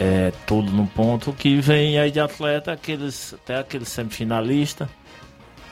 É, 0.00 0.32
tudo 0.46 0.70
no 0.72 0.86
ponto. 0.86 1.30
O 1.30 1.34
que 1.34 1.60
vem 1.60 1.98
aí 1.98 2.10
de 2.10 2.20
atleta, 2.20 2.72
aqueles, 2.72 3.34
até 3.34 3.58
aqueles 3.58 3.88
semifinalistas. 3.88 4.88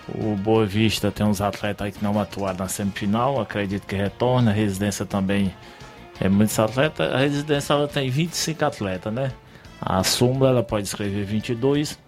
O 0.09 0.37
Boa 0.37 0.67
Vista 0.67 1.11
tem 1.11 1.25
uns 1.25 1.41
atletas 1.41 1.87
aí 1.87 1.93
que 1.93 2.05
não 2.05 2.21
atuaram 2.21 2.59
na 2.59 2.69
semifinal, 2.69 3.41
acredito 3.41 3.87
que 3.87 3.97
retorna. 3.97 4.51
A 4.51 4.55
residência 4.55 5.07
também 5.07 5.53
é 6.21 6.29
muitos 6.29 6.59
atletas. 6.59 7.13
A 7.13 7.19
residência 7.19 7.73
ela 7.73 7.89
tem 7.89 8.11
25 8.11 8.65
atletas, 8.65 9.13
né? 9.13 9.33
A 9.81 10.03
Sumbra 10.03 10.49
ela 10.49 10.63
pode 10.63 10.87
escrever 10.87 11.25
22. 11.25 11.99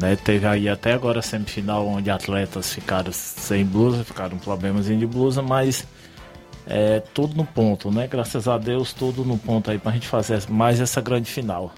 Né, 0.00 0.14
teve 0.14 0.46
aí 0.46 0.68
até 0.68 0.92
agora 0.92 1.18
a 1.18 1.22
semifinal 1.22 1.84
onde 1.86 2.10
atletas 2.10 2.72
ficaram 2.72 3.10
sem 3.12 3.64
blusa, 3.64 4.04
ficaram 4.04 4.38
problemas 4.38 4.86
de 4.86 5.04
blusa, 5.04 5.42
mas 5.42 5.84
é 6.64 7.00
tudo 7.12 7.34
no 7.34 7.44
ponto, 7.44 7.90
né? 7.90 8.06
Graças 8.06 8.46
a 8.46 8.56
Deus, 8.56 8.92
tudo 8.92 9.24
no 9.24 9.36
ponto 9.36 9.68
aí 9.68 9.78
pra 9.78 9.90
gente 9.90 10.06
fazer 10.06 10.40
mais 10.48 10.80
essa 10.80 11.00
grande 11.00 11.28
final. 11.28 11.72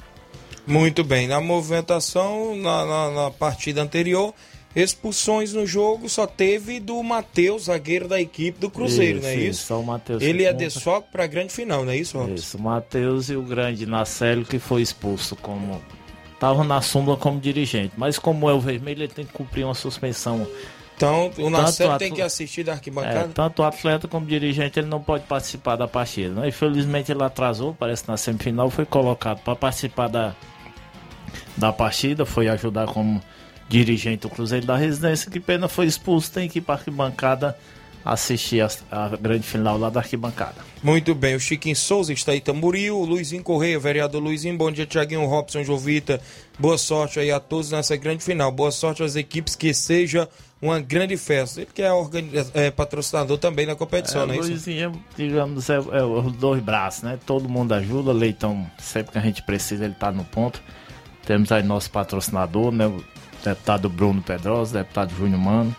Muito 0.67 1.03
bem, 1.03 1.27
na 1.27 1.41
movimentação, 1.41 2.55
na, 2.57 2.85
na, 2.85 3.11
na 3.11 3.31
partida 3.31 3.83
anterior, 3.83 4.35
expulsões 4.75 5.53
no 5.53 5.67
jogo 5.67 6.09
só 6.09 6.27
teve 6.27 6.81
do 6.81 7.03
Matheus, 7.03 7.65
zagueiro 7.65 8.09
da 8.09 8.21
equipe 8.21 8.59
do 8.59 8.71
Cruzeiro, 8.71 9.21
não 9.21 9.29
é 9.29 9.35
Isso, 9.35 9.45
isso? 9.51 9.67
só 9.67 9.81
o 9.81 9.85
Matheus 9.85 10.23
Ele 10.23 10.45
é 10.45 10.53
conta. 10.53 10.65
desfoque 10.65 11.09
para 11.13 11.25
a 11.25 11.27
grande 11.27 11.53
final, 11.53 11.85
não 11.85 11.93
é 11.93 11.97
isso, 11.97 12.17
Robson? 12.17 12.35
Isso, 12.35 12.57
o 12.57 12.63
Matheus 12.63 13.29
e 13.29 13.37
o 13.37 13.43
grande 13.43 13.85
Nacélio 13.87 14.45
que 14.45 14.59
foi 14.59 14.83
expulso 14.83 15.37
como. 15.37 15.81
Tava 16.41 16.65
na 16.65 16.81
súmula 16.81 17.17
como 17.17 17.39
dirigente, 17.39 17.93
mas 17.97 18.19
como 18.19 18.49
é 18.51 18.53
o 18.53 18.59
vermelho, 18.61 19.03
ele 19.03 19.13
tem 19.13 19.25
que 19.25 19.33
cumprir 19.33 19.65
uma 19.65 19.75
suspensão. 19.75 20.47
Então, 20.97 21.31
o 21.39 21.49
Nacélio 21.51 21.93
Tanto 21.93 21.99
tem 22.01 22.13
que 22.13 22.23
assistir 22.23 22.65
da 22.65 22.73
É, 22.73 22.75
arquibancada? 22.77 23.29
tanto 23.35 23.63
o 23.63 23.65
atleta 23.65 24.07
como 24.09 24.25
o 24.25 24.29
dirigente 24.29 24.79
ele 24.79 24.89
não 24.89 25.01
pode 25.01 25.25
participar 25.25 25.77
da 25.77 25.87
partida. 25.89 26.41
Né? 26.41 26.49
Infelizmente 26.49 27.11
ele 27.13 27.23
atrasou, 27.23 27.75
parece 27.75 28.05
que 28.05 28.11
na 28.11 28.17
semifinal 28.17 28.71
foi 28.71 28.85
colocado 28.85 29.41
para 29.41 29.55
participar 29.57 30.09
da, 30.09 30.35
da 31.57 31.73
partida, 31.73 32.25
foi 32.25 32.49
ajudar 32.49 32.87
como 32.87 33.21
dirigente 33.69 34.23
do 34.23 34.31
Cruzeiro 34.31 34.67
da 34.67 34.77
Residência, 34.77 35.31
que 35.31 35.41
pena 35.41 35.69
foi 35.69 35.87
expulso, 35.87 36.31
tem 36.31 36.49
que 36.49 36.59
ir 36.59 36.63
para 36.63 36.75
arquibancada 36.75 37.57
assistir 38.05 38.61
a, 38.61 38.69
a 38.91 39.09
grande 39.17 39.47
final 39.47 39.79
lá 39.79 39.89
da 39.89 40.01
arquibancada. 40.01 40.57
Muito 40.83 41.15
bem, 41.15 41.37
o 41.37 41.41
Chiquinho 41.41 41.77
Souza 41.77 42.13
está 42.13 42.33
aí, 42.33 42.41
Tamboril, 42.41 42.99
o 42.99 43.05
Luizinho 43.05 43.43
Correia, 43.43 43.79
vereador 43.79 44.21
Luizinho, 44.21 44.57
bom 44.57 44.71
dia, 44.71 44.85
Tiaguinho 44.85 45.25
Robson, 45.27 45.63
Jovita, 45.63 46.21
boa 46.59 46.77
sorte 46.77 47.21
aí 47.21 47.31
a 47.31 47.39
todos 47.39 47.71
nessa 47.71 47.97
grande 47.97 48.25
final, 48.25 48.51
boa 48.51 48.73
sorte 48.73 49.03
às 49.03 49.15
equipes, 49.15 49.55
que 49.55 49.73
seja 49.73 50.29
uma 50.61 50.81
grande 50.81 51.17
festa, 51.17 51.61
ele 51.61 51.71
que 51.73 51.83
é, 51.83 51.91
é 52.55 52.71
patrocinador 52.71 53.39
também 53.39 53.67
na 53.67 53.75
competição, 53.75 54.23
É, 54.23 54.27
não 54.27 54.35
é 54.35 54.39
isso? 54.39 54.49
Luizinho, 54.49 55.05
digamos, 55.17 55.71
é, 55.71 55.75
é 55.75 56.03
os 56.03 56.33
dois 56.33 56.63
braços, 56.63 57.03
né? 57.03 57.19
Todo 57.25 57.49
mundo 57.49 57.73
ajuda, 57.73 58.13
Leitão, 58.13 58.69
sempre 58.79 59.13
que 59.13 59.19
a 59.19 59.23
gente 59.23 59.43
precisa, 59.43 59.85
ele 59.85 59.95
tá 59.95 60.11
no 60.11 60.25
ponto. 60.25 60.63
Temos 61.25 61.53
aí 61.53 61.63
nosso 61.63 61.91
patrocinador, 61.91 62.73
né? 62.73 62.93
Deputado 63.45 63.89
Bruno 63.89 64.23
Pedrosa, 64.23 64.79
deputado 64.79 65.15
Júnior 65.15 65.41
Mano. 65.41 65.77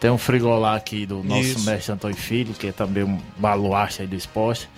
Tem 0.00 0.10
um 0.10 0.18
frigolá 0.18 0.76
aqui 0.76 1.04
do 1.06 1.22
nosso 1.24 1.40
Isso. 1.40 1.66
mestre 1.68 1.92
Antônio 1.92 2.16
Filho, 2.16 2.54
que 2.54 2.68
é 2.68 2.72
também 2.72 3.02
um 3.02 3.18
baluarte 3.36 4.02
aí 4.02 4.08
do 4.08 4.14
esporte. 4.14 4.68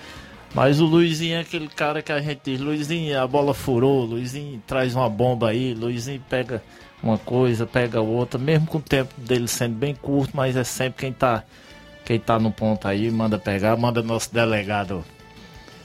Mas 0.54 0.80
o 0.80 0.84
Luizinho 0.84 1.36
é 1.36 1.40
aquele 1.40 1.68
cara 1.68 2.02
que 2.02 2.10
a 2.10 2.20
gente 2.20 2.40
diz, 2.44 2.60
Luizinho, 2.60 3.20
a 3.20 3.26
bola 3.26 3.54
furou, 3.54 4.04
Luizinho 4.04 4.60
traz 4.66 4.96
uma 4.96 5.08
bomba 5.08 5.50
aí, 5.50 5.74
Luizinho 5.74 6.20
pega 6.28 6.62
uma 7.02 7.16
coisa, 7.16 7.66
pega 7.66 8.00
outra, 8.00 8.38
mesmo 8.38 8.66
com 8.66 8.78
o 8.78 8.82
tempo 8.82 9.14
dele 9.20 9.46
sendo 9.46 9.76
bem 9.76 9.94
curto, 9.94 10.36
mas 10.36 10.56
é 10.56 10.64
sempre 10.64 11.02
quem 11.02 11.12
tá, 11.12 11.44
quem 12.04 12.18
tá 12.18 12.38
no 12.38 12.50
ponto 12.50 12.88
aí, 12.88 13.10
manda 13.10 13.38
pegar, 13.38 13.76
manda 13.76 14.02
nosso 14.02 14.34
delegado 14.34 15.04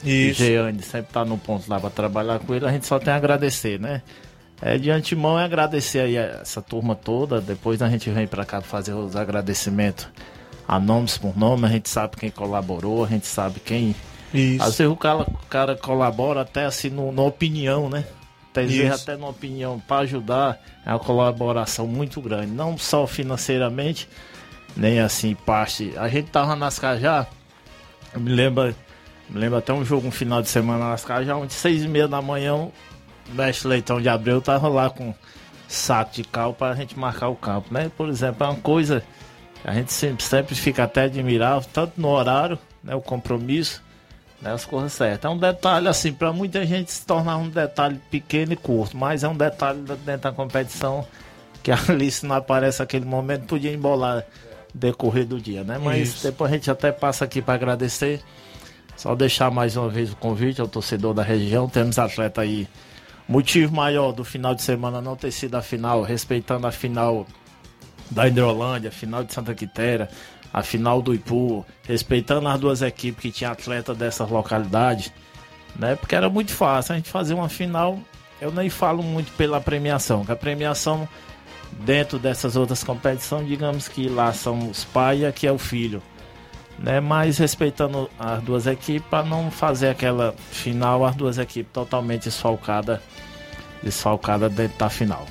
Isso. 0.04 0.44
Jeane, 0.44 0.82
sempre 0.82 1.14
tá 1.14 1.24
no 1.24 1.38
ponto 1.38 1.70
lá 1.70 1.80
pra 1.80 1.92
trabalhar 1.92 2.40
com 2.40 2.56
ele, 2.56 2.66
a 2.66 2.72
gente 2.72 2.88
só 2.88 2.98
tem 2.98 3.14
a 3.14 3.18
agradecer, 3.18 3.80
né? 3.80 4.02
É, 4.62 4.78
de 4.78 4.90
antemão 4.90 5.40
é 5.40 5.44
agradecer 5.44 6.00
aí 6.00 6.16
essa 6.16 6.62
turma 6.62 6.96
toda, 6.96 7.42
depois 7.42 7.82
a 7.82 7.90
gente 7.90 8.10
vem 8.10 8.26
pra 8.26 8.46
cá 8.46 8.62
fazer 8.62 8.94
os 8.94 9.16
agradecimentos 9.16 10.08
a 10.68 10.80
nomes 10.80 11.18
por 11.18 11.38
nome, 11.38 11.66
a 11.66 11.70
gente 11.70 11.90
sabe 11.90 12.16
quem 12.18 12.32
colaborou, 12.32 13.04
a 13.04 13.08
gente 13.08 13.28
sabe 13.28 13.60
quem. 13.60 13.96
Isso. 14.34 14.64
Às 14.64 14.78
vezes 14.78 14.92
o 14.92 14.96
cara, 14.96 15.22
o 15.22 15.46
cara 15.50 15.76
colabora 15.76 16.42
até 16.42 16.66
assim 16.66 16.90
no, 16.90 17.12
na 17.12 17.22
opinião, 17.22 17.90
né? 17.90 18.06
Às 18.50 18.72
vezes 18.72 18.94
Isso. 18.94 19.04
até 19.04 19.18
na 19.18 19.28
opinião 19.28 19.80
para 19.80 20.04
ajudar, 20.04 20.62
é 20.86 20.90
uma 20.90 21.00
colaboração 21.00 21.86
muito 21.86 22.22
grande, 22.22 22.48
não 22.48 22.78
só 22.78 23.06
financeiramente, 23.06 24.08
nem 24.76 25.00
assim 25.00 25.36
parte. 25.36 25.94
A 25.98 26.08
gente 26.08 26.32
tava 26.32 26.56
nas 26.56 26.80
Cajá, 26.80 27.28
eu 28.14 28.20
me 28.22 28.32
lembro, 28.32 28.74
me 29.30 29.40
lembro 29.40 29.58
até 29.58 29.74
um 29.74 29.84
jogo, 29.84 30.08
um 30.08 30.12
final 30.12 30.42
de 30.42 30.48
semana 30.48 30.90
nas 30.90 31.04
Cajá, 31.04 31.36
onde 31.36 31.54
seis 31.54 31.84
e 31.84 31.88
meia 31.88 32.08
da 32.08 32.22
manhã, 32.22 32.70
mestre 33.30 33.68
Leitão 33.68 34.02
de 34.02 34.10
Abreu 34.10 34.42
tava 34.42 34.68
lá 34.68 34.90
com 34.90 35.14
saco 35.68 36.14
de 36.14 36.24
cal 36.24 36.54
para 36.54 36.74
a 36.74 36.76
gente 36.76 36.98
marcar 36.98 37.30
o 37.30 37.36
campo, 37.36 37.74
né? 37.74 37.92
Por 37.96 38.10
exemplo, 38.10 38.46
é 38.46 38.50
uma 38.50 38.60
coisa 38.60 39.04
que 39.62 39.68
a 39.68 39.74
gente 39.74 39.92
sempre, 39.92 40.24
sempre 40.24 40.56
fica 40.56 40.84
até 40.84 41.04
admirável, 41.04 41.68
tanto 41.74 42.00
no 42.00 42.10
horário, 42.10 42.58
né? 42.84 42.96
O 42.96 43.02
compromisso, 43.02 43.82
né? 44.42 44.54
As 44.54 44.66
coisas 44.66 44.94
certas. 44.94 45.30
É 45.30 45.34
um 45.34 45.38
detalhe 45.38 45.88
assim, 45.88 46.14
para 46.14 46.32
muita 46.32 46.66
gente 46.66 46.92
se 46.92 47.06
tornar 47.06 47.38
um 47.38 47.50
detalhe 47.50 48.00
pequeno 48.10 48.54
e 48.54 48.56
curto, 48.56 48.96
mas 48.96 49.24
é 49.24 49.28
um 49.28 49.36
detalhe 49.36 49.82
dentro 50.06 50.22
da 50.22 50.32
competição 50.32 51.06
que 51.64 51.72
ali 51.72 52.12
se 52.12 52.26
não 52.28 52.36
aparece 52.36 52.84
aquele 52.84 53.06
momento 53.06 53.48
podia 53.48 53.74
embolar 53.74 54.24
decorrer 54.76 55.26
do 55.26 55.40
dia, 55.40 55.64
né? 55.64 55.80
Mas 55.82 56.10
Isso. 56.10 56.24
depois 56.24 56.52
a 56.52 56.56
gente 56.56 56.70
até 56.70 56.92
passa 56.92 57.26
aqui 57.26 57.42
para 57.42 57.56
agradecer. 57.56 58.22
Só 58.96 59.16
deixar 59.16 59.50
mais 59.50 59.76
uma 59.76 59.90
vez 59.90 60.12
o 60.12 60.16
convite 60.16 60.62
ao 60.62 60.68
torcedor 60.68 61.14
da 61.14 61.24
região. 61.24 61.68
Temos 61.68 61.98
atleta 61.98 62.42
aí. 62.42 62.68
Motivo 63.28 63.74
maior 63.74 64.12
do 64.12 64.24
final 64.24 64.54
de 64.54 64.62
semana 64.62 65.02
não 65.02 65.16
ter 65.16 65.32
sido 65.32 65.56
a 65.56 65.62
final, 65.62 66.04
respeitando 66.04 66.68
a 66.68 66.72
final 66.72 67.26
da 68.12 68.28
Hidrolândia, 68.28 68.90
a 68.90 68.94
final 68.94 69.24
de 69.24 69.34
Santa 69.34 69.54
Quitéria, 69.56 70.10
a 70.54 70.62
final 70.62 71.02
do 71.02 71.14
Ipu, 71.14 71.66
respeitando 71.84 72.48
as 72.48 72.60
duas 72.60 72.82
equipes 72.82 73.22
que 73.22 73.32
tinham 73.32 73.52
atleta 73.52 73.96
dessas 73.96 74.30
localidades, 74.30 75.12
né? 75.76 75.96
Porque 75.96 76.16
era 76.16 76.30
muito 76.30 76.52
fácil 76.52 76.94
a 76.94 76.96
gente 76.98 77.10
fazer 77.10 77.34
uma 77.34 77.50
final. 77.50 78.00
Eu 78.40 78.52
nem 78.52 78.70
falo 78.70 79.02
muito 79.02 79.32
pela 79.34 79.60
premiação, 79.60 80.24
que 80.24 80.32
a 80.32 80.36
premiação 80.36 81.10
dentro 81.80 82.20
dessas 82.20 82.56
outras 82.56 82.84
competições, 82.84 83.48
digamos 83.48 83.88
que 83.88 84.08
lá 84.08 84.32
são 84.34 84.70
os 84.70 84.84
pais 84.84 85.22
e 85.22 85.26
aqui 85.26 85.48
é 85.48 85.52
o 85.52 85.58
filho. 85.58 86.02
Né, 86.78 87.00
mas 87.00 87.38
respeitando 87.38 88.10
as 88.20 88.44
duas 88.44 88.68
equipes 88.68 89.08
para 89.10 89.24
não 89.26 89.50
fazer 89.50 89.88
aquela 89.90 90.36
final, 90.52 91.06
as 91.06 91.16
duas 91.16 91.38
equipes 91.38 91.72
totalmente 91.72 92.26
desfalcadas 92.26 93.00
desfalcada 93.82 94.50
dentro 94.50 94.78
da 94.80 94.90
final. 94.90 95.26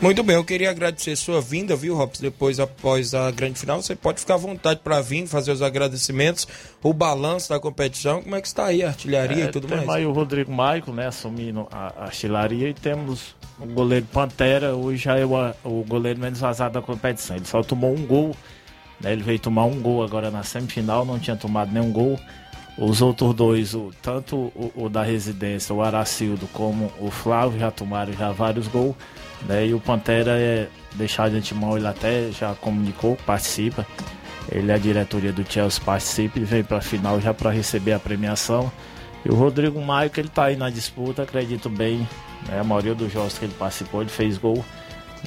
Muito 0.00 0.22
bem, 0.22 0.36
eu 0.36 0.44
queria 0.44 0.70
agradecer 0.70 1.16
sua 1.16 1.40
vinda, 1.40 1.74
viu, 1.74 1.96
Robson? 1.96 2.22
Depois, 2.22 2.60
após 2.60 3.14
a 3.14 3.30
grande 3.30 3.58
final, 3.58 3.80
você 3.80 3.96
pode 3.96 4.20
ficar 4.20 4.34
à 4.34 4.36
vontade 4.36 4.80
para 4.84 5.00
vir 5.00 5.26
fazer 5.26 5.50
os 5.52 5.62
agradecimentos, 5.62 6.46
o 6.82 6.92
balanço 6.92 7.48
da 7.48 7.58
competição, 7.58 8.22
como 8.22 8.36
é 8.36 8.40
que 8.42 8.46
está 8.46 8.66
aí 8.66 8.82
a 8.82 8.88
artilharia 8.88 9.44
É, 9.44 9.48
e 9.48 9.50
tudo 9.50 9.66
temos 9.66 9.86
mais. 9.86 10.00
aí 10.00 10.06
o 10.06 10.12
Rodrigo 10.12 10.52
Maico, 10.52 10.92
né, 10.92 11.06
assumindo 11.06 11.66
a 11.72 11.92
a 11.96 12.04
artilharia 12.04 12.68
e 12.68 12.74
temos 12.74 13.34
o 13.58 13.66
goleiro 13.66 14.06
Pantera, 14.12 14.74
hoje 14.74 15.04
já 15.04 15.16
é 15.16 15.24
o, 15.24 15.32
o 15.64 15.84
goleiro 15.84 16.20
menos 16.20 16.40
vazado 16.40 16.74
da 16.74 16.82
competição. 16.82 17.36
Ele 17.36 17.46
só 17.46 17.62
tomou 17.62 17.92
um 17.94 18.04
gol, 18.06 18.36
né, 19.00 19.12
ele 19.12 19.22
veio 19.22 19.38
tomar 19.38 19.64
um 19.64 19.80
gol 19.80 20.02
agora 20.02 20.30
na 20.30 20.42
semifinal, 20.42 21.04
não 21.04 21.18
tinha 21.18 21.36
tomado 21.36 21.72
nenhum 21.72 21.92
gol. 21.92 22.18
Os 22.76 23.00
outros 23.00 23.32
dois, 23.34 23.72
o, 23.74 23.92
tanto 24.02 24.36
o, 24.36 24.72
o 24.74 24.88
da 24.88 25.02
residência, 25.02 25.72
o 25.74 25.80
Aracildo, 25.80 26.48
como 26.52 26.92
o 26.98 27.10
Flávio, 27.10 27.60
já 27.60 27.70
tomaram 27.70 28.12
já 28.12 28.32
vários 28.32 28.66
gols. 28.66 28.96
Né, 29.46 29.66
e 29.68 29.74
o 29.74 29.80
Pantera 29.80 30.32
é 30.32 30.68
deixar 30.94 31.28
de 31.30 31.36
antemão, 31.36 31.76
ele 31.76 31.86
até 31.86 32.30
já 32.32 32.54
comunicou, 32.54 33.16
participa. 33.26 33.86
Ele 34.50 34.70
é 34.70 34.74
a 34.74 34.78
diretoria 34.78 35.32
do 35.32 35.44
Chelsea 35.50 35.80
participa 35.84 36.38
e 36.38 36.44
veio 36.44 36.64
para 36.64 36.78
a 36.78 36.80
final 36.82 37.20
já 37.20 37.32
para 37.32 37.50
receber 37.50 37.92
a 37.92 37.98
premiação. 37.98 38.70
E 39.24 39.30
o 39.30 39.34
Rodrigo 39.34 39.80
Maio, 39.80 40.10
que 40.10 40.20
ele 40.20 40.28
tá 40.28 40.44
aí 40.44 40.56
na 40.56 40.68
disputa, 40.68 41.22
acredito 41.22 41.68
bem. 41.70 42.06
Né, 42.48 42.60
a 42.60 42.64
maioria 42.64 42.94
dos 42.94 43.12
jogos 43.12 43.38
que 43.38 43.44
ele 43.44 43.54
participou, 43.54 44.02
ele 44.02 44.10
fez 44.10 44.36
gol. 44.36 44.64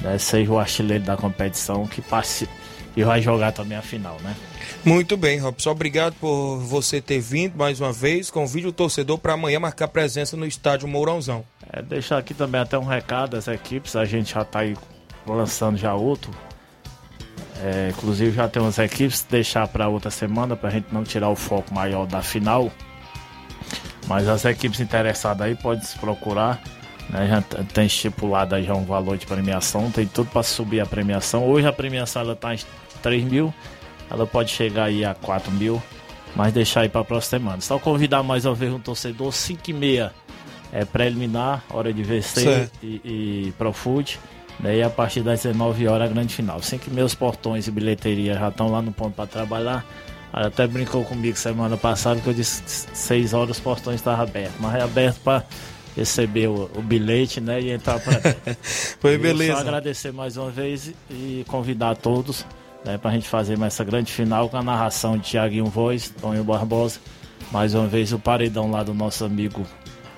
Né, 0.02 0.18
seja 0.18 0.52
o 0.52 0.58
artilheiro 0.58 1.02
da 1.02 1.16
competição, 1.16 1.86
que, 1.86 2.00
partici- 2.00 2.48
e 2.98 3.04
vai 3.04 3.22
jogar 3.22 3.52
também 3.52 3.78
a 3.78 3.82
final, 3.82 4.16
né? 4.22 4.34
Muito 4.84 5.16
bem, 5.16 5.38
Robson. 5.38 5.70
Obrigado 5.70 6.14
por 6.14 6.58
você 6.58 7.00
ter 7.00 7.20
vindo 7.20 7.56
mais 7.56 7.80
uma 7.80 7.92
vez. 7.92 8.28
Convide 8.28 8.66
o 8.66 8.72
torcedor 8.72 9.18
para 9.18 9.34
amanhã 9.34 9.60
marcar 9.60 9.86
presença 9.86 10.36
no 10.36 10.44
estádio 10.44 10.88
Mourãozão. 10.88 11.44
É, 11.72 11.80
deixar 11.80 12.18
aqui 12.18 12.34
também 12.34 12.60
até 12.60 12.76
um 12.76 12.84
recado 12.84 13.36
às 13.36 13.46
equipes, 13.46 13.94
a 13.94 14.04
gente 14.04 14.34
já 14.34 14.42
está 14.42 14.60
aí 14.60 14.76
lançando 15.24 15.76
já 15.76 15.94
outro. 15.94 16.32
É, 17.62 17.90
inclusive 17.96 18.32
já 18.32 18.48
tem 18.48 18.60
umas 18.60 18.78
equipes, 18.78 19.24
deixar 19.30 19.68
para 19.68 19.86
outra 19.86 20.10
semana 20.10 20.56
para 20.56 20.68
a 20.68 20.72
gente 20.72 20.92
não 20.92 21.04
tirar 21.04 21.28
o 21.28 21.36
foco 21.36 21.72
maior 21.72 22.04
da 22.04 22.20
final. 22.20 22.68
Mas 24.08 24.26
as 24.26 24.44
equipes 24.44 24.80
interessadas 24.80 25.46
aí 25.46 25.54
podem 25.54 25.84
se 25.84 25.96
procurar. 26.00 26.60
Né, 27.08 27.26
já 27.26 27.42
tem 27.72 27.86
estipulado 27.86 28.60
já 28.62 28.74
um 28.74 28.84
valor 28.84 29.16
de 29.16 29.26
premiação, 29.26 29.90
tem 29.90 30.06
tudo 30.06 30.30
para 30.30 30.42
subir 30.42 30.80
a 30.80 30.86
premiação. 30.86 31.48
Hoje 31.48 31.66
a 31.66 31.72
premiação 31.72 32.22
ela 32.22 32.36
tá 32.36 32.54
em 32.54 32.58
3 33.02 33.24
mil, 33.24 33.52
ela 34.10 34.26
pode 34.26 34.50
chegar 34.50 34.84
aí 34.84 35.04
a 35.04 35.14
4 35.14 35.50
mil, 35.52 35.82
mas 36.36 36.52
deixar 36.52 36.82
aí 36.82 36.88
para 36.88 37.00
a 37.00 37.04
próxima 37.04 37.38
semana. 37.38 37.60
Só 37.60 37.78
convidar 37.78 38.22
mais 38.22 38.44
uma 38.44 38.54
vez 38.54 38.72
um 38.72 38.78
torcedor, 38.78 39.32
5 39.32 39.70
e 39.70 39.72
meia 39.72 40.12
é 40.72 40.84
preliminar, 40.84 41.64
hora 41.70 41.92
de 41.92 42.02
VC 42.02 42.68
e, 42.82 43.00
e 43.04 43.52
Profood. 43.56 44.18
Daí 44.60 44.82
a 44.82 44.90
partir 44.90 45.22
das 45.22 45.42
19 45.42 45.86
horas 45.86 46.10
a 46.10 46.12
grande 46.12 46.34
final. 46.34 46.60
Sem 46.62 46.78
que 46.78 46.90
meus 46.90 47.14
portões 47.14 47.68
e 47.68 47.70
bilheteria 47.70 48.34
já 48.34 48.48
estão 48.48 48.70
lá 48.70 48.82
no 48.82 48.92
ponto 48.92 49.14
para 49.14 49.26
trabalhar. 49.26 49.86
Ela 50.32 50.48
até 50.48 50.66
brincou 50.66 51.04
comigo 51.04 51.36
semana 51.36 51.76
passada 51.76 52.20
que 52.20 52.26
eu 52.26 52.34
disse 52.34 52.62
que 52.62 52.98
6 52.98 53.34
horas 53.34 53.56
os 53.56 53.60
portões 53.60 53.96
estavam 53.96 54.24
abertos. 54.24 54.56
Mas 54.60 54.74
é 54.74 54.82
aberto 54.82 55.20
para 55.20 55.44
receber 55.98 56.48
o, 56.48 56.70
o, 56.76 56.82
bilhete 56.82 57.40
né, 57.40 57.60
e 57.60 57.70
entrar 57.70 57.98
para 58.00 58.20
Foi 59.00 59.14
e 59.14 59.18
beleza. 59.18 59.54
Só 59.54 59.60
agradecer 59.60 60.12
mais 60.12 60.36
uma 60.36 60.50
vez 60.50 60.92
e 61.10 61.44
convidar 61.48 61.96
todos 61.96 62.46
né, 62.84 62.96
para 62.96 63.10
a 63.10 63.14
gente 63.14 63.28
fazer 63.28 63.58
mais 63.58 63.74
essa 63.74 63.84
grande 63.84 64.12
final 64.12 64.48
com 64.48 64.56
a 64.56 64.62
narração 64.62 65.18
de 65.18 65.24
Tiaguinho 65.30 65.66
Voz, 65.66 66.12
Tonho 66.20 66.44
Barbosa. 66.44 67.00
Mais 67.50 67.74
uma 67.74 67.86
vez 67.86 68.12
o 68.12 68.18
paredão 68.18 68.70
lá 68.70 68.82
do 68.82 68.94
nosso 68.94 69.24
amigo 69.24 69.66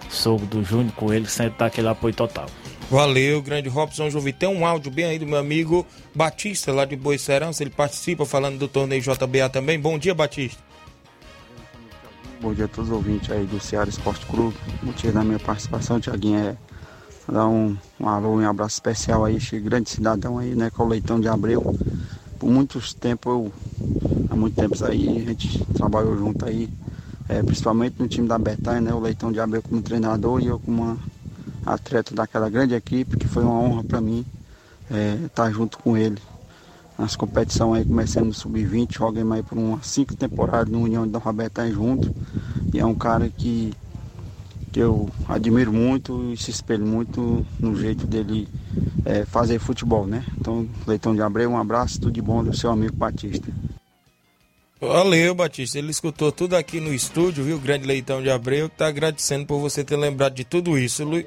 Sogro 0.08 0.46
do 0.46 0.64
Júnior 0.64 0.92
com 0.94 1.12
ele, 1.12 1.26
sempre 1.26 1.58
dá 1.58 1.66
aquele 1.66 1.88
apoio 1.88 2.12
total. 2.14 2.46
Valeu, 2.90 3.40
grande 3.40 3.68
Robson 3.68 4.10
Jovi. 4.10 4.32
Tem 4.32 4.48
um 4.48 4.66
áudio 4.66 4.90
bem 4.90 5.04
aí 5.04 5.18
do 5.18 5.26
meu 5.26 5.38
amigo 5.38 5.86
Batista, 6.12 6.72
lá 6.72 6.84
de 6.84 6.96
Boicerança. 6.96 7.62
Ele 7.62 7.70
participa 7.70 8.26
falando 8.26 8.58
do 8.58 8.66
torneio 8.66 9.00
JBA 9.00 9.48
também. 9.48 9.78
Bom 9.78 9.96
dia, 9.96 10.12
Batista. 10.12 10.60
Bom 12.40 12.54
dia 12.54 12.64
a 12.64 12.68
todos 12.68 12.90
os 12.90 12.96
ouvintes 12.96 13.30
aí 13.30 13.44
do 13.44 13.60
Ceará 13.60 13.86
Esporte 13.90 14.24
Clube. 14.24 14.56
O 14.82 14.86
motivo 14.86 15.12
da 15.12 15.22
minha 15.22 15.38
participação, 15.38 16.00
Tiaguinho, 16.00 16.38
é 16.38 16.56
dar 17.30 17.46
um, 17.46 17.76
um 18.00 18.08
alô 18.08 18.40
e 18.40 18.46
um 18.46 18.48
abraço 18.48 18.76
especial 18.76 19.26
aí, 19.26 19.36
esse 19.36 19.60
grande 19.60 19.90
cidadão 19.90 20.38
aí, 20.38 20.54
né, 20.54 20.70
com 20.70 20.84
o 20.84 20.88
Leitão 20.88 21.20
de 21.20 21.28
Abreu. 21.28 21.78
Por 22.38 22.50
muitos 22.50 22.94
tempos, 22.94 23.30
eu, 23.30 23.52
há 24.30 24.34
muito 24.34 24.54
tempos 24.54 24.82
aí, 24.82 25.18
a 25.18 25.28
gente 25.28 25.62
trabalhou 25.74 26.16
junto 26.16 26.46
aí, 26.46 26.70
é, 27.28 27.42
principalmente 27.42 27.96
no 27.98 28.08
time 28.08 28.26
da 28.26 28.38
Betânia, 28.38 28.80
né, 28.80 28.94
o 28.94 29.00
Leitão 29.00 29.30
de 29.30 29.38
Abreu 29.38 29.60
como 29.60 29.82
treinador 29.82 30.40
e 30.40 30.46
eu 30.46 30.58
como 30.58 30.82
uma 30.82 30.98
atleta 31.66 32.14
daquela 32.14 32.48
grande 32.48 32.74
equipe, 32.74 33.18
que 33.18 33.28
foi 33.28 33.42
uma 33.42 33.60
honra 33.60 33.84
para 33.84 34.00
mim 34.00 34.24
é, 34.90 35.26
estar 35.26 35.44
tá 35.44 35.50
junto 35.50 35.76
com 35.76 35.94
ele 35.94 36.22
nas 37.00 37.16
competições 37.16 37.78
aí, 37.78 37.84
começando 37.84 38.26
no 38.26 38.34
Sub-20, 38.34 38.98
joguei 38.98 39.24
mais 39.24 39.44
por 39.44 39.56
umas 39.56 39.86
cinco 39.86 40.14
temporadas 40.14 40.70
no 40.70 40.82
União 40.82 41.06
de 41.06 41.12
Dom 41.12 41.18
Roberto 41.18 41.54
tá 41.54 41.68
junto. 41.68 42.14
E 42.74 42.78
é 42.78 42.84
um 42.84 42.94
cara 42.94 43.30
que, 43.30 43.72
que 44.70 44.80
eu 44.80 45.08
admiro 45.26 45.72
muito 45.72 46.30
e 46.30 46.36
se 46.36 46.50
espelho 46.50 46.86
muito 46.86 47.44
no 47.58 47.74
jeito 47.74 48.06
dele 48.06 48.46
é, 49.04 49.24
fazer 49.24 49.58
futebol, 49.58 50.06
né? 50.06 50.24
Então, 50.38 50.68
Leitão 50.86 51.14
de 51.14 51.22
Abreu, 51.22 51.50
um 51.50 51.58
abraço, 51.58 51.98
tudo 51.98 52.12
de 52.12 52.20
bom 52.20 52.44
do 52.44 52.54
seu 52.54 52.70
amigo 52.70 52.94
Batista. 52.94 53.50
Valeu, 54.78 55.34
Batista. 55.34 55.78
Ele 55.78 55.90
escutou 55.90 56.30
tudo 56.30 56.54
aqui 56.54 56.80
no 56.80 56.92
estúdio, 56.92 57.44
viu? 57.44 57.58
Grande 57.58 57.86
Leitão 57.86 58.22
de 58.22 58.30
Abreu, 58.30 58.68
tá 58.68 58.86
agradecendo 58.86 59.46
por 59.46 59.58
você 59.58 59.82
ter 59.82 59.96
lembrado 59.96 60.34
de 60.34 60.44
tudo 60.44 60.78
isso. 60.78 61.02
Lu... 61.04 61.22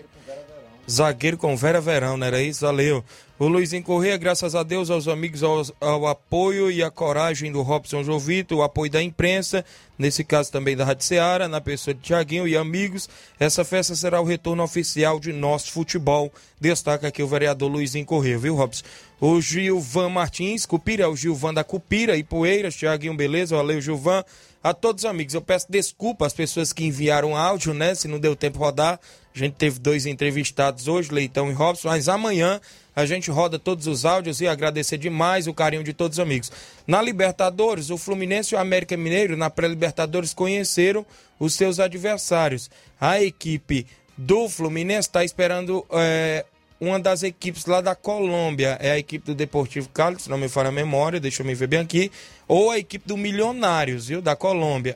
Zagueiro 0.89 1.38
com 1.38 1.55
Vera 1.55 1.79
Verão, 1.79 2.17
não 2.17 2.27
era 2.27 2.41
isso? 2.41 2.65
Valeu. 2.65 3.03
O 3.39 3.47
Luizinho 3.47 3.84
Corrêa, 3.84 4.15
graças 4.15 4.53
a 4.53 4.63
Deus, 4.63 4.89
aos 4.89 5.07
amigos, 5.07 5.43
ao, 5.43 5.63
ao 5.81 6.07
apoio 6.07 6.69
e 6.69 6.84
à 6.84 6.91
coragem 6.91 7.51
do 7.51 7.61
Robson 7.61 8.03
Jovito, 8.03 8.57
o 8.57 8.63
apoio 8.63 8.91
da 8.91 9.01
imprensa, 9.01 9.65
nesse 9.97 10.23
caso 10.23 10.51
também 10.51 10.77
da 10.77 10.86
Rádio 10.86 11.05
Seara, 11.05 11.47
na 11.47 11.59
pessoa 11.59 11.93
de 11.93 12.01
Tiaguinho 12.01 12.47
e 12.47 12.55
amigos. 12.55 13.09
Essa 13.39 13.65
festa 13.65 13.95
será 13.95 14.21
o 14.21 14.25
retorno 14.25 14.61
oficial 14.61 15.19
de 15.19 15.34
nosso 15.34 15.71
futebol. 15.71 16.31
Destaca 16.59 17.07
aqui 17.07 17.23
o 17.23 17.27
vereador 17.27 17.71
Luizinho 17.71 18.05
Corrêa, 18.05 18.38
viu, 18.38 18.55
Robson? 18.55 18.84
O 19.19 19.41
Gilvan 19.41 20.09
Martins, 20.09 20.65
Cupira, 20.65 21.09
o 21.09 21.15
Gilvan 21.15 21.53
da 21.53 21.63
Cupira 21.63 22.15
e 22.15 22.23
Poeiras, 22.23 22.75
Tiaguinho, 22.75 23.15
beleza? 23.15 23.55
Valeu, 23.55 23.81
Gilvan. 23.81 24.23
A 24.63 24.73
todos 24.73 25.03
os 25.03 25.09
amigos, 25.09 25.34
eu 25.34 25.41
peço 25.41 25.65
desculpa 25.69 26.25
às 26.25 26.34
pessoas 26.34 26.71
que 26.71 26.86
enviaram 26.86 27.36
áudio, 27.36 27.73
né? 27.73 27.95
Se 27.95 28.07
não 28.07 28.19
deu 28.19 28.36
tempo 28.36 28.59
rodar. 28.59 28.99
A 29.36 29.39
gente 29.39 29.53
teve 29.53 29.79
dois 29.79 30.05
entrevistados 30.05 30.88
hoje, 30.88 31.11
Leitão 31.11 31.49
e 31.49 31.53
Robson, 31.53 31.88
mas 31.88 32.07
amanhã 32.07 32.61
a 32.95 33.05
gente 33.05 33.31
roda 33.31 33.57
todos 33.57 33.88
os 33.88 34.05
áudios 34.05 34.39
e 34.41 34.47
agradecer 34.47 34.97
demais 34.97 35.47
o 35.47 35.53
carinho 35.53 35.84
de 35.84 35.91
todos 35.91 36.19
os 36.19 36.23
amigos. 36.23 36.51
Na 36.86 37.01
Libertadores, 37.01 37.89
o 37.89 37.97
Fluminense 37.97 38.53
e 38.53 38.57
o 38.57 38.59
América 38.59 38.95
Mineiro, 38.95 39.36
na 39.36 39.49
pré-Libertadores, 39.49 40.34
conheceram 40.34 41.03
os 41.39 41.55
seus 41.55 41.79
adversários. 41.79 42.69
A 43.01 43.21
equipe 43.21 43.88
do 44.15 44.47
Fluminense 44.47 45.09
está 45.09 45.23
esperando 45.23 45.84
é, 45.91 46.45
uma 46.79 46.99
das 46.99 47.23
equipes 47.23 47.65
lá 47.65 47.81
da 47.81 47.95
Colômbia. 47.95 48.77
É 48.79 48.91
a 48.91 48.99
equipe 48.99 49.25
do 49.25 49.34
Deportivo 49.34 49.89
Cali, 49.89 50.21
se 50.21 50.29
não 50.29 50.38
me 50.38 50.47
falha 50.47 50.69
a 50.69 50.71
memória, 50.71 51.19
deixa 51.19 51.41
eu 51.41 51.47
me 51.47 51.55
ver 51.55 51.67
bem 51.67 51.79
aqui. 51.79 52.11
Ou 52.47 52.69
a 52.69 52.77
equipe 52.77 53.07
do 53.07 53.17
Milionários, 53.17 54.07
viu, 54.09 54.21
da 54.21 54.36
Colômbia. 54.36 54.95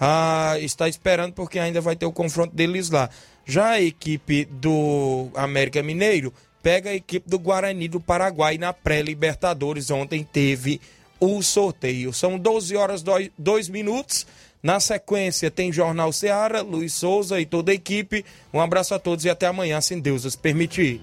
Ah, 0.00 0.56
está 0.58 0.88
esperando 0.88 1.34
porque 1.34 1.58
ainda 1.58 1.80
vai 1.80 1.94
ter 1.94 2.06
o 2.06 2.12
confronto 2.12 2.54
deles 2.54 2.88
lá. 2.90 3.10
Já 3.46 3.70
a 3.70 3.80
equipe 3.80 4.44
do 4.44 5.28
América 5.34 5.82
Mineiro 5.82 6.32
pega 6.62 6.90
a 6.90 6.94
equipe 6.94 7.28
do 7.28 7.38
Guarani 7.38 7.88
do 7.88 8.00
Paraguai 8.00 8.56
na 8.56 8.72
pré-Libertadores. 8.72 9.90
Ontem 9.90 10.24
teve 10.24 10.80
o 11.20 11.42
sorteio. 11.42 12.12
São 12.12 12.38
12 12.38 12.76
horas 12.76 13.04
2 13.38 13.68
minutos. 13.68 14.26
Na 14.62 14.80
sequência 14.80 15.50
tem 15.50 15.70
Jornal 15.70 16.10
Seara, 16.10 16.62
Luiz 16.62 16.94
Souza 16.94 17.38
e 17.38 17.44
toda 17.44 17.70
a 17.70 17.74
equipe. 17.74 18.24
Um 18.52 18.60
abraço 18.60 18.94
a 18.94 18.98
todos 18.98 19.26
e 19.26 19.30
até 19.30 19.46
amanhã, 19.46 19.78
se 19.80 19.94
Deus 20.00 20.24
os 20.24 20.36
permitir. 20.36 21.02